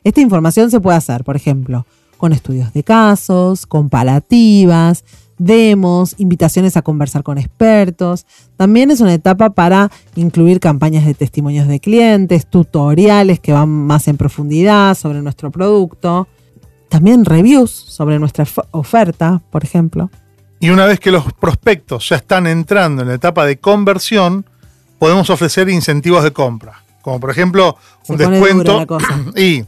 Esta 0.04 0.22
información 0.22 0.72
se 0.72 0.80
puede 0.80 0.98
hacer, 0.98 1.24
por 1.24 1.36
ejemplo, 1.36 1.86
con 2.18 2.34
estudios 2.34 2.74
de 2.74 2.84
casos, 2.84 3.66
comparativas, 3.66 5.04
demos, 5.38 6.16
invitaciones 6.18 6.78
a 6.78 6.82
conversar 6.82 7.24
con 7.24 7.38
expertos. 7.38 8.26
También 8.56 8.90
es 8.92 9.02
una 9.02 9.14
etapa 9.14 9.52
para 9.52 9.92
incluir 10.16 10.60
campañas 10.60 11.06
de 11.06 11.14
testimonios 11.14 11.68
de 11.68 11.80
clientes, 11.80 12.48
tutoriales 12.50 13.40
que 13.40 13.54
van 13.54 13.70
más 13.70 14.08
en 14.08 14.18
profundidad 14.18 14.96
sobre 14.98 15.22
nuestro 15.22 15.52
producto. 15.52 16.28
También 16.90 17.26
reviews 17.26 17.70
sobre 17.72 18.18
nuestra 18.18 18.44
of- 18.44 18.66
oferta, 18.72 19.42
por 19.52 19.64
ejemplo. 19.64 20.10
Y 20.60 20.70
una 20.70 20.86
vez 20.86 21.00
que 21.00 21.12
los 21.12 21.32
prospectos 21.34 22.10
ya 22.10 22.16
están 22.16 22.48
entrando 22.48 23.04
en 23.04 23.10
la 23.10 23.14
etapa 23.14 23.46
de 23.46 23.60
conversión, 23.60 24.46
podemos 24.98 25.30
ofrecer 25.30 25.70
incentivos 25.70 26.24
de 26.24 26.32
compra. 26.32 26.84
Como 27.04 27.20
por 27.20 27.30
ejemplo, 27.30 27.78
un 28.08 28.18
descuento. 28.18 28.88
Y 29.36 29.64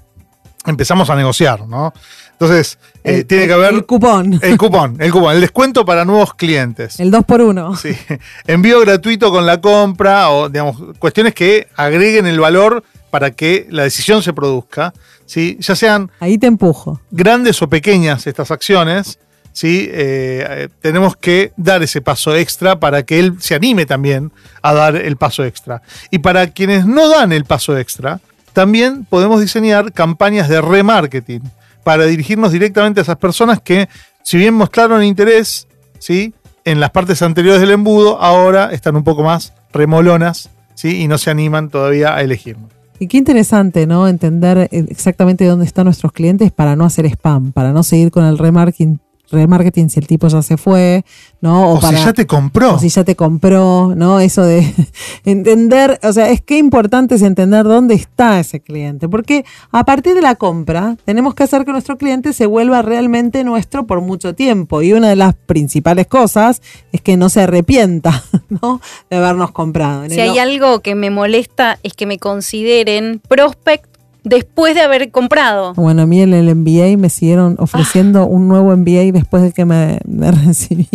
empezamos 0.66 1.10
a 1.12 1.16
negociar, 1.16 1.68
¿no? 1.68 1.94
Entonces, 2.40 2.78
eh, 3.04 3.26
tiene 3.26 3.48
que 3.48 3.54
haber 3.54 3.74
El 3.74 3.86
cupón. 3.86 4.40
el 4.42 4.58
cupón, 4.58 4.96
el 5.00 5.12
cupón, 5.12 5.36
el 5.36 5.42
descuento 5.42 5.84
para 5.84 6.06
nuevos 6.06 6.34
clientes. 6.36 6.98
El 7.00 7.12
2 7.12 7.26
por 7.26 7.42
1 7.42 7.76
Sí. 7.76 7.90
Envío 8.48 8.80
gratuito 8.80 9.30
con 9.30 9.46
la 9.46 9.60
compra 9.60 10.30
o, 10.30 10.48
digamos, 10.48 10.78
cuestiones 11.00 11.34
que 11.34 11.68
agreguen 11.76 12.28
el 12.28 12.40
valor 12.40 12.84
para 13.10 13.32
que 13.32 13.68
la 13.70 13.84
decisión 13.84 14.24
se 14.24 14.32
produzca. 14.32 14.94
¿sí? 15.26 15.58
Ya 15.60 15.76
sean 15.76 16.10
Ahí 16.22 16.38
te 16.38 16.48
empujo. 16.48 17.02
grandes 17.12 17.62
o 17.62 17.68
pequeñas 17.68 18.26
estas 18.26 18.52
acciones, 18.52 19.20
¿sí? 19.52 19.90
Eh, 19.92 20.46
eh, 20.50 20.70
tenemos 20.82 21.18
que 21.18 21.52
dar 21.58 21.84
ese 21.84 22.00
paso 22.02 22.36
extra 22.36 22.80
para 22.80 23.04
que 23.04 23.20
él 23.20 23.36
se 23.42 23.54
anime 23.54 23.86
también 23.86 24.32
a 24.62 24.74
dar 24.74 24.96
el 24.96 25.18
paso 25.18 25.44
extra. 25.44 25.82
Y 26.10 26.20
para 26.20 26.48
quienes 26.48 26.86
no 26.86 27.10
dan 27.10 27.34
el 27.34 27.44
paso 27.44 27.78
extra, 27.78 28.22
también 28.54 29.06
podemos 29.10 29.42
diseñar 29.42 29.92
campañas 29.92 30.48
de 30.48 30.62
remarketing 30.62 31.42
para 31.84 32.06
dirigirnos 32.06 32.52
directamente 32.52 33.00
a 33.00 33.04
esas 33.04 33.18
personas 33.18 33.62
que, 33.62 33.88
si 34.24 34.38
bien 34.38 34.54
mostraron 34.54 35.04
interés, 35.04 35.68
¿sí? 36.00 36.34
en 36.66 36.80
las 36.80 36.92
partes 36.92 37.22
anteriores 37.22 37.62
del 37.62 37.72
embudo, 37.72 38.22
ahora 38.22 38.72
están 38.72 38.96
un 38.96 39.04
poco 39.04 39.24
más 39.24 39.54
remolonas 39.72 40.50
¿sí? 40.76 41.02
y 41.02 41.08
no 41.08 41.18
se 41.18 41.32
animan 41.32 41.70
todavía 41.70 42.16
a 42.16 42.22
elegirnos. 42.22 42.70
Y 43.00 43.08
qué 43.08 43.18
interesante, 43.18 43.88
¿no? 43.88 44.10
Entender 44.10 44.68
exactamente 44.72 45.46
dónde 45.46 45.66
están 45.66 45.86
nuestros 45.86 46.12
clientes 46.12 46.52
para 46.52 46.76
no 46.76 46.84
hacer 46.84 47.06
spam, 47.06 47.54
para 47.54 47.72
no 47.72 47.82
seguir 47.82 48.12
con 48.12 48.26
el 48.26 48.38
remarketing, 48.38 49.00
remarketing 49.32 49.90
si 49.90 50.00
el 50.00 50.08
tipo 50.08 50.28
ya 50.28 50.42
se 50.42 50.58
fue, 50.58 51.04
¿no? 51.42 51.74
O, 51.74 51.80
para, 51.80 51.98
si 51.98 52.06
ya 52.06 52.14
te 52.14 52.28
compró. 52.28 52.76
o 52.76 52.80
si 52.80 52.90
ya 52.90 53.04
te 53.04 53.16
compró, 53.16 53.94
¿no? 53.96 54.20
Eso 54.20 54.44
de 54.44 54.74
entender, 55.26 56.00
o 56.04 56.14
sea, 56.14 56.30
es 56.30 56.42
que 56.42 56.58
importante 56.58 57.16
es 57.16 57.22
entender 57.22 57.66
dónde 57.66 57.96
está 57.96 58.40
ese 58.40 58.60
cliente, 58.60 59.08
porque 59.08 59.46
a 59.72 59.86
partir 59.86 60.16
de 60.16 60.22
la 60.22 60.36
compra 60.36 60.98
tenemos 61.06 61.36
que 61.36 61.44
hacer 61.44 61.66
que 61.66 61.72
nuestro 61.72 61.98
cliente 61.98 62.34
se 62.34 62.46
vuelva 62.46 62.82
realmente 62.82 63.44
nuestro 63.44 63.86
por 63.86 64.02
mucho 64.02 64.36
tiempo 64.36 64.82
y 64.82 64.94
una 64.94 65.10
de 65.10 65.16
las 65.16 65.36
principales 65.36 66.08
cosas 66.08 66.62
es 66.92 67.02
que 67.02 67.18
no 67.18 67.30
se 67.30 67.42
arrepienta, 67.42 68.24
¿no? 68.62 68.82
De 69.10 69.18
habernos 69.18 69.52
comprado. 69.52 70.10
Si 70.10 70.20
hay 70.20 70.40
algo 70.40 70.82
que 70.82 70.96
me 70.96 71.10
molesta 71.10 71.80
es 71.84 71.94
que 71.94 72.06
me 72.06 72.18
consideren 72.18 73.22
prospect 73.28 73.89
después 74.24 74.76
de 74.76 74.82
haber 74.82 75.12
comprado. 75.12 75.74
Bueno, 75.76 76.02
a 76.04 76.06
mí 76.06 76.22
en 76.22 76.34
el 76.34 76.54
MBA 76.56 76.98
me 76.98 77.10
siguieron 77.10 77.56
ofreciendo 77.60 78.26
un 78.26 78.48
nuevo 78.48 78.76
MBA 78.76 79.12
después 79.14 79.44
de 79.44 79.52
que 79.52 79.66
me, 79.66 80.00
me 80.06 80.32
recibí 80.46 80.88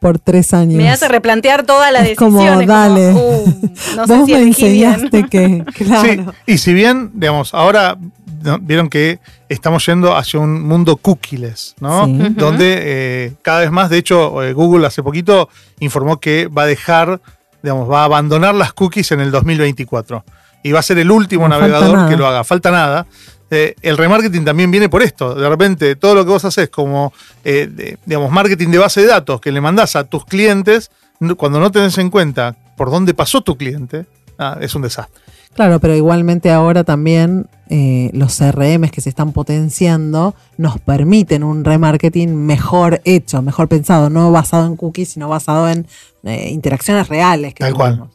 por 0.00 0.18
tres 0.18 0.54
años. 0.54 0.76
Me 0.76 0.90
hace 0.90 1.08
replantear 1.08 1.64
toda 1.64 1.90
la 1.90 2.00
Es 2.00 2.04
decisión. 2.10 2.30
como, 2.32 2.42
es 2.44 2.50
como, 2.50 2.66
dale. 2.66 3.12
uh, 3.12 3.54
no 3.96 4.06
sé 4.06 4.16
Vos 4.18 4.26
si 4.26 4.32
me 4.34 4.42
enseñaste 4.42 5.24
que, 5.28 5.64
claro. 5.74 6.02
Sí, 6.08 6.52
y 6.52 6.58
si 6.58 6.72
bien, 6.72 7.10
digamos, 7.14 7.54
ahora 7.54 7.96
¿no? 8.42 8.58
vieron 8.58 8.88
que 8.88 9.18
estamos 9.48 9.84
yendo 9.86 10.16
hacia 10.16 10.40
un 10.40 10.62
mundo 10.66 10.96
cookieless, 10.96 11.74
¿no? 11.80 12.06
Sí. 12.06 12.18
Donde 12.30 12.78
eh, 12.80 13.32
cada 13.42 13.60
vez 13.60 13.70
más, 13.70 13.90
de 13.90 13.98
hecho, 13.98 14.42
eh, 14.42 14.52
Google 14.54 14.86
hace 14.86 15.02
poquito 15.02 15.48
informó 15.78 16.18
que 16.18 16.46
va 16.48 16.62
a 16.62 16.66
dejar, 16.66 17.20
digamos, 17.62 17.88
va 17.90 18.00
a 18.00 18.04
abandonar 18.06 18.54
las 18.54 18.72
cookies 18.72 19.12
en 19.12 19.20
el 19.20 19.30
2024. 19.30 20.24
Y 20.62 20.72
va 20.72 20.80
a 20.80 20.82
ser 20.82 20.98
el 20.98 21.10
último 21.10 21.48
No 21.48 21.58
navegador 21.58 22.08
que 22.08 22.16
lo 22.16 22.26
haga. 22.26 22.44
Falta 22.44 22.70
nada. 22.70 23.06
Eh, 23.50 23.74
el 23.82 23.98
remarketing 23.98 24.44
también 24.44 24.70
viene 24.70 24.88
por 24.88 25.02
esto. 25.02 25.34
De 25.34 25.48
repente, 25.48 25.94
todo 25.96 26.14
lo 26.14 26.24
que 26.24 26.30
vos 26.30 26.44
haces 26.44 26.70
como, 26.70 27.12
eh, 27.44 27.68
de- 27.70 27.98
digamos, 28.06 28.30
marketing 28.30 28.68
de 28.68 28.78
base 28.78 29.00
de 29.02 29.08
datos 29.08 29.40
que 29.40 29.52
le 29.52 29.60
mandás 29.60 29.94
a 29.96 30.04
tus 30.04 30.24
clientes, 30.24 30.90
cuando 31.36 31.60
no 31.60 31.70
tenés 31.70 31.98
en 31.98 32.08
cuenta 32.10 32.56
por 32.76 32.90
dónde 32.90 33.12
pasó 33.14 33.42
tu 33.42 33.56
cliente, 33.56 34.06
ah, 34.38 34.56
es 34.60 34.74
un 34.74 34.82
desastre. 34.82 35.20
Claro, 35.54 35.80
pero 35.80 35.94
igualmente 35.94 36.50
ahora 36.50 36.82
también 36.82 37.46
eh, 37.68 38.08
los 38.14 38.32
CRMs 38.38 38.90
que 38.90 39.02
se 39.02 39.10
están 39.10 39.32
potenciando 39.32 40.34
nos 40.56 40.80
permiten 40.80 41.44
un 41.44 41.62
remarketing 41.62 42.34
mejor 42.34 43.02
hecho, 43.04 43.42
mejor 43.42 43.68
pensado, 43.68 44.08
no 44.08 44.32
basado 44.32 44.66
en 44.66 44.76
cookies, 44.76 45.10
sino 45.10 45.28
basado 45.28 45.68
en 45.68 45.86
eh, 46.24 46.48
interacciones 46.50 47.08
reales 47.08 47.52
que 47.52 47.64
Tal 47.64 47.74
cual. 47.74 48.08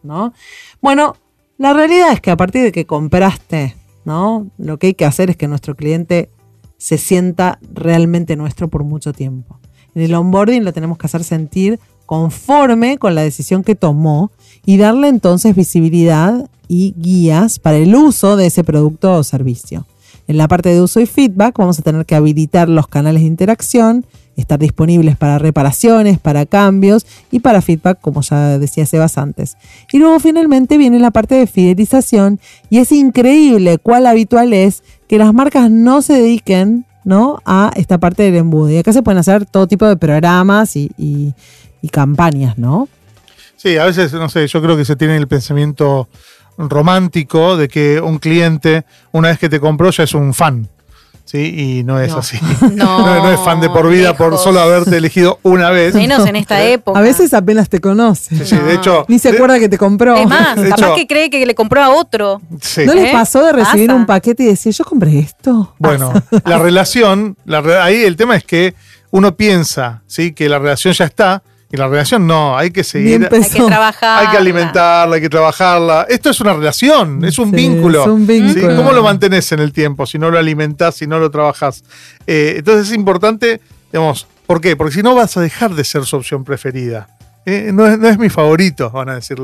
Bueno, 0.82 1.16
la 1.58 1.74
realidad 1.74 2.12
es 2.12 2.22
que 2.22 2.32
a 2.32 2.38
partir 2.38 2.64
de 2.64 2.72
que 2.72 2.86
compraste, 2.86 3.76
¿no? 4.06 4.48
Lo 4.58 4.78
que 4.78 4.88
hay 4.88 4.94
que 4.94 5.06
hacer 5.06 5.30
es 5.30 5.38
que 5.38 5.48
nuestro 5.48 5.76
cliente 5.76 6.30
se 6.78 6.98
sienta 6.98 7.60
realmente 7.74 8.36
nuestro 8.36 8.68
por 8.68 8.84
mucho 8.84 9.14
tiempo. 9.14 9.60
En 9.96 10.04
el 10.04 10.14
onboarding 10.14 10.64
lo 10.64 10.74
tenemos 10.74 10.98
que 10.98 11.08
hacer 11.08 11.24
sentir 11.24 11.80
conforme 12.06 12.98
con 12.98 13.16
la 13.16 13.24
decisión 13.24 13.64
que 13.64 13.76
tomó 13.76 14.32
y 14.66 14.78
darle 14.78 15.08
entonces 15.08 15.56
visibilidad 15.56 16.50
y 16.68 16.94
guías 16.98 17.60
para 17.60 17.78
el 17.78 17.96
uso 17.96 18.38
de 18.38 18.46
ese 18.48 18.64
producto 18.64 19.14
o 19.14 19.24
servicio. 19.24 19.86
En 20.28 20.38
la 20.38 20.48
parte 20.48 20.70
de 20.70 20.82
uso 20.82 21.00
y 21.00 21.06
feedback 21.06 21.58
vamos 21.58 21.80
a 21.80 21.82
tener 21.82 22.06
que 22.06 22.16
habilitar 22.16 22.68
los 22.68 22.88
canales 22.88 23.22
de 23.22 23.28
interacción, 23.28 24.06
estar 24.36 24.60
disponibles 24.60 25.16
para 25.16 25.40
reparaciones, 25.40 26.20
para 26.20 26.46
cambios 26.46 27.06
y 27.32 27.40
para 27.40 27.62
feedback, 27.62 28.00
como 28.02 28.22
ya 28.22 28.60
decía 28.60 28.86
Sebas 28.86 29.18
antes. 29.18 29.58
Y 29.92 30.00
luego 30.00 30.20
finalmente 30.20 30.78
viene 30.78 31.00
la 31.00 31.12
parte 31.12 31.36
de 31.36 31.48
fidelización 31.48 32.40
y 32.70 32.80
es 32.80 32.92
increíble 32.92 33.78
cuál 33.78 34.06
habitual 34.06 34.54
es 34.54 34.84
que 35.08 35.18
las 35.18 35.34
marcas 35.34 35.72
no 35.72 36.02
se 36.02 36.14
dediquen 36.14 36.86
¿no? 37.06 37.40
a 37.46 37.72
esta 37.78 37.98
parte 37.98 38.24
del 38.24 38.36
embudo. 38.36 38.70
Y 38.70 38.78
acá 38.78 38.92
se 38.94 39.02
pueden 39.02 39.20
hacer 39.20 39.46
todo 39.46 39.66
tipo 39.66 39.86
de 39.88 39.96
programas 39.98 40.76
y, 40.76 40.92
y- 40.98 41.34
y 41.82 41.90
campañas, 41.90 42.58
¿no? 42.58 42.90
Sí, 43.56 43.78
a 43.78 43.86
veces, 43.86 44.12
no 44.14 44.30
sé, 44.30 44.46
yo 44.48 44.62
creo 44.62 44.76
que 44.76 44.84
se 44.86 44.96
tiene 44.96 45.16
el 45.16 45.28
pensamiento 45.28 46.08
romántico 46.58 47.58
de 47.58 47.68
que 47.68 48.00
un 48.02 48.20
cliente, 48.20 48.86
una 49.12 49.30
vez 49.30 49.40
que 49.40 49.50
te 49.50 49.60
compró, 49.60 49.90
ya 49.92 50.04
es 50.04 50.14
un 50.14 50.34
fan. 50.34 50.68
Sí, 51.26 51.80
y 51.80 51.84
no 51.84 52.00
es 52.00 52.12
No. 52.14 52.20
así. 52.20 52.40
No, 52.74 53.00
no, 53.06 53.24
no 53.24 53.32
es 53.32 53.40
fan 53.42 53.60
de 53.60 53.70
por 53.70 53.90
vida 53.90 54.16
por 54.16 54.38
solo 54.38 54.62
haberte 54.62 54.96
elegido 54.96 55.40
una 55.44 55.72
vez. 55.72 55.94
Menos 55.94 56.26
en 56.26 56.38
esta 56.38 56.64
época. 56.64 56.98
A 56.98 57.02
veces 57.02 57.34
apenas 57.34 57.68
te 57.68 57.82
conoce. 57.82 58.34
Sí, 58.38 58.46
sí, 58.46 58.56
de 58.56 58.76
hecho. 58.76 59.04
Ni 59.10 59.20
se 59.20 59.32
de- 59.32 59.38
acuerda 59.38 59.60
que 59.60 59.68
te 59.68 59.78
compró. 59.78 60.16
Es 60.16 60.26
más, 60.26 60.56
capaz 60.56 60.66
hecho- 60.86 60.96
que 60.96 61.06
cree 61.06 61.30
que 61.30 61.46
le 61.46 61.54
compró 61.54 61.82
a 61.84 61.90
otro. 61.90 62.42
sí. 62.62 62.86
¿No 62.86 62.94
les 62.94 63.10
¿Eh? 63.10 63.12
pasó 63.12 63.44
de 63.44 63.52
recibir 63.52 63.88
Pasa. 63.88 64.00
un 64.00 64.06
paquete 64.06 64.44
y 64.44 64.46
decir, 64.46 64.72
yo 64.74 64.86
compré 64.86 65.20
esto? 65.20 65.76
Bueno, 65.80 66.14
la 66.46 66.60
relación, 66.60 67.36
la 67.44 67.60
ahí 67.84 68.04
el 68.06 68.16
tema 68.16 68.38
es 68.38 68.46
que 68.46 68.74
uno 69.12 69.36
piensa, 69.36 70.04
¿sí? 70.08 70.32
Que 70.32 70.48
la 70.48 70.60
relación 70.60 70.94
ya 70.94 71.04
está, 71.04 71.44
y 71.70 71.76
la 71.78 71.88
relación 71.88 72.26
no, 72.26 72.58
hay 72.58 72.72
que 72.72 72.84
seguir. 72.84 73.28
Hay 73.32 73.42
que 73.42 73.60
trabajar. 73.62 74.26
Hay 74.26 74.32
que 74.32 74.38
alimentarla, 74.38 75.16
hay 75.16 75.22
que 75.22 75.30
trabajarla. 75.30 76.06
Esto 76.10 76.30
es 76.30 76.40
una 76.40 76.54
relación, 76.54 77.26
es 77.26 77.38
un 77.40 77.50
Sí, 77.50 77.56
vínculo. 77.56 78.02
es 78.04 78.08
un 78.08 78.26
¿sí? 78.26 78.42
vínculo. 78.42 78.76
¿Cómo 78.78 78.92
lo 78.94 79.04
mantenés 79.04 79.52
en 79.52 79.60
el 79.60 79.74
tiempo 79.74 80.06
si 80.06 80.18
no 80.18 80.30
lo 80.32 80.40
alimentás, 80.40 80.96
si 80.96 81.08
no 81.08 81.20
lo 81.20 81.30
trabajás? 81.30 81.84
Eh, 82.26 82.56
entonces 82.58 82.90
es 82.90 82.96
importante, 82.96 83.60
digamos, 83.92 84.28
¿por 84.46 84.62
qué? 84.62 84.76
Porque 84.78 84.94
si 84.94 85.04
no 85.04 85.14
vas 85.14 85.36
a 85.36 85.42
dejar 85.42 85.76
de 85.76 85.84
ser 85.84 86.06
su 86.06 86.16
opción 86.16 86.44
preferida. 86.46 87.10
Eh, 87.46 87.72
no, 87.74 87.86
es, 87.88 87.98
no 87.98 88.08
es 88.08 88.18
mi 88.18 88.30
favorito, 88.30 88.90
van 88.90 89.10
a 89.10 89.16
decir 89.16 89.38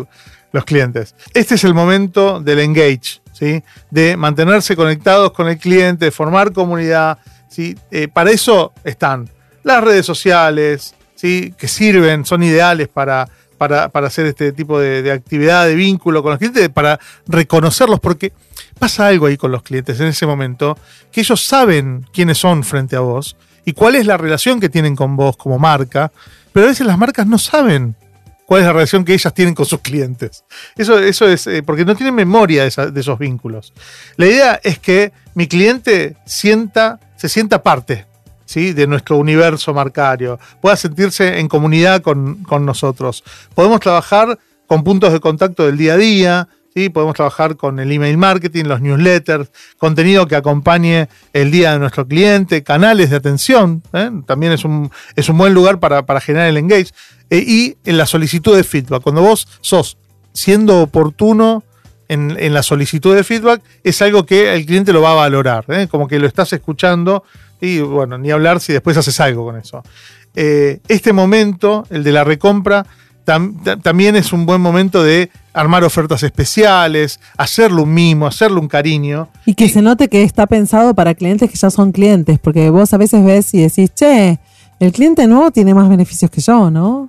los 0.52 0.66
clientes. 0.66 1.16
Este 1.34 1.56
es 1.56 1.64
el 1.64 1.74
momento 1.74 2.40
del 2.40 2.60
engage, 2.60 3.22
¿sí? 3.34 3.64
de 3.92 4.16
mantenerse 4.18 4.76
conectados 4.76 5.32
con 5.32 5.48
el 5.50 5.58
cliente, 5.58 6.06
de 6.06 6.12
formar 6.12 6.54
comunidad. 6.54 7.18
¿sí? 7.50 7.78
Eh, 7.92 8.08
para 8.08 8.32
eso 8.32 8.72
están 8.84 9.30
las 9.64 9.84
redes 9.84 10.06
sociales, 10.06 10.94
¿sí? 11.24 11.54
que 11.58 11.70
sirven, 11.70 12.26
son 12.26 12.44
ideales 12.44 12.90
para, 12.90 13.30
para, 13.58 13.88
para 13.90 14.08
hacer 14.08 14.26
este 14.26 14.52
tipo 14.52 14.78
de, 14.78 15.10
actividad, 15.10 15.66
de 15.66 15.76
vínculo 15.76 16.22
con 16.22 16.32
los 16.32 16.40
clientes, 16.40 16.68
para 16.70 17.00
reconocerlos, 17.28 18.02
porque 18.02 18.34
pasa 18.78 19.08
algo 19.08 19.28
ahí 19.28 19.38
con 19.38 19.52
los 19.52 19.64
clientes 19.64 20.00
en 20.02 20.08
ese 20.08 20.26
momento, 20.26 20.78
que 21.12 21.22
ellos 21.22 21.42
saben 21.42 22.06
quiénes 22.12 22.38
son 22.38 22.64
frente 22.64 22.98
a 22.98 23.00
vos 23.00 23.38
y 23.64 23.72
cuál 23.72 23.96
es 23.96 24.06
la 24.06 24.18
relación 24.18 24.60
que 24.60 24.68
tienen 24.68 24.98
con 24.98 25.16
vos 25.16 25.38
como 25.38 25.58
marca, 25.58 26.12
pero 26.52 26.66
a 26.66 26.70
veces 26.70 26.86
las 26.86 26.98
marcas 26.98 27.26
no 27.26 27.38
saben 27.38 27.96
cuál 28.46 28.60
es 28.60 28.68
la 28.68 28.74
relación 28.74 29.06
que 29.06 29.14
ellas 29.14 29.34
tienen 29.34 29.56
con 29.56 29.66
sus 29.66 29.80
clientes. 29.80 30.44
Eso, 30.76 31.00
eso 31.00 31.26
es 31.30 31.48
eh, 31.48 31.64
porque 31.64 31.86
no 31.86 31.96
tienen 31.96 32.16
memoria 32.16 32.66
de, 32.66 32.92
de 32.92 33.00
esos 33.00 33.18
vínculos. 33.18 33.72
La 34.18 34.26
idea 34.26 34.60
es 34.62 34.78
que 34.78 35.14
mi 35.36 35.48
cliente 35.48 36.18
sienta, 36.26 37.00
se 37.16 37.30
sienta 37.30 37.64
parte 37.64 38.08
¿sí? 38.46 38.74
de 38.74 38.88
nuestro 38.88 39.18
universo 39.18 39.74
marcario, 39.74 40.40
pueda 40.62 40.76
sentirse 40.76 41.40
en 41.40 41.48
comunidad 41.48 42.02
con, 42.02 42.44
con 42.44 42.66
nosotros. 42.66 43.24
Podemos 43.56 43.80
trabajar 43.80 44.38
con 44.68 44.84
puntos 44.84 45.14
de 45.14 45.20
contacto 45.20 45.66
del 45.66 45.78
día 45.78 45.94
a 45.94 45.98
día, 45.98 46.48
¿sí? 46.74 46.90
podemos 46.90 47.16
trabajar 47.16 47.56
con 47.56 47.80
el 47.80 47.92
email 47.92 48.18
marketing, 48.18 48.66
los 48.66 48.82
newsletters, 48.82 49.52
contenido 49.78 50.28
que 50.28 50.36
acompañe 50.36 51.08
el 51.34 51.52
día 51.52 51.74
de 51.74 51.80
nuestro 51.80 52.08
cliente, 52.08 52.64
canales 52.64 53.10
de 53.10 53.18
atención, 53.18 53.84
¿eh? 53.94 54.10
también 54.26 54.52
es 54.52 54.66
un, 54.66 54.92
es 55.16 55.30
un 55.30 55.38
buen 55.38 55.54
lugar 55.54 55.80
para, 55.80 56.06
para 56.06 56.22
generar 56.22 56.48
el 56.48 56.58
engage, 56.58 56.92
eh, 57.30 57.44
y 57.46 57.78
en 57.86 57.98
la 57.98 58.06
solicitud 58.06 58.56
de 58.56 58.64
feedback. 58.64 59.02
Cuando 59.02 59.22
vos 59.22 59.48
sos 59.62 59.98
siendo 60.34 60.82
oportuno 60.82 61.64
en, 62.08 62.36
en 62.40 62.54
la 62.54 62.64
solicitud 62.64 63.16
de 63.16 63.24
feedback, 63.24 63.62
es 63.84 64.02
algo 64.02 64.26
que 64.26 64.54
el 64.54 64.66
cliente 64.66 64.94
lo 64.94 65.02
va 65.02 65.12
a 65.12 65.16
valorar, 65.16 65.66
¿eh? 65.70 65.88
como 65.90 66.08
que 66.08 66.20
lo 66.20 66.28
estás 66.28 66.54
escuchando 66.54 67.24
y 67.62 67.80
bueno, 67.80 68.18
ni 68.18 68.32
hablar 68.32 68.60
si 68.60 68.74
después 68.74 68.98
haces 68.98 69.20
algo 69.20 69.46
con 69.46 69.58
eso. 69.58 69.84
Eh, 70.36 70.80
este 70.88 71.14
momento, 71.14 71.86
el 71.90 72.04
de 72.04 72.12
la 72.12 72.24
recompra, 72.24 72.86
tam- 73.26 73.62
ta- 73.64 73.78
también 73.78 74.16
es 74.16 74.34
un 74.34 74.46
buen 74.46 74.60
momento 74.62 75.04
de 75.04 75.30
armar 75.54 75.84
ofertas 75.84 76.24
especiales, 76.24 77.20
hacerle 77.38 77.82
un 77.82 77.94
mimo, 77.94 78.26
hacerle 78.28 78.60
un 78.60 78.68
cariño. 78.68 79.30
Y 79.46 79.54
que 79.54 79.70
se 79.70 79.82
note 79.82 80.08
que 80.10 80.24
está 80.24 80.48
pensado 80.48 80.94
para 80.96 81.14
clientes 81.14 81.50
que 81.50 81.58
ya 81.58 81.70
son 81.70 81.92
clientes, 81.92 82.40
porque 82.40 82.70
vos 82.70 82.94
a 82.94 82.98
veces 82.98 83.24
ves 83.24 83.54
y 83.54 83.62
decís, 83.62 83.92
che, 83.94 84.40
el 84.80 84.92
cliente 84.92 85.28
nuevo 85.28 85.52
tiene 85.52 85.74
más 85.74 85.88
beneficios 85.88 86.30
que 86.32 86.42
yo, 86.42 86.70
¿no? 86.72 87.08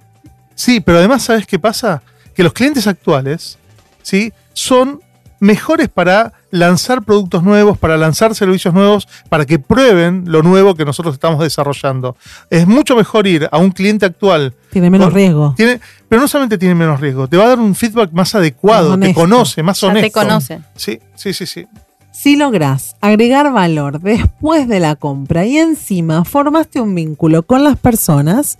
Sí, 0.55 0.81
pero 0.81 0.99
además, 0.99 1.23
¿sabes 1.25 1.47
qué 1.47 1.59
pasa? 1.59 2.03
Que 2.35 2.43
los 2.45 2.53
clientes 2.53 2.87
actuales, 2.87 3.59
¿sí? 4.03 4.33
Son 4.53 5.01
mejores 5.41 5.89
para 5.89 6.33
lanzar 6.51 7.03
productos 7.03 7.43
nuevos, 7.43 7.77
para 7.79 7.97
lanzar 7.97 8.35
servicios 8.35 8.73
nuevos, 8.73 9.09
para 9.29 9.45
que 9.45 9.59
prueben 9.59 10.25
lo 10.27 10.43
nuevo 10.43 10.75
que 10.75 10.85
nosotros 10.85 11.15
estamos 11.15 11.41
desarrollando. 11.41 12.17
Es 12.51 12.67
mucho 12.67 12.97
mejor 12.97 13.27
ir 13.27 13.49
a 13.51 13.59
un 13.59 13.71
cliente 13.71 14.07
actual. 14.07 14.55
Tiene 14.71 14.91
menos 14.91 15.09
con- 15.09 15.15
riesgo. 15.15 15.55
Tiene, 15.57 15.81
pero 16.09 16.23
no 16.23 16.29
solamente 16.29 16.57
tiene 16.59 16.75
menos 16.75 17.01
riesgo, 17.01 17.29
te 17.29 17.37
va 17.37 17.45
a 17.45 17.49
dar 17.49 17.59
un 17.59 17.75
feedback 17.75 18.13
más 18.13 18.35
adecuado, 18.35 18.91
Más 18.91 18.99
te 19.01 19.05
honesto. 19.07 19.21
conoce, 19.21 19.63
más 19.63 19.81
Ya 19.81 19.89
te 19.93 19.99
honesto. 19.99 20.21
conoce. 20.21 20.61
Sí, 20.77 20.99
sí, 21.15 21.33
sí, 21.33 21.47
sí. 21.47 21.67
Si 22.13 22.37
lográs 22.37 22.95
agregar 23.01 23.53
valor 23.53 24.01
después 24.01 24.69
de 24.69 24.79
la 24.79 24.95
compra 24.95 25.45
y 25.47 25.59
encima 25.59 26.25
formaste 26.25 26.81
un 26.81 26.95
vínculo 26.95 27.43
con 27.43 27.65
las 27.65 27.77
personas, 27.77 28.57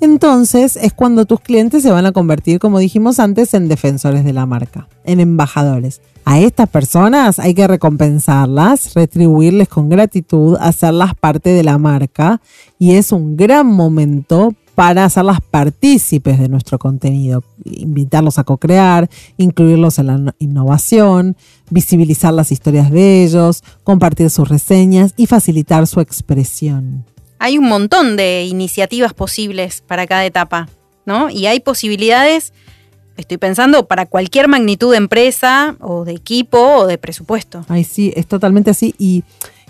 entonces 0.00 0.76
es 0.76 0.92
cuando 0.92 1.24
tus 1.24 1.40
clientes 1.40 1.82
se 1.82 1.90
van 1.90 2.06
a 2.06 2.12
convertir, 2.12 2.58
como 2.58 2.78
dijimos 2.78 3.20
antes, 3.20 3.54
en 3.54 3.68
defensores 3.68 4.24
de 4.24 4.32
la 4.32 4.46
marca, 4.46 4.88
en 5.04 5.20
embajadores. 5.20 6.00
A 6.26 6.40
estas 6.40 6.68
personas 6.70 7.38
hay 7.38 7.52
que 7.54 7.66
recompensarlas, 7.66 8.94
retribuirles 8.94 9.68
con 9.68 9.90
gratitud, 9.90 10.56
hacerlas 10.58 11.14
parte 11.14 11.50
de 11.50 11.62
la 11.62 11.76
marca 11.76 12.40
y 12.78 12.92
es 12.92 13.12
un 13.12 13.36
gran 13.36 13.66
momento 13.66 14.54
para 14.74 15.04
hacerlas 15.04 15.38
partícipes 15.50 16.38
de 16.38 16.48
nuestro 16.48 16.78
contenido, 16.78 17.44
invitarlos 17.64 18.38
a 18.38 18.44
co-crear, 18.44 19.08
incluirlos 19.36 19.98
en 19.98 20.06
la 20.06 20.18
no- 20.18 20.34
innovación, 20.38 21.36
visibilizar 21.70 22.32
las 22.34 22.50
historias 22.50 22.90
de 22.90 23.22
ellos, 23.22 23.62
compartir 23.84 24.30
sus 24.30 24.48
reseñas 24.48 25.12
y 25.16 25.26
facilitar 25.26 25.86
su 25.86 26.00
expresión. 26.00 27.04
Hay 27.38 27.58
un 27.58 27.68
montón 27.68 28.16
de 28.16 28.44
iniciativas 28.46 29.12
posibles 29.12 29.82
para 29.86 30.06
cada 30.06 30.24
etapa, 30.24 30.68
¿no? 31.04 31.28
Y 31.30 31.46
hay 31.46 31.60
posibilidades, 31.60 32.52
estoy 33.16 33.38
pensando, 33.38 33.86
para 33.86 34.06
cualquier 34.06 34.48
magnitud 34.48 34.90
de 34.90 34.98
empresa 34.98 35.76
o 35.80 36.04
de 36.04 36.12
equipo 36.12 36.58
o 36.58 36.86
de 36.86 36.98
presupuesto. 36.98 37.64
Ay, 37.68 37.84
sí, 37.84 38.12
es 38.16 38.26
totalmente 38.26 38.70
así 38.70 38.94
y, 38.98 39.22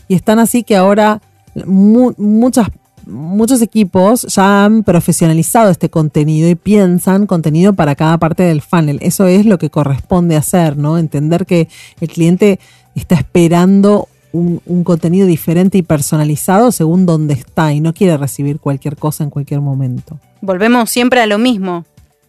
y 0.09 0.15
están 0.15 0.39
así 0.39 0.63
que 0.63 0.77
ahora 0.77 1.21
mu- 1.67 2.15
muchas, 2.17 2.69
muchos 3.07 3.61
equipos 3.61 4.23
ya 4.23 4.65
han 4.65 4.83
profesionalizado 4.83 5.71
este 5.71 5.91
contenido 5.91 6.49
y 6.49 6.55
piensan 6.55 7.27
contenido 7.27 7.75
para 7.75 7.95
cada 7.95 8.19
parte 8.19 8.43
del 8.45 8.63
funnel. 8.63 8.99
Eso 9.03 9.27
es 9.27 9.45
lo 9.45 9.59
que 9.59 9.69
corresponde 9.71 10.37
hacer, 10.37 10.77
¿no? 10.77 10.97
Entender 10.97 11.45
que 11.45 11.69
el 12.01 12.09
cliente 12.09 12.59
está 12.95 13.15
esperando 13.15 14.09
un, 14.33 14.61
un 14.67 14.85
contenido 14.85 15.27
diferente 15.27 15.79
y 15.79 15.83
personalizado 15.83 16.73
según 16.73 17.07
dónde 17.07 17.35
está 17.35 17.73
y 17.73 17.81
no 17.81 17.93
quiere 17.93 18.17
recibir 18.17 18.59
cualquier 18.59 18.97
cosa 18.97 19.23
en 19.23 19.31
cualquier 19.31 19.61
momento. 19.61 20.19
Volvemos 20.41 20.91
siempre 20.91 21.21
a 21.21 21.27
lo 21.27 21.39
mismo, 21.39 21.85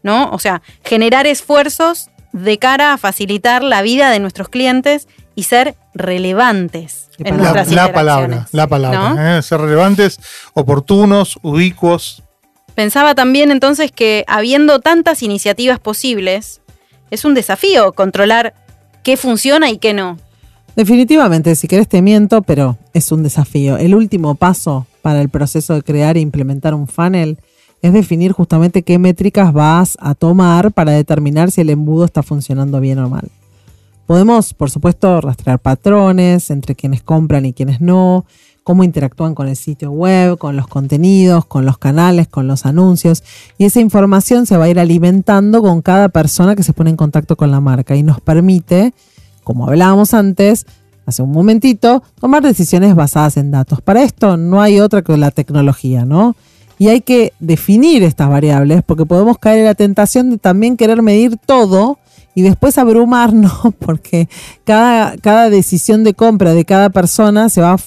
¿no? 0.06 0.30
O 0.30 0.38
sea, 0.38 0.62
generar 0.84 1.26
esfuerzos 1.26 2.12
de 2.32 2.60
cara 2.60 2.94
a 2.94 2.98
facilitar 2.98 3.64
la 3.64 3.82
vida 3.82 4.12
de 4.12 4.20
nuestros 4.20 4.50
clientes 4.50 5.08
y 5.34 5.44
ser 5.44 5.76
relevantes 5.96 7.10
en. 7.18 7.38
La, 7.38 7.44
nuestras 7.44 7.68
la 7.70 7.88
interacciones, 7.88 7.94
palabra, 7.94 8.48
la 8.52 8.68
palabra. 8.68 9.10
¿no? 9.10 9.38
¿eh? 9.38 9.42
Ser 9.42 9.60
relevantes, 9.60 10.20
oportunos, 10.54 11.40
ubicuos. 11.42 12.22
Pensaba 12.76 13.16
también 13.16 13.50
entonces 13.50 13.92
que 13.92 14.24
habiendo 14.28 14.80
tantas 14.80 15.24
iniciativas 15.24 15.80
posibles, 15.80 16.62
es 17.10 17.26
un 17.26 17.34
desafío 17.34 17.94
controlar 17.94 18.54
qué 19.02 19.18
funciona 19.18 19.72
y 19.72 19.80
qué 19.80 19.96
no. 19.96 20.20
Definitivamente, 20.76 21.56
si 21.56 21.68
querés 21.68 21.88
te 21.88 22.04
miento, 22.04 22.44
pero 22.44 22.78
es 22.94 23.12
un 23.12 23.24
desafío. 23.24 23.78
El 23.78 23.96
último 23.96 24.36
paso 24.36 24.86
para 25.02 25.22
el 25.22 25.30
proceso 25.30 25.74
de 25.74 25.82
crear 25.82 26.16
e 26.16 26.20
implementar 26.20 26.76
un 26.76 26.88
funnel 26.88 27.40
es 27.82 27.94
definir 27.94 28.32
justamente 28.32 28.84
qué 28.84 28.98
métricas 28.98 29.54
vas 29.54 29.98
a 30.00 30.16
tomar 30.16 30.72
para 30.72 30.92
determinar 30.92 31.52
si 31.52 31.62
el 31.62 31.70
embudo 31.70 32.06
está 32.06 32.24
funcionando 32.24 32.80
bien 32.80 33.00
o 33.00 33.10
mal. 33.10 33.30
Podemos, 34.06 34.54
por 34.54 34.70
supuesto, 34.70 35.20
rastrear 35.22 35.60
patrones 35.60 36.52
entre 36.52 36.76
quienes 36.76 37.02
compran 37.02 37.46
y 37.46 37.54
quienes 37.54 37.82
no, 37.82 38.26
cómo 38.64 38.84
interactúan 38.84 39.36
con 39.36 39.48
el 39.48 39.56
sitio 39.56 39.92
web, 39.92 40.38
con 40.38 40.56
los 40.56 40.68
contenidos, 40.68 41.46
con 41.46 41.66
los 41.66 41.78
canales, 41.78 42.28
con 42.28 42.48
los 42.48 42.66
anuncios. 42.66 43.24
Y 43.58 43.66
esa 43.66 43.80
información 43.80 44.46
se 44.46 44.58
va 44.58 44.66
a 44.66 44.70
ir 44.70 44.80
alimentando 44.80 45.62
con 45.62 45.82
cada 45.82 46.10
persona 46.10 46.56
que 46.56 46.64
se 46.64 46.74
pone 46.74 46.90
en 46.90 46.98
contacto 46.98 47.36
con 47.36 47.52
la 47.52 47.62
marca 47.62 47.96
y 47.96 48.04
nos 48.04 48.22
permite, 48.22 48.94
como 49.44 49.68
hablábamos 49.68 50.16
antes, 50.16 50.66
hace 51.06 51.22
un 51.22 51.32
momentito, 51.32 52.02
tomar 52.20 52.42
decisiones 52.42 52.96
basadas 52.96 53.38
en 53.38 53.52
datos. 53.52 53.82
Para 53.82 54.02
esto 54.02 54.36
no 54.36 54.62
hay 54.62 54.80
otra 54.80 55.04
que 55.04 55.16
la 55.16 55.32
tecnología, 55.32 56.06
¿no? 56.06 56.36
Y 56.78 56.90
hay 56.90 57.02
que 57.02 57.34
definir 57.40 58.04
estas 58.04 58.30
variables 58.30 58.82
porque 58.86 59.06
podemos 59.06 59.38
caer 59.38 59.60
en 59.60 59.66
la 59.66 59.76
tentación 59.76 60.30
de 60.30 60.38
también 60.38 60.78
querer 60.78 61.02
medir 61.02 61.38
todo 61.38 61.98
y 62.34 62.42
después 62.42 62.78
abrumarnos 62.78 63.54
porque 63.80 64.30
cada, 64.64 65.18
cada 65.18 65.50
decisión 65.50 66.04
de 66.04 66.14
compra 66.14 66.54
de 66.54 66.66
cada 66.66 66.90
persona 66.90 67.50
se 67.50 67.62
va, 67.62 67.78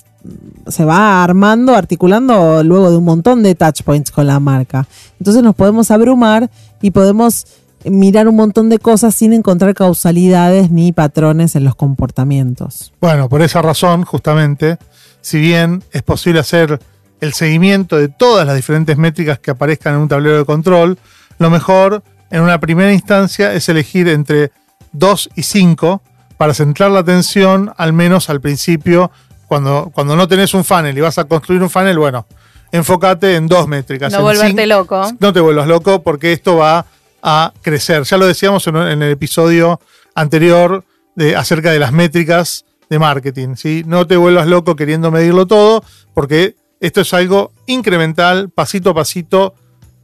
se 0.67 0.85
va 0.85 1.23
armando, 1.23 1.75
articulando 1.75 2.65
luego 2.65 2.91
de 2.91 2.97
un 2.97 3.05
montón 3.05 3.43
de 3.43 3.55
touch 3.55 3.83
points 3.83 4.11
con 4.11 4.27
la 4.27 4.41
marca. 4.41 4.89
Entonces 5.19 5.43
nos 5.43 5.55
podemos 5.55 5.91
abrumar 5.91 6.51
y 6.81 6.91
podemos 6.91 7.47
mirar 7.85 8.29
un 8.29 8.37
montón 8.37 8.69
de 8.69 8.79
cosas 8.79 9.15
sin 9.15 9.33
encontrar 9.33 9.75
causalidades 9.75 10.71
ni 10.71 10.93
patrones 10.93 11.55
en 11.55 11.65
los 11.65 11.75
comportamientos. 11.75 12.93
Bueno, 13.01 13.29
por 13.29 13.43
esa 13.43 13.63
razón, 13.63 14.05
justamente, 14.05 14.79
si 15.21 15.39
bien 15.39 15.83
es 15.93 16.03
posible 16.03 16.41
hacer 16.41 16.81
el 17.21 17.33
seguimiento 17.33 17.97
de 17.97 18.09
todas 18.09 18.47
las 18.47 18.57
diferentes 18.57 18.97
métricas 18.97 19.39
que 19.39 19.51
aparezcan 19.51 19.95
en 19.95 20.01
un 20.01 20.09
tablero 20.09 20.39
de 20.39 20.45
control, 20.45 20.99
lo 21.39 21.51
mejor 21.51 22.03
en 22.31 22.43
una 22.43 22.61
primera 22.61 22.93
instancia 22.93 23.53
es 23.55 23.69
elegir 23.69 24.09
entre 24.09 24.53
2 24.93 25.31
y 25.35 25.43
5 25.43 26.03
para 26.37 26.55
centrar 26.55 26.91
la 26.91 27.01
atención, 27.01 27.73
al 27.77 27.93
menos 27.93 28.31
al 28.31 28.41
principio, 28.41 29.11
cuando, 29.47 29.91
cuando 29.95 30.15
no 30.15 30.29
tenés 30.29 30.55
un 30.55 30.65
funnel 30.65 30.97
y 30.97 31.01
vas 31.01 31.19
a 31.19 31.25
construir 31.25 31.63
un 31.63 31.71
funnel, 31.71 31.99
bueno, 31.99 32.27
enfócate 32.71 33.37
en 33.37 33.47
dos 33.47 33.67
métricas. 33.67 34.13
No 34.13 34.23
volverte 34.23 34.67
loco. 34.67 35.11
No 35.19 35.33
te 35.33 35.41
vuelvas 35.41 35.67
loco 35.67 36.03
porque 36.03 36.33
esto 36.33 36.57
va 36.57 36.87
a 37.23 37.53
crecer. 37.63 38.05
Ya 38.05 38.17
lo 38.19 38.27
decíamos 38.27 38.67
en, 38.67 38.77
en 38.77 39.03
el 39.03 39.11
episodio 39.11 39.81
anterior 40.15 40.85
de, 41.15 41.35
acerca 41.35 41.73
de 41.73 41.79
las 41.79 41.93
métricas 41.93 42.65
de 42.89 42.99
marketing. 42.99 43.57
¿sí? 43.57 43.83
No 43.87 44.07
te 44.07 44.17
vuelvas 44.17 44.47
loco 44.47 44.77
queriendo 44.77 45.11
medirlo 45.11 45.47
todo 45.47 45.83
porque 46.15 46.57
esto 46.81 47.01
es 47.01 47.13
algo 47.15 47.53
incremental, 47.67 48.51
pasito 48.51 48.91
a 48.91 48.95
pasito 48.95 49.55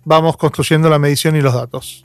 vamos 0.04 0.36
construyendo 0.36 0.88
la 0.88 0.98
medición 0.98 1.36
y 1.36 1.40
los 1.40 1.54
datos. 1.54 2.04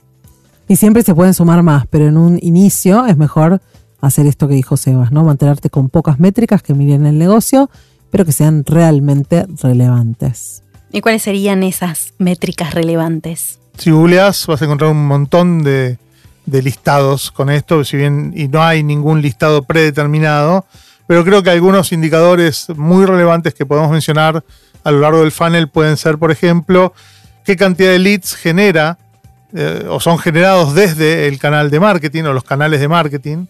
Y 0.68 0.76
siempre 0.76 1.02
se 1.02 1.14
pueden 1.14 1.34
sumar 1.34 1.62
más, 1.62 1.86
pero 1.88 2.06
en 2.06 2.16
un 2.16 2.38
inicio 2.40 3.06
es 3.06 3.16
mejor 3.16 3.60
hacer 4.00 4.26
esto 4.26 4.48
que 4.48 4.54
dijo 4.54 4.76
Sebas, 4.76 5.12
¿no? 5.12 5.24
Mantenerte 5.24 5.68
con 5.68 5.88
pocas 5.88 6.18
métricas 6.18 6.62
que 6.62 6.74
miren 6.74 7.06
el 7.06 7.18
negocio, 7.18 7.70
pero 8.10 8.24
que 8.24 8.32
sean 8.32 8.64
realmente 8.64 9.46
relevantes. 9.62 10.62
¿Y 10.92 11.00
cuáles 11.00 11.22
serían 11.22 11.62
esas 11.62 12.14
métricas 12.18 12.74
relevantes? 12.74 13.58
Si 13.78 13.90
googleas 13.90 14.46
vas 14.46 14.62
a 14.62 14.64
encontrar 14.64 14.90
un 14.90 15.06
montón 15.06 15.62
de, 15.62 15.98
de 16.46 16.62
listados 16.62 17.30
con 17.30 17.50
esto, 17.50 17.84
si 17.84 17.96
bien 17.96 18.32
y 18.34 18.48
no 18.48 18.62
hay 18.62 18.82
ningún 18.82 19.22
listado 19.22 19.62
predeterminado, 19.62 20.64
pero 21.10 21.24
creo 21.24 21.42
que 21.42 21.50
algunos 21.50 21.90
indicadores 21.90 22.68
muy 22.76 23.04
relevantes 23.04 23.52
que 23.52 23.66
podemos 23.66 23.90
mencionar 23.90 24.44
a 24.84 24.90
lo 24.92 25.00
largo 25.00 25.22
del 25.22 25.32
funnel 25.32 25.68
pueden 25.68 25.96
ser, 25.96 26.18
por 26.18 26.30
ejemplo, 26.30 26.92
qué 27.44 27.56
cantidad 27.56 27.90
de 27.90 27.98
leads 27.98 28.36
genera 28.36 28.96
eh, 29.52 29.88
o 29.90 29.98
son 29.98 30.20
generados 30.20 30.72
desde 30.72 31.26
el 31.26 31.40
canal 31.40 31.68
de 31.68 31.80
marketing 31.80 32.22
o 32.22 32.32
los 32.32 32.44
canales 32.44 32.78
de 32.78 32.86
marketing. 32.86 33.46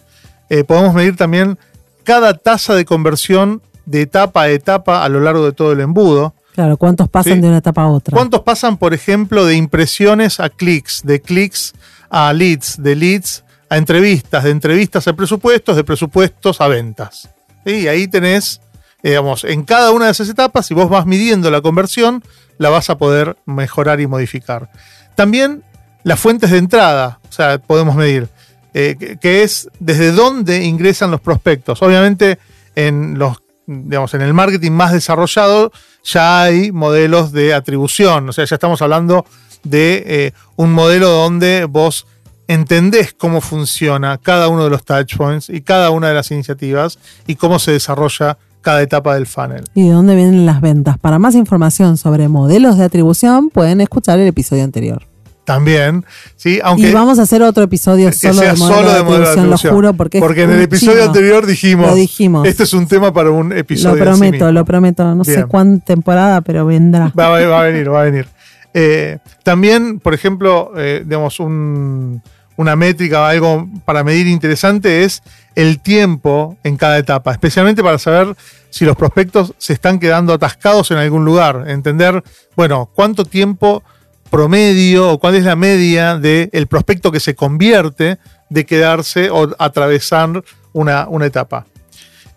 Eh, 0.48 0.64
podemos 0.64 0.94
medir 0.94 1.16
también 1.18 1.58
cada 2.02 2.32
tasa 2.32 2.74
de 2.74 2.86
conversión 2.86 3.61
de 3.84 4.00
etapa 4.00 4.44
a 4.44 4.48
etapa 4.48 5.04
a 5.04 5.11
lo 5.11 5.20
largo 5.20 5.44
de 5.44 5.52
todo 5.52 5.72
el 5.72 5.80
embudo. 5.80 6.32
Claro, 6.54 6.78
¿cuántos 6.78 7.11
pasan 7.11 7.34
Sí. 7.34 7.40
de 7.40 7.48
una 7.48 7.58
etapa 7.58 7.82
a 7.82 7.88
otra? 7.88 8.16
¿Cuántos 8.16 8.40
pasan, 8.40 8.78
por 8.78 8.94
ejemplo, 8.94 9.44
de 9.44 9.56
impresiones 9.56 10.40
a 10.40 10.48
clics, 10.48 11.02
de 11.04 11.20
clics 11.20 11.74
a 12.08 12.32
leads, 12.32 12.82
de 12.82 12.96
leads 12.96 13.44
a 13.68 13.76
entrevistas, 13.76 14.44
de 14.44 14.50
entrevistas 14.50 15.06
a 15.06 15.12
presupuestos, 15.12 15.76
de 15.76 15.84
presupuestos 15.84 16.58
a 16.62 16.66
ventas? 16.66 17.28
Y 17.64 17.86
ahí 17.88 18.08
tenés, 18.08 18.61
eh, 19.02 19.11
digamos, 19.11 19.44
en 19.44 19.64
cada 19.64 19.90
una 19.90 20.06
de 20.06 20.12
esas 20.12 20.28
etapas, 20.28 20.66
si 20.66 20.74
vos 20.74 20.88
vas 20.88 21.06
midiendo 21.06 21.50
la 21.50 21.61
conversión, 21.61 22.22
la 22.58 22.68
vas 22.68 22.90
a 22.90 22.98
poder 22.98 23.36
mejorar 23.46 24.00
y 24.00 24.06
modificar. 24.06 24.70
También 25.14 25.62
las 26.02 26.18
fuentes 26.18 26.50
de 26.50 26.58
entrada, 26.58 27.20
o 27.28 27.32
sea, 27.32 27.58
podemos 27.58 27.94
medir, 27.94 28.28
eh, 28.72 28.96
que, 28.98 29.16
que 29.18 29.42
es 29.42 29.68
desde 29.78 30.12
dónde 30.12 30.64
ingresan 30.64 31.11
los 31.11 31.20
prospectos. 31.20 31.82
Obviamente, 31.82 32.38
en 32.74 33.18
los 33.18 33.38
digamos, 33.66 34.14
en 34.14 34.22
el 34.22 34.34
marketing 34.34 34.72
más 34.72 34.92
desarrollado 34.92 35.70
ya 36.02 36.42
hay 36.42 36.72
modelos 36.72 37.32
de 37.32 37.54
atribución, 37.54 38.28
o 38.28 38.32
sea, 38.32 38.44
ya 38.44 38.56
estamos 38.56 38.82
hablando 38.82 39.24
de 39.62 40.02
eh, 40.06 40.32
un 40.56 40.72
modelo 40.72 41.08
donde 41.08 41.66
vos 41.66 42.06
entendés 42.55 43.14
cómo 43.16 43.40
funciona 43.40 44.18
cada 44.18 44.48
uno 44.48 44.64
de 44.64 44.70
los 44.70 44.84
touch 44.84 45.16
points 45.16 45.48
y 45.51 45.61
cada 45.61 45.90
una 45.90 46.09
de 46.09 46.14
las 46.14 46.30
iniciativas 46.30 46.98
y 47.26 47.36
cómo 47.36 47.59
se 47.59 47.72
desarrolla 47.72 48.38
cada 48.61 48.82
etapa 48.82 49.14
del 49.14 49.26
funnel. 49.26 49.64
¿Y 49.74 49.84
de 49.88 49.90
dónde 49.94 50.14
vienen 50.16 50.44
las 50.46 50.61
ventas? 50.61 50.98
Para 50.98 51.18
más 51.18 51.34
información 51.34 51.96
sobre 51.96 52.28
modelos 52.28 52.76
de 52.76 52.84
atribución, 52.84 53.51
pueden 53.51 53.80
escuchar 53.80 54.18
el 54.18 54.26
episodio 54.26 54.64
anterior. 54.64 55.03
También, 55.44 56.05
¿sí? 56.36 56.61
Aunque 56.62 56.90
y 56.90 56.92
vamos 56.92 57.18
a 57.18 57.22
hacer 57.22 57.42
otro 57.42 57.64
episodio 57.64 58.12
solo 58.12 58.40
de 58.42 58.53
modelo 58.53 58.57
solo 58.57 58.88
de 58.90 58.94
de 58.98 59.03
modelo 59.03 59.24
de 59.24 59.30
atribución, 59.30 59.70
lo 59.72 59.76
juro, 59.76 59.94
porque 59.94 60.20
Porque 60.20 60.42
en 60.42 60.51
el 60.51 60.61
episodio 60.61 60.92
chino. 60.98 61.05
anterior 61.07 61.46
dijimos, 61.46 61.86
Lo 61.88 61.94
dijimos. 61.94 62.46
este 62.46 62.62
es 62.64 62.72
un 62.74 62.86
tema 62.86 63.12
para 63.12 63.30
un 63.30 63.53
episodio. 63.53 64.05
Lo 64.05 64.12
sí 64.14 64.20
prometo, 64.20 64.53
lo 64.53 64.64
prometo. 64.64 65.14
No 65.14 65.24
sé 65.24 65.44
cuánta 65.46 65.84
temporada, 65.86 66.40
pero 66.42 66.66
vendrá. 66.66 67.12
Va, 67.18 67.28
va- 67.30 67.46
va 67.46 67.61
a 67.62 67.64
venir, 67.64 67.90
va 67.92 68.01
a 68.03 68.05
venir. 68.05 68.26
Eh, 68.72 69.18
también, 69.42 69.98
por 69.98 70.14
ejemplo, 70.14 70.70
eh, 70.76 71.03
digamos, 71.05 71.40
un- 71.40 72.22
una 72.61 72.76
métrica, 72.76 73.26
algo 73.26 73.66
para 73.86 74.04
medir 74.04 74.26
interesante 74.26 75.02
es 75.02 75.22
el 75.54 75.80
tiempo 75.80 76.58
en 76.62 76.76
cada 76.76 76.98
etapa, 76.98 77.32
especialmente 77.32 77.82
para 77.82 77.98
saber 77.98 78.36
si 78.68 78.84
los 78.84 78.96
prospectos 78.96 79.54
se 79.56 79.72
están 79.72 79.98
quedando 79.98 80.34
atascados 80.34 80.90
en 80.90 80.98
algún 80.98 81.24
lugar. 81.24 81.64
Entender, 81.68 82.22
bueno, 82.56 82.90
cuánto 82.94 83.24
tiempo 83.24 83.82
promedio 84.28 85.08
o 85.08 85.18
cuál 85.18 85.36
es 85.36 85.44
la 85.44 85.56
media 85.56 86.18
del 86.18 86.66
prospecto 86.66 87.11
que 87.11 87.18
se 87.18 87.34
convierte 87.34 88.18
de 88.50 88.66
quedarse 88.66 89.30
o 89.30 89.48
atravesar 89.58 90.44
una, 90.74 91.08
una 91.08 91.24
etapa. 91.24 91.64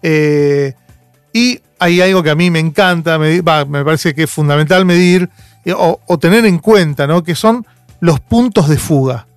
Eh, 0.02 0.74
y 1.34 1.60
hay 1.80 2.00
algo 2.00 2.24
que 2.24 2.30
a 2.30 2.36
mí 2.36 2.50
me 2.50 2.60
encanta, 2.60 3.20
me 3.20 3.44
parece 3.44 4.16
que 4.16 4.24
es 4.24 4.32
fundamental 4.32 4.86
medir 4.86 5.30
eh, 5.66 5.74
o, 5.74 6.00
o 6.08 6.18
tener 6.18 6.46
en 6.46 6.60
cuenta, 6.60 7.08
¿no? 7.08 7.24
Que 7.24 7.36
son 7.36 7.68
los 8.00 8.22
puntos 8.22 8.70
de 8.70 8.78
fuga. 8.78 9.28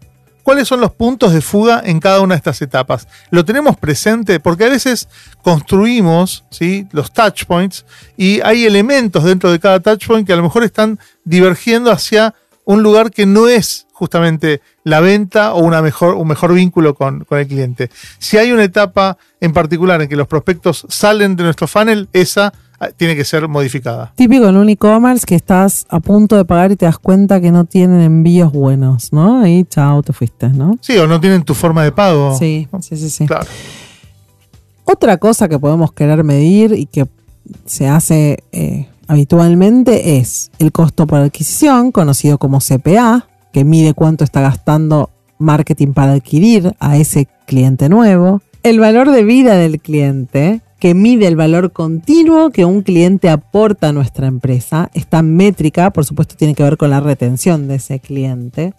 ¿Cuáles 0.46 0.68
son 0.68 0.80
los 0.80 0.92
puntos 0.92 1.32
de 1.32 1.40
fuga 1.40 1.82
en 1.84 1.98
cada 1.98 2.20
una 2.20 2.34
de 2.34 2.38
estas 2.38 2.62
etapas? 2.62 3.08
Lo 3.30 3.44
tenemos 3.44 3.76
presente 3.76 4.38
porque 4.38 4.62
a 4.62 4.68
veces 4.68 5.08
construimos 5.42 6.44
¿sí? 6.50 6.86
los 6.92 7.12
touch 7.12 7.46
points 7.46 7.84
y 8.16 8.40
hay 8.42 8.64
elementos 8.64 9.24
dentro 9.24 9.50
de 9.50 9.58
cada 9.58 9.80
touch 9.80 10.06
point 10.06 10.24
que 10.24 10.32
a 10.32 10.36
lo 10.36 10.44
mejor 10.44 10.62
están 10.62 11.00
divergiendo 11.24 11.90
hacia 11.90 12.32
un 12.64 12.84
lugar 12.84 13.10
que 13.10 13.26
no 13.26 13.48
es 13.48 13.88
justamente 13.90 14.62
la 14.84 15.00
venta 15.00 15.52
o 15.52 15.64
una 15.64 15.82
mejor, 15.82 16.14
un 16.14 16.28
mejor 16.28 16.54
vínculo 16.54 16.94
con, 16.94 17.24
con 17.24 17.40
el 17.40 17.48
cliente. 17.48 17.90
Si 18.20 18.38
hay 18.38 18.52
una 18.52 18.62
etapa 18.62 19.18
en 19.40 19.52
particular 19.52 20.00
en 20.00 20.08
que 20.08 20.14
los 20.14 20.28
prospectos 20.28 20.86
salen 20.88 21.34
de 21.34 21.42
nuestro 21.42 21.66
funnel, 21.66 22.08
esa 22.12 22.52
tiene 22.96 23.16
que 23.16 23.24
ser 23.24 23.48
modificada. 23.48 24.12
Típico 24.16 24.48
en 24.48 24.56
un 24.56 24.68
e-commerce 24.68 25.26
que 25.26 25.34
estás 25.34 25.86
a 25.88 26.00
punto 26.00 26.36
de 26.36 26.44
pagar 26.44 26.72
y 26.72 26.76
te 26.76 26.86
das 26.86 26.98
cuenta 26.98 27.40
que 27.40 27.50
no 27.50 27.64
tienen 27.64 28.00
envíos 28.00 28.52
buenos, 28.52 29.12
¿no? 29.12 29.46
Y 29.46 29.64
chao, 29.64 30.02
te 30.02 30.12
fuiste, 30.12 30.48
¿no? 30.48 30.78
Sí, 30.80 30.96
o 30.98 31.06
no 31.06 31.20
tienen 31.20 31.42
tu 31.42 31.54
forma 31.54 31.84
de 31.84 31.92
pago. 31.92 32.36
Sí, 32.38 32.68
sí, 32.80 32.96
sí, 32.96 33.10
sí. 33.10 33.26
Claro. 33.26 33.46
Otra 34.84 35.16
cosa 35.18 35.48
que 35.48 35.58
podemos 35.58 35.92
querer 35.92 36.22
medir 36.22 36.72
y 36.72 36.86
que 36.86 37.06
se 37.64 37.88
hace 37.88 38.44
eh, 38.52 38.88
habitualmente 39.08 40.18
es 40.18 40.50
el 40.58 40.72
costo 40.72 41.06
por 41.06 41.20
adquisición, 41.20 41.92
conocido 41.92 42.38
como 42.38 42.60
CPA, 42.60 43.26
que 43.52 43.64
mide 43.64 43.94
cuánto 43.94 44.24
está 44.24 44.40
gastando 44.40 45.10
marketing 45.38 45.92
para 45.92 46.12
adquirir 46.12 46.74
a 46.78 46.96
ese 46.96 47.28
cliente 47.46 47.88
nuevo. 47.88 48.42
El 48.62 48.80
valor 48.80 49.10
de 49.10 49.22
vida 49.22 49.54
del 49.56 49.80
cliente, 49.80 50.60
que 50.78 50.94
mide 50.94 51.26
el 51.26 51.36
valor 51.36 51.72
continuo 51.72 52.50
que 52.50 52.64
un 52.64 52.82
cliente 52.82 53.30
aporta 53.30 53.88
a 53.88 53.92
nuestra 53.92 54.26
empresa. 54.26 54.90
Esta 54.94 55.22
métrica, 55.22 55.90
por 55.90 56.04
supuesto, 56.04 56.36
tiene 56.36 56.54
que 56.54 56.62
ver 56.62 56.76
con 56.76 56.90
la 56.90 57.00
retención 57.00 57.68
de 57.68 57.76
ese 57.76 57.98
cliente. 57.98 58.74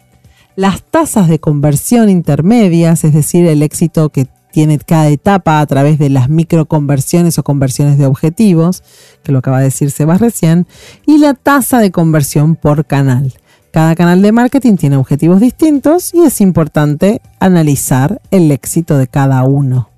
Las 0.56 0.84
tasas 0.84 1.28
de 1.28 1.40
conversión 1.40 2.10
intermedias, 2.10 3.04
es 3.04 3.14
decir, 3.14 3.46
el 3.46 3.64
éxito 3.64 4.10
que 4.10 4.28
tiene 4.52 4.80
cada 4.80 5.10
etapa 5.10 5.60
a 5.60 5.66
través 5.66 6.00
de 6.00 6.10
las 6.10 6.30
microconversiones 6.30 7.38
o 7.38 7.44
conversiones 7.44 7.98
de 7.98 8.06
objetivos, 8.06 8.84
que 9.24 9.32
lo 9.32 9.40
acaba 9.40 9.60
de 9.60 9.66
decir 9.66 9.92
Sebas 9.92 10.20
recién, 10.20 10.66
y 11.06 11.20
la 11.20 11.34
tasa 11.36 11.80
de 11.80 11.92
conversión 11.92 12.56
por 12.56 12.86
canal. 12.86 13.34
Cada 13.72 13.96
canal 13.96 14.22
de 14.22 14.32
marketing 14.32 14.78
tiene 14.78 14.98
objetivos 14.98 15.42
distintos 15.42 16.14
y 16.14 16.22
es 16.22 16.42
importante 16.42 17.22
analizar 17.40 18.22
el 18.32 18.52
éxito 18.52 18.98
de 18.98 19.08
cada 19.08 19.44
uno. 19.44 19.90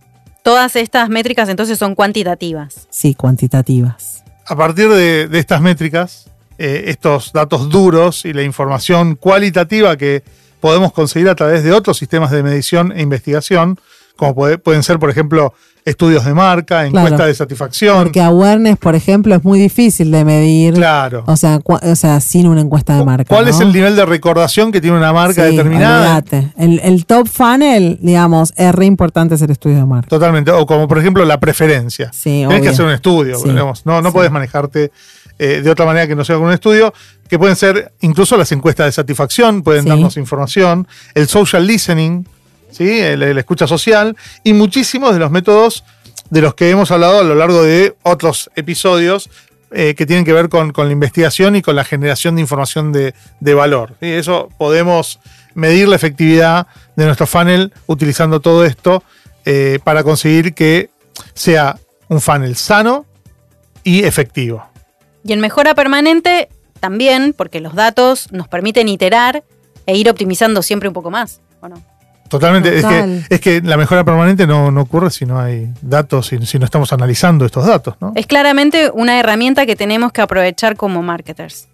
Todas 0.44 0.76
estas 0.76 1.10
métricas 1.10 1.50
entonces 1.50 1.78
son 1.78 1.96
cuantitativas. 1.96 2.88
Sí, 2.90 3.14
cuantitativas. 3.14 4.24
A 4.46 4.56
partir 4.56 4.90
de, 4.90 5.28
de 5.28 5.40
estas 5.40 5.62
métricas, 5.62 6.30
eh, 6.58 6.86
estos 6.88 7.32
datos 7.32 7.70
duros 7.70 8.26
y 8.26 8.34
la 8.34 8.44
información 8.44 9.16
cualitativa 9.16 9.96
que 9.96 10.24
podemos 10.60 10.92
conseguir 10.92 11.30
a 11.30 11.36
través 11.36 11.64
de 11.64 11.72
otros 11.72 11.98
sistemas 11.98 12.32
de 12.32 12.44
medición 12.44 12.92
e 12.92 13.02
investigación, 13.02 13.80
como 14.20 14.36
puede- 14.36 14.57
pueden 14.57 14.84
ser, 14.84 14.99
por 14.99 15.09
ejemplo, 15.09 15.53
estudios 15.86 16.26
de 16.26 16.34
marca, 16.34 16.86
encuestas 16.86 17.13
Claro. 17.13 17.26
de 17.28 17.34
satisfacción. 17.34 18.03
Porque 18.03 18.22
awareness, 18.22 18.78
por 18.78 18.95
ejemplo, 18.95 19.34
es 19.34 19.43
muy 19.45 19.57
difícil 19.57 20.11
de 20.11 20.26
medir. 20.26 20.74
Claro. 20.74 21.24
O 21.26 21.38
sea, 21.38 21.59
o 21.63 21.95
sea, 21.95 22.20
sin 22.20 22.45
una 22.47 22.59
encuesta 22.61 22.97
de 22.97 23.05
marca. 23.05 23.24
¿Cuál 23.34 23.45
¿no? 23.45 23.51
es 23.51 23.59
el 23.61 23.72
nivel 23.72 23.95
de 23.95 24.05
recordación 24.05 24.74
que 24.74 24.82
tiene 24.82 24.97
una 24.97 25.13
marca 25.13 25.45
Sí, 25.47 25.55
determinada? 25.55 26.22
El, 26.57 26.80
el 26.84 27.05
top 27.05 27.28
funnel, 27.30 27.97
digamos, 28.01 28.53
es 28.57 28.76
re 28.76 28.86
importante 28.86 29.36
hacer 29.36 29.49
estudio 29.51 29.78
de 29.78 29.86
marca. 29.86 30.09
Totalmente. 30.09 30.51
O 30.51 30.65
como, 30.65 30.86
por 30.88 30.99
ejemplo, 30.99 31.24
la 31.24 31.39
preferencia. 31.39 32.11
Sí, 32.13 32.43
Tienes 32.45 32.61
que 32.61 32.70
hacer 32.70 32.86
un 32.86 32.91
estudio. 32.91 33.38
Sí, 33.39 33.47
digamos. 33.49 33.86
No, 33.86 34.01
no 34.01 34.09
sí. 34.09 34.13
puedes 34.13 34.32
manejarte 34.32 34.91
eh, 35.39 35.61
de 35.63 35.70
otra 35.72 35.86
manera 35.86 36.05
que 36.05 36.15
no 36.15 36.26
sea 36.26 36.36
con 36.36 36.47
un 36.47 36.51
estudio, 36.53 36.93
que 37.30 37.39
pueden 37.39 37.55
ser 37.55 37.93
incluso 38.01 38.36
las 38.36 38.51
encuestas 38.51 38.88
de 38.88 38.91
satisfacción, 38.91 39.63
pueden 39.63 39.86
darnos 39.86 40.17
información, 40.17 40.86
el 41.15 41.28
social 41.30 41.65
listening, 41.65 42.26
¿sí? 42.72 42.99
el 42.99 43.38
escucha 43.38 43.67
social, 43.67 44.15
y 44.43 44.53
muchísimos 44.53 45.13
de 45.13 45.20
los 45.20 45.32
métodos 45.32 45.84
de 46.30 46.41
los 46.41 46.53
que 46.53 46.70
hemos 46.70 46.91
hablado 46.91 47.20
a 47.20 47.24
lo 47.24 47.36
largo 47.36 47.63
de 47.63 47.95
otros 48.03 48.49
episodios 48.55 49.30
eh, 49.72 49.93
que 49.95 50.05
tienen 50.05 50.26
que 50.26 50.34
ver 50.34 50.49
con, 50.49 50.72
con 50.72 50.88
la 50.88 50.93
investigación 50.93 51.55
y 51.55 51.61
con 51.61 51.76
la 51.76 51.84
generación 51.84 52.36
de 52.36 52.41
información 52.41 52.91
de, 52.91 53.13
de 53.39 53.53
valor. 53.53 53.95
¿sí? 53.99 54.07
Eso 54.07 54.49
podemos 54.57 55.20
medir 55.53 55.88
la 55.88 55.95
efectividad 55.95 56.67
de 56.95 57.05
nuestro 57.05 57.28
funnel 57.28 57.74
utilizando 57.86 58.39
todo 58.39 58.65
esto 58.65 59.03
eh, 59.45 59.80
para 59.84 60.03
conseguir 60.03 60.53
que 60.53 60.89
sea 61.34 61.78
un 62.07 62.22
funnel 62.22 62.55
sano 62.55 63.05
y 63.84 64.03
efectivo. 64.03 64.65
Y 65.24 65.34
en 65.34 65.39
mejora 65.39 65.76
permanente 65.76 66.49
también, 66.80 67.34
porque 67.38 67.59
los 67.59 67.76
datos 67.76 68.32
nos 68.32 68.47
permiten 68.47 68.88
iterar 68.88 69.43
e 69.86 69.95
ir 69.95 70.09
optimizando 70.09 70.61
siempre 70.61 70.88
un 70.88 70.93
poco 70.93 71.11
más. 71.11 71.41
Totalmente. 72.30 72.77
Es 72.80 72.86
que, 72.86 73.21
es 73.30 73.41
que 73.41 73.61
la 73.61 73.75
mejora 73.75 74.03
permanente 74.05 74.47
no, 74.47 74.71
no 74.71 74.82
ocurre 74.82 75.09
si 75.11 75.25
no 75.25 75.39
hay 75.39 75.67
datos, 75.82 76.27
si, 76.27 76.38
si 76.45 76.57
no 76.59 76.65
estamos 76.65 76.93
analizando 76.93 77.45
estos 77.45 77.65
datos, 77.65 77.95
¿no? 77.99 78.13
Es 78.15 78.25
claramente 78.27 78.89
una 78.93 79.19
herramienta 79.19 79.65
que 79.65 79.75
tenemos 79.75 80.11
que 80.13 80.21
aprovechar 80.21 80.75
como 80.77 81.01
marketers. 81.01 81.67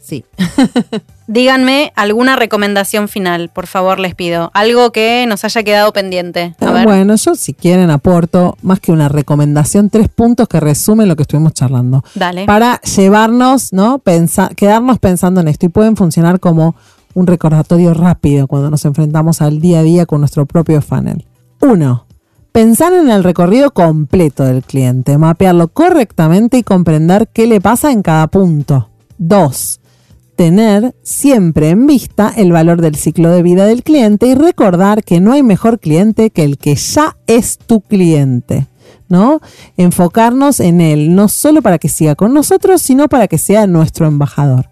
Sí. 0.00 0.24
Díganme 1.28 1.92
alguna 1.94 2.34
recomendación 2.36 3.08
final, 3.08 3.48
por 3.48 3.66
favor, 3.66 4.00
les 4.00 4.14
pido. 4.14 4.50
Algo 4.54 4.90
que 4.90 5.24
nos 5.28 5.44
haya 5.44 5.62
quedado 5.62 5.92
pendiente. 5.92 6.54
A 6.60 6.66
Ah, 6.66 6.72
ver. 6.72 6.84
Bueno, 6.84 7.14
yo 7.14 7.34
si 7.36 7.54
quieren 7.54 7.90
aporto 7.90 8.58
más 8.62 8.80
que 8.80 8.90
una 8.92 9.08
recomendación, 9.08 9.88
tres 9.88 10.08
puntos 10.08 10.48
que 10.48 10.58
resumen 10.60 11.08
lo 11.08 11.14
que 11.16 11.22
estuvimos 11.22 11.54
charlando. 11.54 12.04
Dale. 12.16 12.44
Para 12.46 12.80
llevarnos, 12.82 13.72
¿no? 13.72 13.98
Pensa- 14.00 14.50
quedarnos 14.54 14.98
pensando 14.98 15.40
en 15.40 15.48
esto 15.48 15.66
y 15.66 15.68
pueden 15.68 15.96
funcionar 15.96 16.40
como 16.40 16.74
un 17.14 17.26
recordatorio 17.26 17.94
rápido 17.94 18.46
cuando 18.46 18.70
nos 18.70 18.84
enfrentamos 18.84 19.42
al 19.42 19.60
día 19.60 19.80
a 19.80 19.82
día 19.82 20.06
con 20.06 20.20
nuestro 20.20 20.46
propio 20.46 20.80
funnel. 20.82 21.26
Uno, 21.60 22.06
pensar 22.52 22.92
en 22.92 23.10
el 23.10 23.24
recorrido 23.24 23.72
completo 23.72 24.44
del 24.44 24.62
cliente, 24.62 25.18
mapearlo 25.18 25.68
correctamente 25.68 26.58
y 26.58 26.62
comprender 26.62 27.28
qué 27.32 27.46
le 27.46 27.60
pasa 27.60 27.92
en 27.92 28.02
cada 28.02 28.26
punto. 28.28 28.88
Dos, 29.18 29.80
tener 30.36 30.94
siempre 31.02 31.70
en 31.70 31.86
vista 31.86 32.32
el 32.36 32.52
valor 32.52 32.80
del 32.80 32.96
ciclo 32.96 33.30
de 33.30 33.42
vida 33.42 33.66
del 33.66 33.82
cliente 33.82 34.26
y 34.26 34.34
recordar 34.34 35.04
que 35.04 35.20
no 35.20 35.32
hay 35.32 35.42
mejor 35.42 35.78
cliente 35.78 36.30
que 36.30 36.44
el 36.44 36.58
que 36.58 36.74
ya 36.74 37.16
es 37.26 37.58
tu 37.58 37.80
cliente. 37.80 38.66
¿no? 39.08 39.40
Enfocarnos 39.76 40.58
en 40.58 40.80
él, 40.80 41.14
no 41.14 41.28
solo 41.28 41.60
para 41.60 41.78
que 41.78 41.90
siga 41.90 42.14
con 42.14 42.32
nosotros, 42.32 42.80
sino 42.80 43.08
para 43.08 43.28
que 43.28 43.36
sea 43.36 43.66
nuestro 43.66 44.06
embajador. 44.06 44.70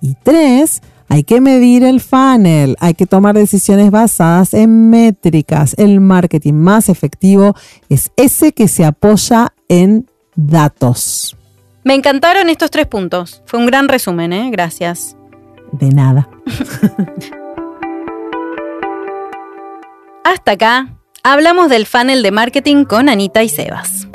Y 0.00 0.16
tres, 0.22 0.80
hay 1.08 1.24
que 1.24 1.40
medir 1.40 1.84
el 1.84 2.00
funnel, 2.00 2.76
hay 2.80 2.94
que 2.94 3.06
tomar 3.06 3.34
decisiones 3.34 3.90
basadas 3.90 4.54
en 4.54 4.90
métricas. 4.90 5.74
El 5.78 6.00
marketing 6.00 6.54
más 6.54 6.88
efectivo 6.88 7.54
es 7.88 8.10
ese 8.16 8.52
que 8.52 8.68
se 8.68 8.84
apoya 8.84 9.52
en 9.68 10.08
datos. 10.34 11.36
Me 11.84 11.94
encantaron 11.94 12.48
estos 12.48 12.70
tres 12.70 12.86
puntos. 12.86 13.42
Fue 13.46 13.60
un 13.60 13.66
gran 13.66 13.88
resumen, 13.88 14.32
¿eh? 14.32 14.48
Gracias. 14.50 15.16
De 15.72 15.90
nada. 15.90 16.28
Hasta 20.24 20.52
acá, 20.52 20.96
hablamos 21.22 21.68
del 21.68 21.84
funnel 21.86 22.22
de 22.22 22.30
marketing 22.30 22.84
con 22.84 23.10
Anita 23.10 23.42
y 23.42 23.50
Sebas. 23.50 24.08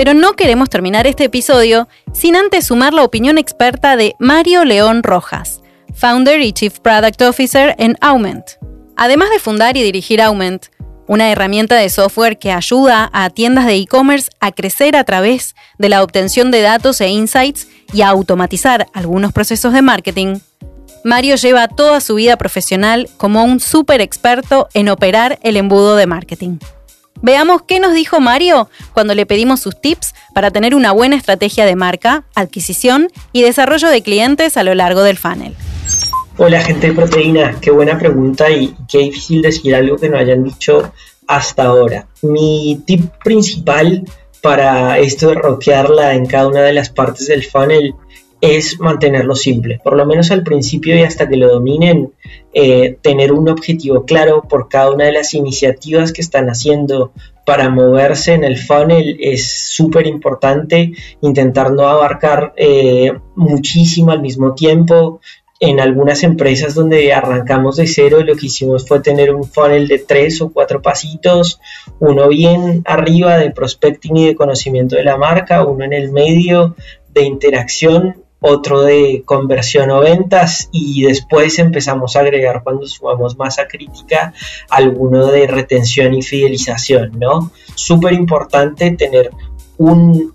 Pero 0.00 0.14
no 0.14 0.32
queremos 0.32 0.70
terminar 0.70 1.06
este 1.06 1.24
episodio 1.24 1.86
sin 2.14 2.34
antes 2.34 2.68
sumar 2.68 2.94
la 2.94 3.04
opinión 3.04 3.36
experta 3.36 3.96
de 3.96 4.16
Mario 4.18 4.64
León 4.64 5.02
Rojas, 5.02 5.60
founder 5.92 6.40
y 6.40 6.54
chief 6.54 6.78
product 6.78 7.20
officer 7.20 7.74
en 7.76 7.98
Aument. 8.00 8.52
Además 8.96 9.28
de 9.28 9.38
fundar 9.38 9.76
y 9.76 9.82
dirigir 9.82 10.22
Aument, 10.22 10.68
una 11.06 11.30
herramienta 11.30 11.76
de 11.76 11.90
software 11.90 12.38
que 12.38 12.50
ayuda 12.50 13.10
a 13.12 13.28
tiendas 13.28 13.66
de 13.66 13.74
e-commerce 13.74 14.30
a 14.40 14.52
crecer 14.52 14.96
a 14.96 15.04
través 15.04 15.54
de 15.78 15.90
la 15.90 16.02
obtención 16.02 16.50
de 16.50 16.62
datos 16.62 17.02
e 17.02 17.10
insights 17.10 17.68
y 17.92 18.00
a 18.00 18.08
automatizar 18.08 18.86
algunos 18.94 19.34
procesos 19.34 19.74
de 19.74 19.82
marketing, 19.82 20.38
Mario 21.04 21.36
lleva 21.36 21.68
toda 21.68 22.00
su 22.00 22.14
vida 22.14 22.38
profesional 22.38 23.10
como 23.18 23.44
un 23.44 23.60
súper 23.60 24.00
experto 24.00 24.66
en 24.72 24.88
operar 24.88 25.38
el 25.42 25.58
embudo 25.58 25.96
de 25.96 26.06
marketing. 26.06 26.56
Veamos 27.22 27.62
qué 27.62 27.80
nos 27.80 27.92
dijo 27.92 28.20
Mario 28.20 28.68
cuando 28.94 29.14
le 29.14 29.26
pedimos 29.26 29.60
sus 29.60 29.80
tips 29.80 30.14
para 30.34 30.50
tener 30.50 30.74
una 30.74 30.92
buena 30.92 31.16
estrategia 31.16 31.66
de 31.66 31.76
marca, 31.76 32.24
adquisición 32.34 33.08
y 33.32 33.42
desarrollo 33.42 33.88
de 33.88 34.02
clientes 34.02 34.56
a 34.56 34.62
lo 34.62 34.74
largo 34.74 35.02
del 35.02 35.18
funnel. 35.18 35.54
Hola 36.38 36.62
gente 36.62 36.88
de 36.88 36.92
proteína, 36.94 37.58
qué 37.60 37.70
buena 37.70 37.98
pregunta 37.98 38.50
y 38.50 38.74
qué 38.88 38.98
difícil 38.98 39.42
decir 39.42 39.74
algo 39.74 39.96
que 39.96 40.08
no 40.08 40.16
hayan 40.16 40.42
dicho 40.42 40.90
hasta 41.26 41.64
ahora. 41.64 42.06
Mi 42.22 42.82
tip 42.86 43.10
principal 43.22 44.04
para 44.40 44.98
esto 44.98 45.28
de 45.28 45.34
rockearla 45.34 46.14
en 46.14 46.24
cada 46.24 46.48
una 46.48 46.62
de 46.62 46.72
las 46.72 46.88
partes 46.88 47.26
del 47.26 47.44
funnel 47.44 47.94
es 48.40 48.80
mantenerlo 48.80 49.34
simple, 49.34 49.80
por 49.84 49.96
lo 49.96 50.06
menos 50.06 50.30
al 50.30 50.42
principio 50.42 50.96
y 50.96 51.02
hasta 51.02 51.28
que 51.28 51.36
lo 51.36 51.48
dominen, 51.48 52.12
eh, 52.54 52.96
tener 53.02 53.32
un 53.32 53.48
objetivo 53.48 54.04
claro 54.04 54.42
por 54.48 54.68
cada 54.68 54.90
una 54.90 55.04
de 55.04 55.12
las 55.12 55.34
iniciativas 55.34 56.12
que 56.12 56.22
están 56.22 56.48
haciendo 56.48 57.12
para 57.44 57.68
moverse 57.68 58.32
en 58.32 58.44
el 58.44 58.58
funnel 58.58 59.18
es 59.20 59.50
súper 59.50 60.06
importante, 60.06 60.92
intentar 61.20 61.72
no 61.72 61.88
abarcar 61.88 62.52
eh, 62.56 63.12
muchísimo 63.34 64.12
al 64.12 64.22
mismo 64.22 64.54
tiempo, 64.54 65.20
en 65.62 65.78
algunas 65.78 66.22
empresas 66.22 66.74
donde 66.74 67.12
arrancamos 67.12 67.76
de 67.76 67.86
cero, 67.86 68.22
lo 68.24 68.34
que 68.34 68.46
hicimos 68.46 68.88
fue 68.88 69.00
tener 69.00 69.34
un 69.34 69.44
funnel 69.44 69.88
de 69.88 69.98
tres 69.98 70.40
o 70.40 70.50
cuatro 70.50 70.80
pasitos, 70.80 71.60
uno 71.98 72.28
bien 72.28 72.82
arriba 72.86 73.36
de 73.36 73.50
prospecting 73.50 74.16
y 74.16 74.26
de 74.28 74.34
conocimiento 74.34 74.96
de 74.96 75.04
la 75.04 75.18
marca, 75.18 75.64
uno 75.66 75.84
en 75.84 75.92
el 75.92 76.10
medio 76.10 76.76
de 77.10 77.24
interacción, 77.24 78.24
otro 78.40 78.82
de 78.82 79.22
conversión 79.24 79.90
o 79.90 80.00
ventas 80.00 80.68
y 80.72 81.02
después 81.02 81.58
empezamos 81.58 82.16
a 82.16 82.20
agregar 82.20 82.62
cuando 82.62 82.86
sumamos 82.86 83.36
masa 83.36 83.68
crítica 83.68 84.32
alguno 84.70 85.26
de 85.26 85.46
retención 85.46 86.14
y 86.14 86.22
fidelización, 86.22 87.18
¿no? 87.18 87.52
Súper 87.74 88.14
importante 88.14 88.90
tener 88.92 89.30
un, 89.76 90.34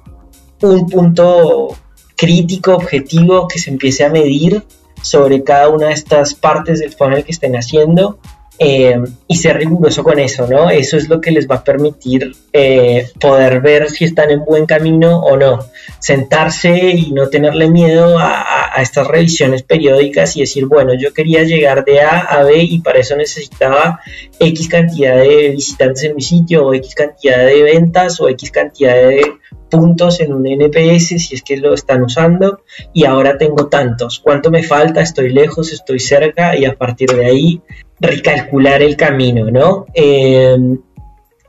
un 0.61 0.89
punto 0.89 1.75
crítico, 2.15 2.75
objetivo 2.75 3.47
que 3.47 3.59
se 3.59 3.71
empiece 3.71 4.05
a 4.05 4.09
medir 4.09 4.63
sobre 5.01 5.43
cada 5.43 5.69
una 5.69 5.87
de 5.87 5.93
estas 5.93 6.33
partes 6.33 6.79
del 6.79 6.91
funnel 6.91 7.23
que 7.23 7.31
estén 7.31 7.55
haciendo 7.55 8.19
eh, 8.57 8.97
y 9.27 9.35
ser 9.35 9.57
riguroso 9.57 10.03
con 10.03 10.17
eso, 10.17 10.47
¿no? 10.47 10.69
Eso 10.69 10.95
es 10.95 11.09
lo 11.09 11.19
que 11.19 11.31
les 11.31 11.49
va 11.49 11.55
a 11.55 11.63
permitir 11.63 12.33
eh, 12.53 13.09
poder 13.19 13.59
ver 13.59 13.89
si 13.89 14.05
están 14.05 14.31
en 14.31 14.45
buen 14.45 14.65
camino 14.65 15.19
o 15.19 15.35
no. 15.35 15.59
Sentarse 15.99 16.89
y 16.89 17.11
no 17.11 17.27
tenerle 17.27 17.69
miedo 17.69 18.17
a, 18.17 18.71
estas 18.81 19.07
revisiones 19.07 19.63
periódicas 19.63 20.35
y 20.35 20.41
decir, 20.41 20.65
bueno, 20.65 20.93
yo 20.93 21.13
quería 21.13 21.43
llegar 21.43 21.85
de 21.85 22.01
A 22.01 22.19
a 22.19 22.43
B 22.43 22.61
y 22.61 22.79
para 22.79 22.99
eso 22.99 23.15
necesitaba 23.15 24.01
X 24.37 24.67
cantidad 24.67 25.17
de 25.17 25.51
visitantes 25.51 26.03
en 26.03 26.15
mi 26.15 26.21
sitio 26.21 26.65
o 26.65 26.73
X 26.73 26.93
cantidad 26.93 27.45
de 27.45 27.63
ventas 27.63 28.19
o 28.19 28.27
X 28.27 28.51
cantidad 28.51 28.95
de 28.95 29.21
puntos 29.69 30.19
en 30.19 30.33
un 30.33 30.45
NPS 30.45 31.07
si 31.07 31.35
es 31.35 31.41
que 31.41 31.57
lo 31.57 31.73
están 31.73 32.03
usando 32.03 32.61
y 32.93 33.05
ahora 33.05 33.37
tengo 33.37 33.67
tantos, 33.67 34.19
cuánto 34.19 34.51
me 34.51 34.63
falta, 34.63 35.01
estoy 35.01 35.29
lejos, 35.29 35.71
estoy 35.71 35.99
cerca 35.99 36.57
y 36.57 36.65
a 36.65 36.75
partir 36.75 37.09
de 37.09 37.25
ahí 37.25 37.61
recalcular 37.99 38.81
el 38.81 38.95
camino, 38.95 39.49
¿no? 39.51 39.85
Eh, 39.93 40.57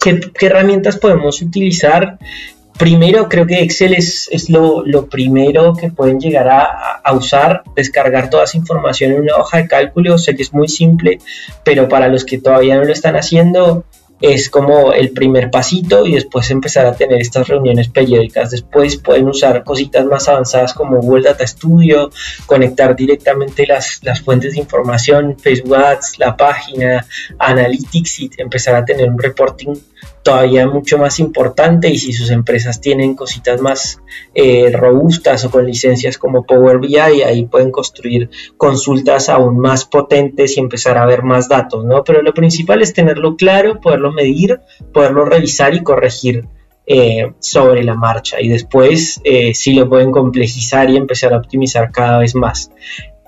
¿qué, 0.01 0.21
¿qué, 0.21 0.47
herramientas 0.47 0.97
podemos 0.97 1.41
utilizar? 1.43 2.19
Primero 2.79 3.29
creo 3.29 3.47
que 3.47 3.63
Excel 3.63 3.95
es, 3.95 4.51
lo, 4.51 4.85
primero 5.09 5.75
que 5.75 5.91
pueden 5.91 6.21
llegar 6.21 6.49
a, 6.49 6.97
a, 7.03 7.13
usar, 7.15 7.63
descargar 7.75 8.29
toda 8.29 8.45
esa 8.45 8.59
información 8.59 9.13
en 9.13 9.23
una 9.23 9.37
hoja 9.37 9.59
de 9.59 9.67
cálculo, 9.67 10.19
sé 10.19 10.37
que 10.37 10.43
es 10.43 10.53
muy 10.53 10.69
simple, 10.69 11.19
pero 11.65 11.89
para 11.89 12.09
los 12.09 12.25
que 12.25 12.39
todavía 12.39 12.77
no 12.77 12.85
lo 12.85 12.93
están 12.93 13.17
haciendo, 13.17 13.85
es 14.21 14.49
como 14.49 14.93
el 14.93 15.11
primer 15.11 15.51
pasito 15.51 16.07
y 16.07 16.15
después 16.15 16.51
empezar 16.51 16.87
a 16.87 16.95
tener 16.95 17.21
estas 17.21 17.49
reuniones 17.49 17.89
periódicas. 17.89 18.51
Después 18.51 18.97
pueden 18.97 19.29
usar 19.29 19.63
cositas 19.65 20.07
más 20.07 20.29
avanzadas 20.29 20.73
como 20.73 21.01
Google 21.01 21.25
Data 21.25 21.47
Studio, 21.47 22.11
conectar 22.47 22.97
directamente 22.97 23.67
las, 23.67 24.01
las 24.03 24.21
fuentes 24.21 24.55
de 24.55 24.61
información, 24.61 25.39
Facebook 25.39 25.77
Ads, 25.77 26.19
la 26.19 26.37
página, 26.37 27.07
Analytics 27.39 28.21
y 28.21 28.31
empezar 28.39 28.75
a 28.75 28.85
tener 28.85 29.09
un 29.09 29.19
reporting 29.19 29.75
todavía 30.27 30.67
mucho 30.67 30.99
más 30.99 31.21
importante 31.21 31.89
y 31.89 31.99
si 31.99 32.13
sus 32.13 32.33
empresas 32.33 32.81
tienen 32.81 33.15
cositas 33.15 33.61
más 33.61 34.03
eh, 34.35 34.73
robustas 34.73 35.45
o 35.45 35.53
con 35.53 35.65
licencias 35.65 36.19
como 36.19 36.43
Power 36.43 36.81
BI, 36.81 36.97
ahí 36.97 37.45
pueden 37.45 37.71
construir 37.71 38.29
consultas 38.57 39.29
aún 39.29 39.57
más 39.61 39.85
potentes 39.85 40.57
y 40.57 40.61
empezar 40.61 40.99
a 40.99 41.07
ver 41.07 41.23
más 41.23 41.49
datos, 41.49 41.85
¿no? 41.85 42.03
Pero 42.03 42.23
lo 42.23 42.35
principal 42.35 42.83
es 42.83 42.93
tenerlo 42.93 43.37
claro, 43.37 43.81
poderlo 43.81 44.11
medir, 44.11 44.59
poderlo 44.93 45.27
revisar 45.27 45.77
y 45.77 45.85
corregir 45.85 46.49
eh, 46.89 47.33
sobre 47.39 47.85
la 47.85 47.95
marcha 47.95 48.41
y 48.41 48.49
después 48.49 49.21
eh, 49.23 49.55
sí 49.55 49.75
lo 49.75 49.89
pueden 49.89 50.11
complejizar 50.11 50.91
y 50.91 50.97
empezar 50.97 51.35
a 51.35 51.39
optimizar 51.39 51.93
cada 51.93 52.19
vez 52.19 52.35
más. 52.35 52.73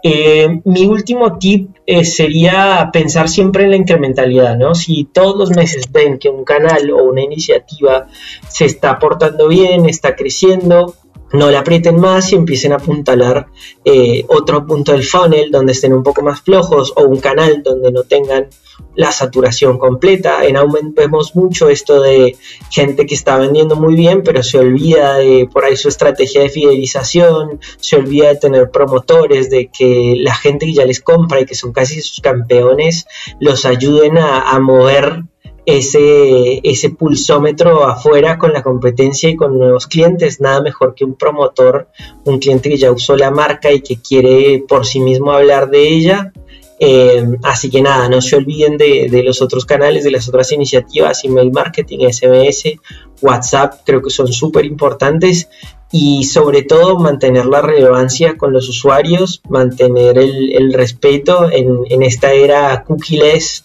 Eh, 0.03 0.61
mi 0.65 0.87
último 0.87 1.39
tip 1.39 1.77
eh, 1.85 2.05
sería 2.05 2.91
pensar 2.93 3.29
siempre 3.29 3.65
en 3.65 3.71
la 3.71 3.77
incrementalidad, 3.77 4.57
¿no? 4.57 4.75
Si 4.75 5.05
todos 5.05 5.37
los 5.37 5.51
meses 5.51 5.91
ven 5.91 6.19
que 6.19 6.29
un 6.29 6.45
canal 6.45 6.91
o 6.91 7.03
una 7.05 7.23
iniciativa 7.23 8.07
se 8.49 8.65
está 8.65 8.99
portando 8.99 9.49
bien, 9.49 9.89
está 9.89 10.15
creciendo, 10.15 10.95
no 11.33 11.51
le 11.51 11.57
aprieten 11.57 12.01
más 12.01 12.33
y 12.33 12.37
empiecen 12.37 12.73
a 12.73 12.77
apuntalar 12.77 13.49
eh, 13.85 14.25
otro 14.29 14.67
punto 14.67 14.93
del 14.93 15.05
funnel 15.05 15.51
donde 15.51 15.73
estén 15.73 15.93
un 15.93 16.03
poco 16.03 16.23
más 16.23 16.41
flojos 16.41 16.93
o 16.97 17.05
un 17.05 17.19
canal 17.21 17.63
donde 17.63 17.93
no 17.93 18.05
tengan 18.05 18.49
la 18.95 19.13
saturación 19.13 19.79
completa. 19.79 20.45
En 20.45 20.57
Aument 20.57 20.95
vemos 20.95 21.37
mucho 21.37 21.69
esto 21.69 22.03
de 22.03 22.37
gente 22.71 23.07
que 23.07 23.15
está 23.15 23.39
vendiendo 23.39 23.77
muy 23.77 23.95
bien, 23.95 24.23
pero 24.23 24.43
se 24.43 24.59
olvida 24.59 25.15
de 25.19 25.49
por 25.53 25.65
ahí 25.65 25.77
su 25.77 25.89
estrategia 25.89 26.43
de 26.43 26.51
fidelización, 26.51 27.61
se 27.79 27.97
olvida 27.97 28.29
de 28.29 28.37
tener 28.37 28.71
promotores, 28.71 29.51
de 29.51 29.71
que 29.71 30.17
la 30.19 30.35
gente 30.35 30.67
que 30.67 30.75
ya 30.75 30.85
les 30.85 31.01
compra 31.01 31.41
y 31.41 31.47
que 31.47 31.55
son 31.55 31.73
casi 31.73 32.01
sus 32.01 32.21
campeones, 32.21 33.07
los 33.39 33.65
ayuden 33.65 34.19
a, 34.19 34.51
a 34.51 34.59
mover 34.59 35.23
ese, 35.69 36.61
ese 36.63 36.89
pulsómetro 36.89 37.85
afuera 37.85 38.39
con 38.39 38.55
la 38.55 38.63
competencia 38.63 39.29
y 39.29 39.37
con 39.37 39.59
nuevos 39.59 39.87
clientes. 39.87 40.41
Nada 40.41 40.63
mejor 40.63 40.95
que 40.95 41.05
un 41.05 41.15
promotor, 41.15 41.89
un 42.25 42.39
cliente 42.39 42.71
que 42.71 42.79
ya 42.79 42.91
usó 42.91 43.17
la 43.17 43.31
marca 43.31 43.71
y 43.71 43.83
que 43.83 44.01
quiere 44.01 44.65
por 44.67 44.87
sí 44.87 44.99
mismo 44.99 45.31
hablar 45.31 45.69
de 45.69 45.87
ella. 45.87 46.33
Eh, 46.81 47.25
así 47.43 47.71
que 47.71 47.83
nada, 47.83 48.09
no 48.09 48.21
se 48.21 48.37
olviden 48.37 48.77
de, 48.77 49.09
de, 49.11 49.23
los 49.23 49.43
otros 49.43 49.65
canales, 49.65 50.05
de 50.05 50.13
las 50.13 50.29
otras 50.29 50.53
iniciativas, 50.53 51.25
email 51.25 51.51
marketing, 51.51 52.09
SMS, 52.09 52.79
WhatsApp, 53.21 53.81
creo 53.85 54.01
que 54.03 54.11
son 54.11 54.29
súper 54.29 54.65
importantes. 54.65 55.49
Y 55.91 56.25
sobre 56.25 56.63
todo 56.63 56.99
mantener 56.99 57.47
la 57.47 57.63
relevancia 57.63 58.37
con 58.37 58.53
los 58.53 58.69
usuarios, 58.69 59.41
mantener 59.49 60.19
el, 60.19 60.55
el 60.55 60.73
respeto 60.75 61.51
en, 61.51 61.79
en, 61.89 62.03
esta 62.03 62.33
era 62.33 62.85
cookieless 62.85 63.65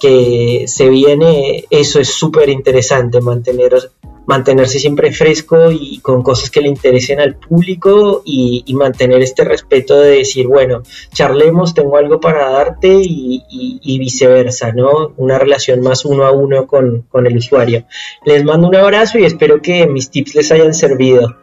que 0.00 0.64
se 0.68 0.88
viene, 0.88 1.64
eso 1.70 1.98
es 1.98 2.08
súper 2.14 2.48
interesante, 2.48 3.20
mantener, 3.20 3.90
mantenerse 4.26 4.78
siempre 4.78 5.12
fresco 5.12 5.70
y 5.70 5.98
con 6.00 6.22
cosas 6.22 6.50
que 6.50 6.60
le 6.60 6.68
interesen 6.68 7.20
al 7.20 7.36
público 7.36 8.22
y, 8.24 8.64
mantener 8.74 9.22
este 9.22 9.44
respeto 9.44 10.00
de 10.00 10.18
decir, 10.18 10.48
bueno, 10.48 10.82
charlemos, 11.12 11.74
tengo 11.74 11.96
algo 11.96 12.18
para 12.18 12.50
darte 12.50 12.88
y, 12.88 13.44
y, 13.48 13.80
y, 13.80 13.98
viceversa, 14.00 14.72
¿no? 14.72 15.12
Una 15.16 15.38
relación 15.38 15.80
más 15.80 16.04
uno 16.04 16.24
a 16.24 16.32
uno 16.32 16.66
con, 16.66 17.02
con 17.02 17.26
el 17.28 17.36
usuario. 17.36 17.84
Les 18.26 18.42
mando 18.44 18.66
un 18.66 18.74
abrazo 18.74 19.18
y 19.18 19.24
espero 19.24 19.62
que 19.62 19.86
mis 19.86 20.10
tips 20.10 20.34
les 20.34 20.50
hayan 20.50 20.74
servido. 20.74 21.36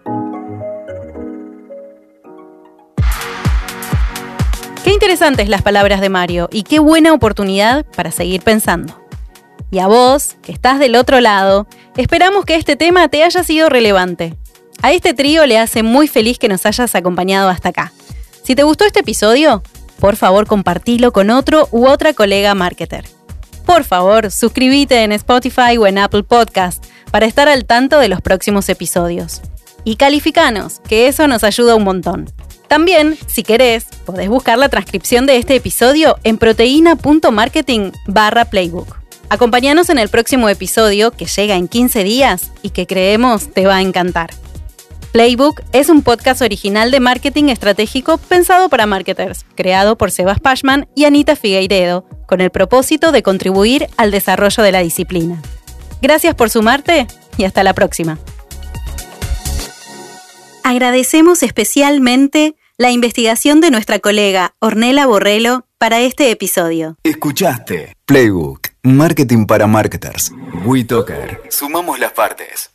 Qué 4.84 4.92
interesantes 4.92 5.48
las 5.48 5.62
palabras 5.62 6.02
de 6.02 6.10
Mario 6.10 6.50
y 6.52 6.64
qué 6.64 6.80
buena 6.80 7.14
oportunidad 7.14 7.86
para 7.96 8.12
seguir 8.12 8.42
pensando. 8.42 8.94
Y 9.70 9.80
a 9.80 9.88
vos, 9.88 10.36
que 10.42 10.52
estás 10.52 10.80
del 10.80 10.96
otro 10.96 11.22
lado, 11.22 11.66
esperamos 11.98 12.46
que 12.46 12.56
este 12.56 12.76
tema 12.76 13.08
te 13.08 13.24
haya 13.24 13.44
sido 13.44 13.70
relevante. 13.70 14.36
A 14.82 14.92
este 14.92 15.14
trío 15.14 15.46
le 15.46 15.60
hace 15.60 15.84
muy 15.84 16.08
feliz 16.08 16.40
que 16.40 16.48
nos 16.48 16.66
hayas 16.66 16.96
acompañado 16.96 17.50
hasta 17.50 17.70
acá. 17.70 17.94
Si 18.44 18.56
te 18.56 18.64
gustó 18.64 18.86
este 18.86 19.02
episodio, 19.02 19.62
por 20.00 20.16
favor 20.16 20.48
compartilo 20.48 21.12
con 21.12 21.30
otro 21.30 21.68
u 21.72 21.88
otra 21.88 22.14
colega 22.14 22.56
marketer. 22.56 23.06
Por 23.66 23.84
favor, 23.84 24.32
suscríbete 24.32 25.04
en 25.04 25.12
Spotify 25.12 25.78
o 25.80 25.86
en 25.86 26.00
Apple 26.00 26.24
Podcast 26.24 26.84
para 27.12 27.26
estar 27.26 27.48
al 27.48 27.66
tanto 27.66 28.00
de 28.00 28.08
los 28.08 28.22
próximos 28.22 28.68
episodios. 28.70 29.42
Y 29.84 29.96
calificanos, 29.96 30.80
que 30.88 31.08
eso 31.08 31.28
nos 31.28 31.44
ayuda 31.44 31.76
un 31.76 31.84
montón. 31.84 32.32
También, 32.68 33.18
si 33.28 33.44
querés, 33.44 33.86
podés 34.06 34.30
buscar 34.30 34.58
la 34.58 34.70
transcripción 34.70 35.26
de 35.26 35.38
este 35.38 35.56
episodio 35.56 36.18
en 36.24 36.38
proteína.marketing 36.38 37.92
barra 38.08 38.46
playbook. 38.46 39.01
Acompáñanos 39.32 39.90
en 39.90 39.98
el 39.98 40.10
próximo 40.10 40.50
episodio 40.50 41.12
que 41.12 41.24
llega 41.24 41.56
en 41.56 41.70
15 41.70 42.04
días 42.04 42.52
y 42.64 42.72
que 42.72 42.86
creemos 42.86 43.54
te 43.54 43.66
va 43.66 43.78
a 43.78 43.82
encantar. 43.82 44.32
Playbook 45.14 45.62
es 45.72 45.88
un 45.88 46.02
podcast 46.02 46.42
original 46.42 46.92
de 46.92 47.00
marketing 47.00 47.46
estratégico 47.46 48.18
pensado 48.18 48.68
para 48.68 48.88
marketers, 48.88 49.46
creado 49.56 49.98
por 49.98 50.12
Sebas 50.12 50.42
Pashman 50.42 50.86
y 50.98 51.06
Anita 51.06 51.38
Figueiredo, 51.38 52.06
con 52.28 52.42
el 52.42 52.50
propósito 52.50 53.14
de 53.14 53.24
contribuir 53.24 53.88
al 53.96 54.12
desarrollo 54.12 54.64
de 54.64 54.74
la 54.74 54.80
disciplina. 54.80 55.42
Gracias 56.02 56.36
por 56.36 56.50
sumarte 56.50 57.08
y 57.38 57.46
hasta 57.46 57.64
la 57.64 57.74
próxima. 57.74 58.20
Agradecemos 60.66 61.42
especialmente 61.42 62.58
la 62.76 62.92
investigación 62.92 63.62
de 63.62 63.72
nuestra 63.72 64.00
colega 64.00 64.56
Ornella 64.60 65.06
Borrello 65.06 65.66
para 65.78 66.02
este 66.02 66.32
episodio. 66.32 66.98
Escuchaste 67.04 67.96
Playbook, 68.06 68.71
Marketing 68.84 69.46
para 69.46 69.68
Marketers. 69.68 70.32
WeToker. 70.66 71.40
Sumamos 71.50 72.00
las 72.00 72.14
partes. 72.14 72.71